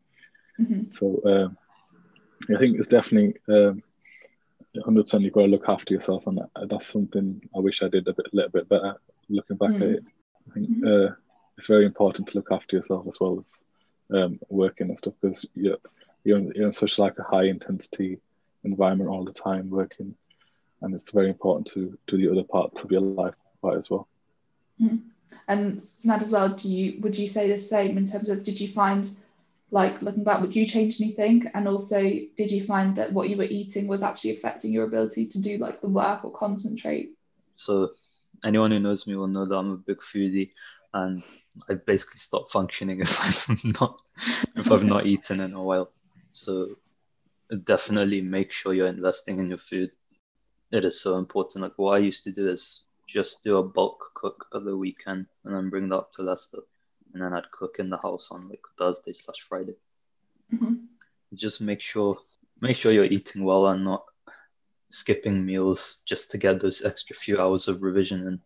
[0.59, 0.93] Mhm.
[0.93, 1.57] So um,
[2.55, 3.83] I think it's definitely um,
[4.77, 8.09] 100% you've got to look after yourself, and that, that's something I wish I did
[8.09, 8.97] a bit, little bit better.
[9.29, 9.95] Looking back at Mm.
[9.97, 10.05] it,
[10.49, 11.09] I think uh,
[11.57, 15.47] it's very important to look after yourself as well as um, working and stuff because
[15.55, 15.79] you're
[16.25, 18.19] you're in, you're in such like a high intensity
[18.65, 20.15] environment all the time working,
[20.83, 24.09] and it's very important to do the other parts of your life quite as well.
[25.49, 28.61] And Samad as well, do you would you say the same in terms of did
[28.61, 29.09] you find
[29.71, 31.47] like looking back, would you change anything?
[31.55, 35.27] And also did you find that what you were eating was actually affecting your ability
[35.27, 37.11] to do like the work or concentrate?
[37.55, 37.91] So
[38.45, 40.51] anyone who knows me will know that I'm a big foodie,
[40.97, 41.25] and
[41.69, 44.01] I basically stop functioning if I'm not
[44.57, 45.91] if I've not eaten in a while.
[46.33, 46.77] So
[47.65, 49.91] definitely make sure you're investing in your food.
[50.73, 51.63] It is so important.
[51.63, 55.27] Like what I used to do is just do a bulk cook of the weekend
[55.45, 56.63] and then bring that up to Leicester,
[57.13, 59.77] and then I'd cook in the house on like Thursday slash Friday.
[60.53, 60.87] Mhm.
[61.35, 62.19] Just make sure
[62.61, 64.05] make sure you're eating well and not
[64.89, 68.41] skipping meals just to get those extra few hours of revision in.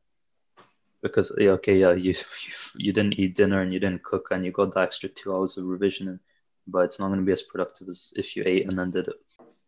[1.02, 2.12] Because okay, yeah, you,
[2.44, 5.32] you you didn't eat dinner and you didn't cook and you got the extra two
[5.32, 6.20] hours of revision
[6.66, 9.08] but it's not going to be as productive as if you ate and then did
[9.08, 9.14] it.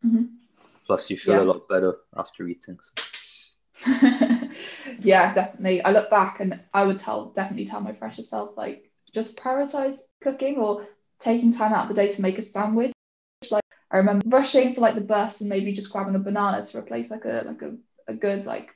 [0.05, 0.29] Mhm.
[0.87, 1.43] Plus, you feel Yeah.
[1.43, 2.79] a lot better after eating.
[2.81, 2.95] So.
[5.01, 5.83] yeah, definitely.
[5.83, 10.01] I look back and I would tell definitely tell my fresher self like just prioritize
[10.21, 10.87] cooking or
[11.19, 12.93] taking time out of the day to make a sandwich.
[13.51, 16.79] Like I remember rushing for like the bus and maybe just grabbing a banana to
[16.79, 17.77] replace like a like a,
[18.09, 18.71] a good like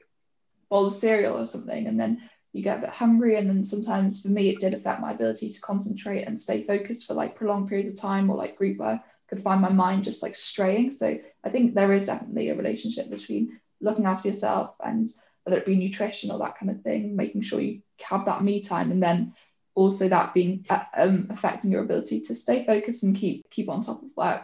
[0.68, 4.22] bowl of cereal or something and then you get a bit hungry and then sometimes
[4.22, 7.68] for me it did affect my ability to concentrate and stay focused for like prolonged
[7.68, 9.00] periods of time or like group work.
[9.28, 10.92] Could find my mind just like straying.
[10.92, 15.08] So i think there is definitely a relationship between looking after yourself and
[15.44, 18.60] whether it be nutrition or that kind of thing making sure you have that me
[18.62, 19.32] time and then
[19.74, 23.82] also that being uh, um, affecting your ability to stay focused and keep keep on
[23.82, 24.42] top of work.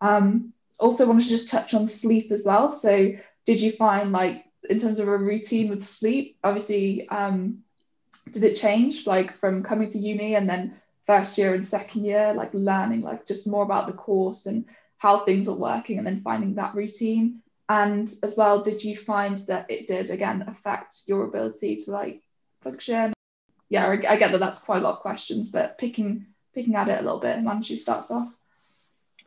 [0.00, 2.72] Um also wanted to just touch on sleep as well.
[2.72, 3.12] So
[3.46, 7.62] did you find like in terms of a routine with sleep obviously um
[8.32, 12.32] did it change like from coming to uni and then first year and second year
[12.34, 14.64] like learning like just more about the course and
[14.98, 17.42] how things are working and then finding that routine?
[17.68, 22.22] And as well did you find that it did again affect your ability to like
[22.62, 23.12] function?
[23.68, 27.00] Yeah i, get that that's quite a lot of questions but picking picking at it
[27.00, 28.32] a little bit manju starts off?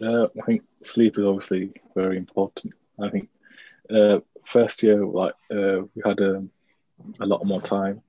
[0.02, 2.74] Uh, I think sleep is obviously very important.
[3.02, 3.30] I think
[3.90, 6.50] uh, first year, like uh, we had um,
[7.20, 8.02] a lot more time,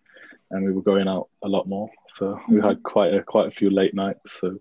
[0.51, 1.91] and we were going out a lot more.
[2.13, 4.41] So we had quite a quite a few late nights.
[4.41, 4.59] So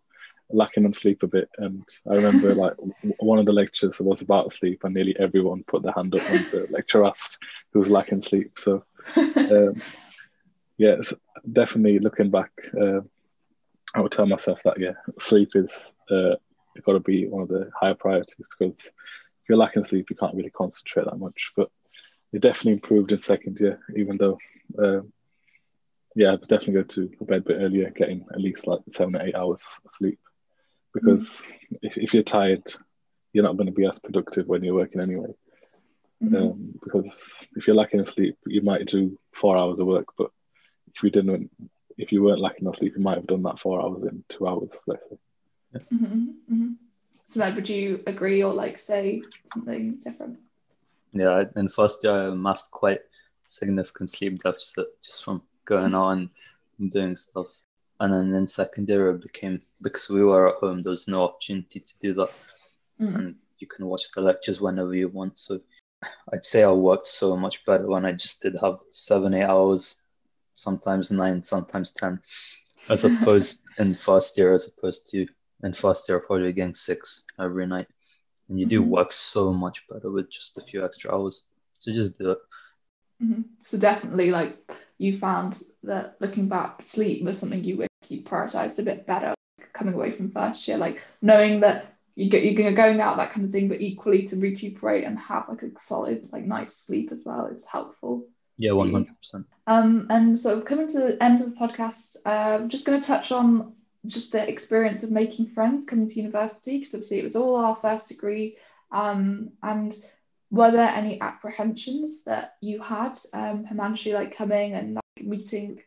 [0.50, 1.50] lacking on sleep a bit.
[1.58, 2.74] And I remember like
[3.20, 6.45] one of the lectures was about sleep, and nearly everyone put their hand up when
[6.52, 7.38] the lecturer asked
[7.72, 8.58] who was lacking sleep.
[8.58, 8.84] So
[9.16, 9.82] um,
[10.78, 11.14] yeah, it's
[11.52, 13.02] definitely looking back, uh,
[13.95, 15.72] I would tell myself that yeah, sleep is
[16.10, 16.36] uh,
[16.86, 18.91] got to be one of the higher priorities because
[19.44, 21.52] if you're lacking sleep, you can't really concentrate that much.
[21.56, 21.70] But
[22.32, 24.38] it definitely improved in second year, even though
[24.80, 25.14] um,
[26.15, 29.15] yeah, I would definitely go to bed a bit earlier, getting at least like seven
[29.15, 30.20] or eight hours of sleep
[30.94, 31.41] because
[31.82, 32.64] if, if you're tired,
[33.34, 35.34] you're not going to be as productive when you're working anyway.
[36.24, 36.36] Mhm.
[36.36, 37.11] Um, because
[37.56, 40.30] if you're lacking sleep, you might do four hours of work, but
[40.95, 41.52] if you didn't,
[41.98, 44.48] if you weren't lacking enough sleep, you might have done that four hours in two
[44.48, 44.70] hours.
[44.88, 45.18] Let's say.
[45.91, 46.76] Mhm, mhm.
[47.26, 49.22] So then would you agree or like say
[49.54, 50.40] something different?
[51.14, 53.02] Yeah, in first year I amassed quite
[53.45, 56.30] significant sleep deficit just from going on
[56.80, 57.48] and doing stuff.
[58.00, 61.24] And then in second year it became because we were at home, there was no
[61.24, 62.32] opportunity to do that.
[63.00, 63.16] Mm.
[63.16, 65.38] And you can watch the lectures whenever you want.
[65.38, 65.60] So
[66.34, 70.04] I'd say I worked so much better when I just did have seven, eight hours,
[70.54, 72.20] sometimes nine, sometimes ten,
[72.90, 75.28] as opposed in first year, as opposed to
[75.64, 77.88] in first year probably getting six every night.
[78.49, 78.88] And you do Mhm.
[78.88, 81.49] work so much better with just a few extra hours.
[81.73, 82.38] So just do it.
[83.22, 83.45] Mhm.
[83.64, 84.57] So definitely like
[84.98, 89.34] you found that looking back, sleep was something you would keep prioritized a bit better
[89.73, 93.45] coming away from first year, like knowing that you get you're going out that kind
[93.45, 97.23] of thing, but equally to recuperate and have like a solid like night's sleep as
[97.26, 98.27] well is helpful.
[98.57, 99.48] Yeah, one hundred percent.
[99.65, 103.07] Um, and so coming to the end of the podcast, uh, I'm just going to
[103.07, 103.73] touch on
[104.06, 107.76] just the experience of making friends coming to university because obviously it was all our
[107.78, 108.58] first degree.
[108.92, 109.96] Um, and
[110.52, 115.82] were there any apprehensions that you had, um, Himanshu, like coming and like meeting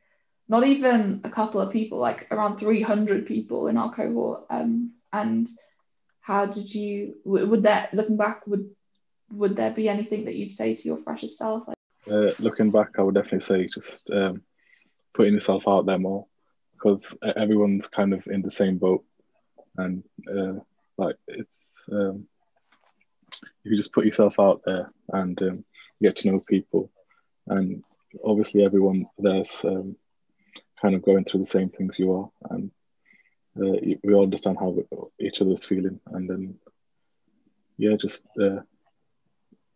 [0.49, 4.47] not even a couple of people, like around 300 people in our cohort?
[4.49, 5.49] Um, and
[6.21, 8.71] how did you, would that, looking back, would
[9.31, 11.67] would there be anything that you'd say to your fresher self?
[11.67, 11.77] Like,
[12.09, 14.43] Uh, looking back, I would definitely say just um,
[15.15, 16.27] putting yourself out there more
[16.77, 19.05] because everyone's kind of in the same boat,
[19.77, 20.61] and uh,
[20.97, 21.59] like it's
[21.91, 22.27] um,
[23.65, 25.65] if you just put yourself out there and um,
[26.03, 26.91] get to know people,
[27.47, 27.83] and
[28.25, 29.97] obviously everyone there's um,
[30.81, 32.71] kind of going through the same things you are, and
[33.59, 34.77] uh, we all understand how
[35.19, 36.55] each other's feeling, and then
[37.79, 38.61] yeah, just uh,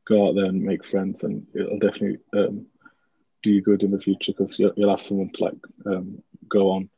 [0.07, 2.67] go out there and make friends, and it'll definitely um,
[3.43, 5.57] do you good in the future because you'll, you'll, have someone to like
[5.87, 6.89] um, go on,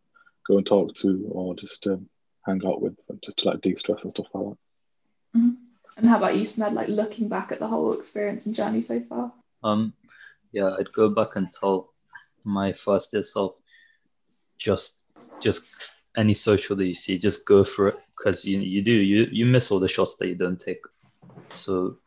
[0.46, 2.08] go and talk to, or just um,
[2.46, 5.38] hang out with, just to like de-stress and stuff like that.
[5.38, 5.50] Mm-hmm.
[5.96, 6.72] And how about you, Smed?
[6.72, 9.32] Like looking back at the whole experience and journey so far.
[9.62, 9.92] Um,
[10.52, 11.92] yeah, I'd go back and tell
[12.44, 13.56] my first year self,
[14.58, 15.06] just,
[15.40, 15.68] just
[16.16, 19.46] any social that you see, just go for it because you you do you you
[19.46, 20.82] miss all the shots that you don't take.
[21.52, 21.98] So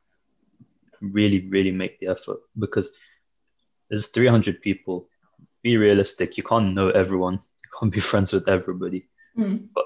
[1.02, 2.98] really, really make the effort because
[3.90, 5.08] there's 300 people.
[5.66, 6.38] Be realistic.
[6.38, 7.40] You can't know everyone.
[7.66, 9.08] You can't be friends with everybody.
[9.36, 9.68] Mm.
[9.74, 9.86] But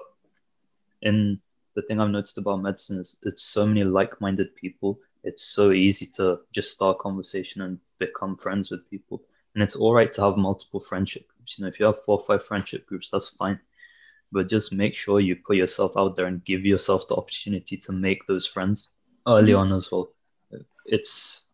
[1.01, 1.39] in
[1.73, 4.99] the thing I've noticed about medicine is it's so many like-minded people.
[5.23, 9.23] It's so easy to just start conversation and become friends with people.
[9.55, 11.57] And it's all right to have multiple friendship groups.
[11.57, 13.57] You know, if you have four or five friendship groups, that's fine.
[14.33, 17.93] But just make sure you put yourself out there and give yourself the opportunity to
[17.93, 18.95] make those friends
[19.25, 19.71] early mm-hmm.
[19.71, 20.11] on as well.
[20.85, 21.47] It's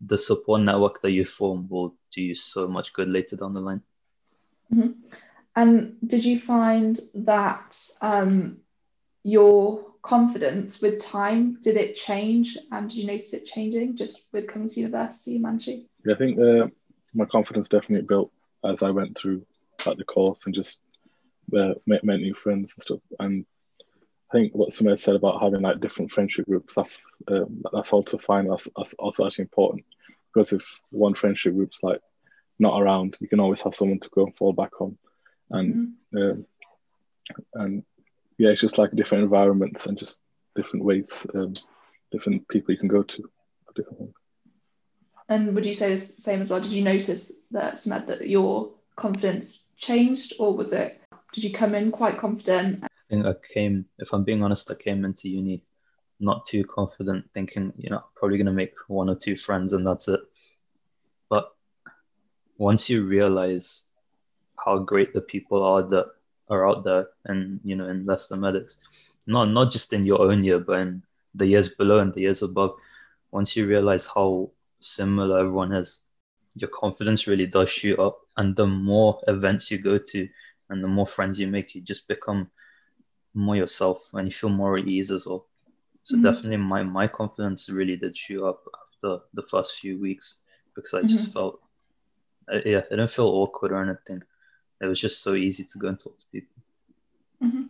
[0.00, 3.60] the support network that you form will do you so much good later down the
[3.60, 3.82] line.
[4.72, 4.92] Mm-hmm.
[5.56, 8.58] And did you find that um,
[9.24, 14.46] your confidence with time did it change and did you notice it changing just with
[14.46, 15.82] coming to university in Manchu?
[16.04, 16.68] Yeah, I think uh,
[17.12, 18.30] my confidence definitely built
[18.64, 19.44] as I went through
[19.84, 20.78] like the course and just
[21.56, 23.00] uh, met, met new friends and stuff.
[23.18, 23.44] And
[24.30, 28.18] I think what Sumaya said about having like different friendship groups, that's um, that's also
[28.18, 28.48] fine.
[28.48, 29.84] That's, that's also actually important
[30.32, 32.00] because if one friendship group's like
[32.58, 34.98] not around, you can always have someone to go and fall back on,
[35.50, 36.18] and mm-hmm.
[36.18, 36.46] um,
[37.54, 37.84] and
[38.36, 40.20] yeah, it's just like different environments and just
[40.54, 41.54] different ways, um,
[42.12, 43.30] different people you can go to.
[45.30, 46.60] And would you say the same as well?
[46.60, 51.00] Did you notice that Smed that your confidence changed, or was it?
[51.32, 55.04] Did you come in quite confident think I came, if I'm being honest, I came
[55.04, 55.62] into uni
[56.20, 59.86] not too confident, thinking, you know, probably going to make one or two friends and
[59.86, 60.20] that's it.
[61.28, 61.54] But
[62.56, 63.92] once you realize
[64.64, 66.06] how great the people are that
[66.48, 68.78] are out there and, you know, in Leicester Medics,
[69.26, 71.02] not, not just in your own year, but in
[71.34, 72.78] the years below and the years above,
[73.30, 76.06] once you realize how similar everyone is,
[76.54, 78.18] your confidence really does shoot up.
[78.36, 80.28] And the more events you go to
[80.70, 82.50] and the more friends you make, you just become
[83.34, 85.46] more yourself and you feel more at ease as well.
[86.02, 86.24] So mm-hmm.
[86.24, 90.40] definitely my my confidence really did shoot up after the first few weeks
[90.74, 91.38] because I just mm-hmm.
[91.38, 91.60] felt
[92.52, 94.22] uh, yeah, I didn't feel awkward or anything.
[94.80, 96.62] It was just so easy to go and talk to people.
[97.42, 97.62] Mm-hmm.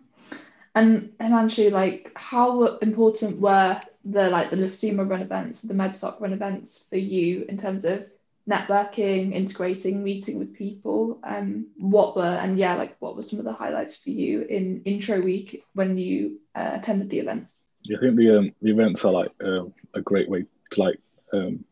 [0.75, 6.33] And Himanshu, like how important were the like the LUSUMA run events, the MedSoc run
[6.33, 8.07] events for you in terms of
[8.49, 11.21] networking, integrating, meeting with people.
[11.23, 14.83] Um, what were and yeah, like what were some of the highlights for you in
[14.85, 17.69] intro week when you uh, attended the events?
[17.95, 19.65] I think the um, the events are like uh,
[19.95, 20.99] a great way to like
[21.33, 21.65] um,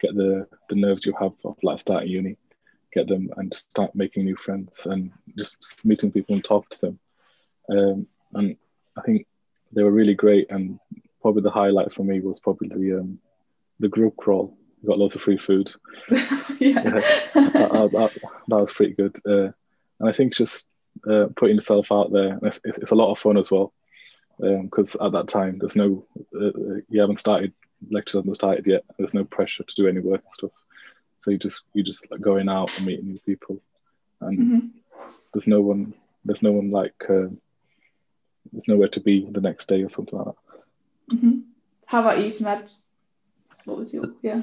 [0.00, 2.36] get the the nerves you have of like starting uni,
[2.92, 6.98] get them and start making new friends and just meeting people and talk to them.
[7.70, 8.56] Um, and
[8.96, 9.26] I think
[9.72, 10.50] they were really great.
[10.50, 10.78] And
[11.22, 13.18] probably the highlight for me was probably the um,
[13.80, 15.70] the grub crawl got lots of free food.
[16.10, 18.12] yeah, that, that,
[18.48, 19.16] that, was pretty good.
[19.26, 19.52] Uh,
[20.00, 20.66] and I think just
[21.08, 23.72] uh, putting yourself out there, it's, it's, a lot of fun as well.
[24.38, 27.52] Because um, at that time, there's no, uh, you haven't started,
[27.90, 28.84] lectures haven't started yet.
[28.96, 30.52] There's no pressure to do any work and stuff.
[31.20, 33.60] So you just you just like going out and meeting new people,
[34.20, 35.08] and mm-hmm.
[35.32, 35.94] there's no one
[36.24, 37.26] there's no one like uh,
[38.52, 41.16] there's nowhere to be the next day or something like that.
[41.16, 41.38] Mm-hmm.
[41.86, 42.70] How about you, Smed?
[43.68, 44.40] What was your yeah?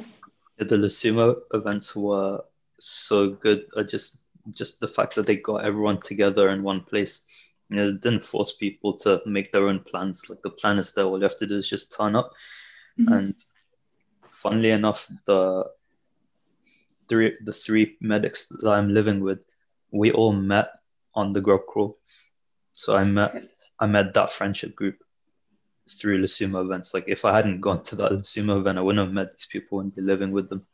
[0.57, 2.43] the LUSUMA events were
[2.79, 3.65] so good.
[3.75, 4.21] I just
[4.51, 7.25] just the fact that they got everyone together in one place.
[7.69, 10.29] You know, it didn't force people to make their own plans.
[10.29, 11.05] Like the plan is there.
[11.05, 12.31] All you have to do is just turn up.
[12.99, 13.13] Mm-hmm.
[13.13, 13.43] And
[14.29, 15.65] funnily enough, the
[17.09, 19.43] three the three medics that I'm living with,
[19.91, 20.69] we all met
[21.15, 21.97] on the grub crawl.
[22.73, 23.49] So I met
[23.79, 24.97] I met that friendship group
[25.89, 26.93] through LUSUMA events.
[26.93, 29.79] Like if I hadn't gone to that LUSUMA event, I wouldn't have met these people
[29.79, 30.65] and be living with them.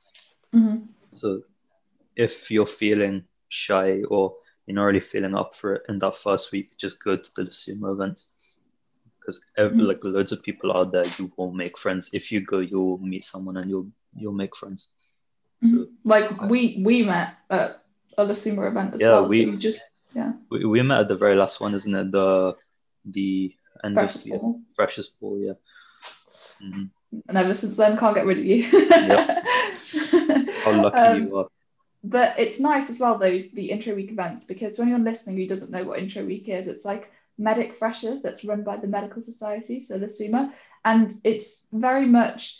[0.55, 0.85] Mm-hmm.
[1.13, 1.41] So
[2.15, 4.35] if you're feeling shy or
[4.65, 7.43] you're not really feeling up for it in that first week, just go to the
[7.43, 8.31] LUSUMA events.
[9.19, 9.87] Because every mm-hmm.
[9.87, 12.09] like loads of people out there, you will make friends.
[12.13, 14.93] If you go, you'll meet someone and you'll you'll make friends.
[15.63, 15.77] Mm-hmm.
[15.77, 17.83] So, like we we met at
[18.17, 19.27] a LUSUMA event as Yeah, well.
[19.27, 19.83] we- so you just
[20.13, 22.11] yeah, We, we met at the very last one, isn't it?
[22.11, 22.55] The
[23.05, 24.61] the end fresh of the ball.
[24.75, 25.53] freshest ball, yeah.
[26.61, 26.89] Mhm.
[27.27, 28.63] And ever since then, can't get rid of you.
[28.63, 29.45] Yep.
[30.63, 31.47] How lucky Um, you are.
[32.03, 35.47] But it's nice as well, those the intro week events, because for anyone listening who
[35.47, 39.21] doesn't know what intro week is, it's like medic freshers that's run by the Medical
[39.21, 40.53] Society, so the SUMA,
[40.85, 42.59] and it's very much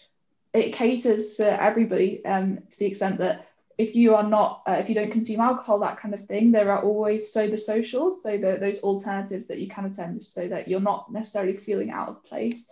[0.53, 3.48] it caters to everybody um, to the extent that
[3.81, 6.71] if you are not uh, if you don't consume alcohol that kind of thing there
[6.71, 10.79] are always sober socials so the, those alternatives that you can attend so that you're
[10.79, 12.69] not necessarily feeling out of place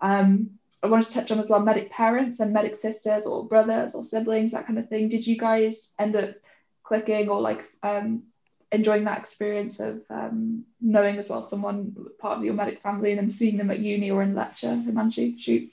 [0.00, 0.50] um,
[0.82, 4.02] I wanted to touch on as well medic parents and medic sisters or brothers or
[4.02, 5.08] siblings, that kind of thing.
[5.08, 6.34] Did you guys end up
[6.82, 8.24] clicking or like um,
[8.72, 13.20] enjoying that experience of um, knowing as well someone part of your medic family and
[13.20, 14.70] then seeing them at uni or in lecture?
[14.70, 15.70] Himanshu, shoot.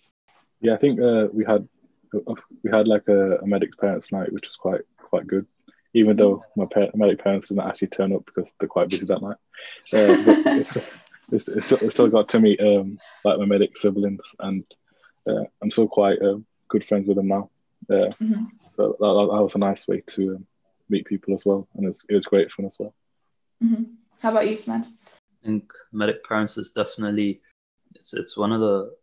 [0.61, 1.67] Yeah, I think uh, we had
[2.13, 5.45] we had like a, a medic's parents night, which was quite quite good.
[5.93, 9.21] Even though my par- medic parents didn't actually turn up because they're quite busy that
[9.21, 9.37] night,
[9.93, 10.77] uh, but it's,
[11.31, 14.63] it's, it's, still, it's still got to meet um, like my medic siblings, and
[15.27, 16.37] uh, I'm still quite uh,
[16.67, 17.49] good friends with them now.
[17.89, 18.45] Uh, Mhm.
[18.75, 20.45] so that, that, that was a nice way to um,
[20.89, 22.93] meet people as well, and it's, it was great fun as well.
[23.63, 23.95] Mhm.
[24.19, 24.85] How about you, Smed?
[24.85, 27.41] I think medic parents is definitely
[27.95, 28.95] it's it's one of the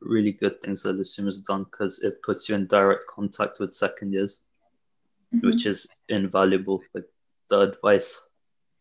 [0.00, 4.12] really good things that Lusuma's done because it puts you in direct contact with second
[4.12, 4.44] years,
[5.32, 5.42] Mhm.
[5.42, 6.82] which is invaluable.
[6.94, 7.08] Like
[7.48, 8.28] the advice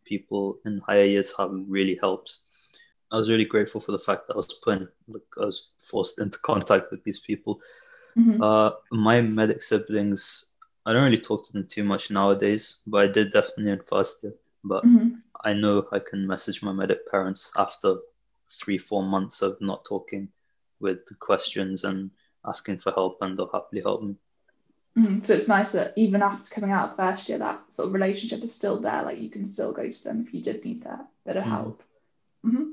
[0.06, 2.46] people in higher years have really helps.
[3.12, 5.72] I was really grateful for the fact that I was put in, like I was
[5.80, 7.62] forced into contact with these people.
[8.16, 8.42] Mhm.
[8.42, 10.54] Uh, my medic siblings,
[10.86, 14.24] I don't really talk to them too much nowadays, but I did definitely in first
[14.24, 14.34] year.
[14.64, 15.22] But Mhm.
[15.44, 17.98] I know I can message my medic parents after
[18.50, 20.32] three, four months of not talking
[20.80, 22.12] with questions and
[22.46, 24.16] asking for help, and they'll happily help me.
[24.98, 25.26] Mhm.
[25.28, 28.44] So it's nice that even after coming out of first year, that sort of relationship
[28.44, 29.04] is still there.
[29.04, 31.50] Like you can still go to them if you did need that bit of Mhm.
[31.50, 31.84] help.
[32.44, 32.72] hmm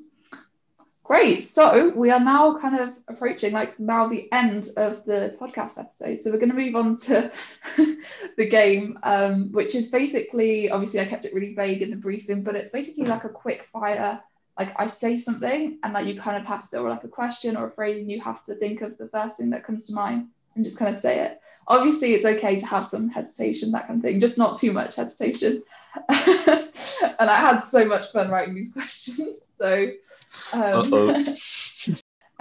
[1.05, 1.49] Great.
[1.49, 6.23] So we are now kind of approaching like now the end of the podcast episode.
[6.23, 7.31] So we're going to move on to
[8.37, 12.45] the game, um, which is basically obviously I kept it really vague in the briefing,
[12.45, 14.23] but it's basically like a quick fire.
[14.59, 17.57] Like I say something and like you kind of have to, or like a question
[17.57, 19.95] or a phrase, and you have to think of the first thing that comes to
[19.95, 21.41] mind and just kind of say it.
[21.69, 24.97] Obviously, it's okay to have some hesitation, that kind of thing, just not too much
[24.97, 25.63] hesitation.
[26.09, 29.39] and I had so much fun writing these questions.
[29.59, 29.91] So,
[30.55, 31.25] um,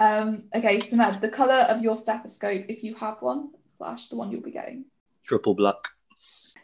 [0.00, 4.16] um, okay, so Ned, the colour of your stethoscope, if you have one, slash the
[4.16, 4.84] one you'll be getting.
[5.24, 5.76] Triple black.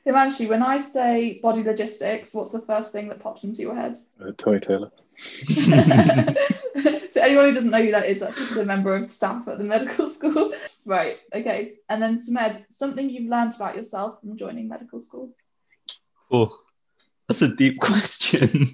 [0.07, 3.99] Himanshu, when I say body logistics, what's the first thing that pops into your head?
[4.21, 4.91] Uh, Tony Taylor.
[5.45, 9.59] to anyone who doesn't know who that is, that's just a member of staff at
[9.59, 10.53] the medical school.
[10.85, 11.75] Right, okay.
[11.89, 15.31] And then Samed, something you've learned about yourself from joining medical school.
[16.31, 16.57] Oh,
[17.27, 18.67] that's a deep question.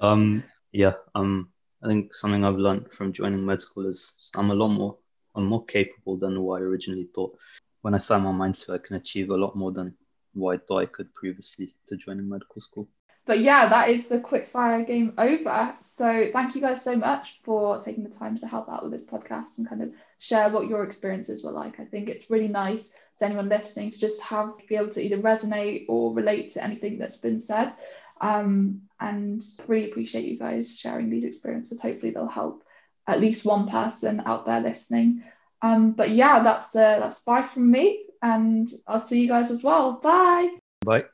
[0.00, 0.42] um,
[0.72, 1.48] yeah, um,
[1.82, 4.96] I think something I've learned from joining med school is I'm a lot more,
[5.34, 7.36] I'm more capable than what I originally thought.
[7.82, 9.96] When I set my mind to, it, I can achieve a lot more than
[10.34, 12.88] what I thought I could previously to joining medical school.
[13.30, 15.72] But yeah, that is the quickfire game over.
[15.84, 19.08] So thank you guys so much for taking the time to help out with this
[19.08, 21.78] podcast and kind of share what your experiences were like.
[21.78, 22.90] I think it's really nice
[23.20, 26.98] to anyone listening to just have be able to either resonate or relate to anything
[26.98, 27.72] that's been said.
[28.20, 31.80] Um, and really appreciate you guys sharing these experiences.
[31.80, 32.64] Hopefully they'll help
[33.06, 35.22] at least one person out there listening.
[35.62, 39.62] Um, but yeah, that's uh, that's bye from me, and I'll see you guys as
[39.62, 40.00] well.
[40.02, 40.56] Bye.
[40.84, 41.04] Bye.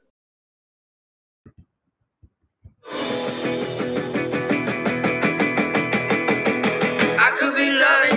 [2.88, 2.96] I
[7.38, 8.15] could be lying.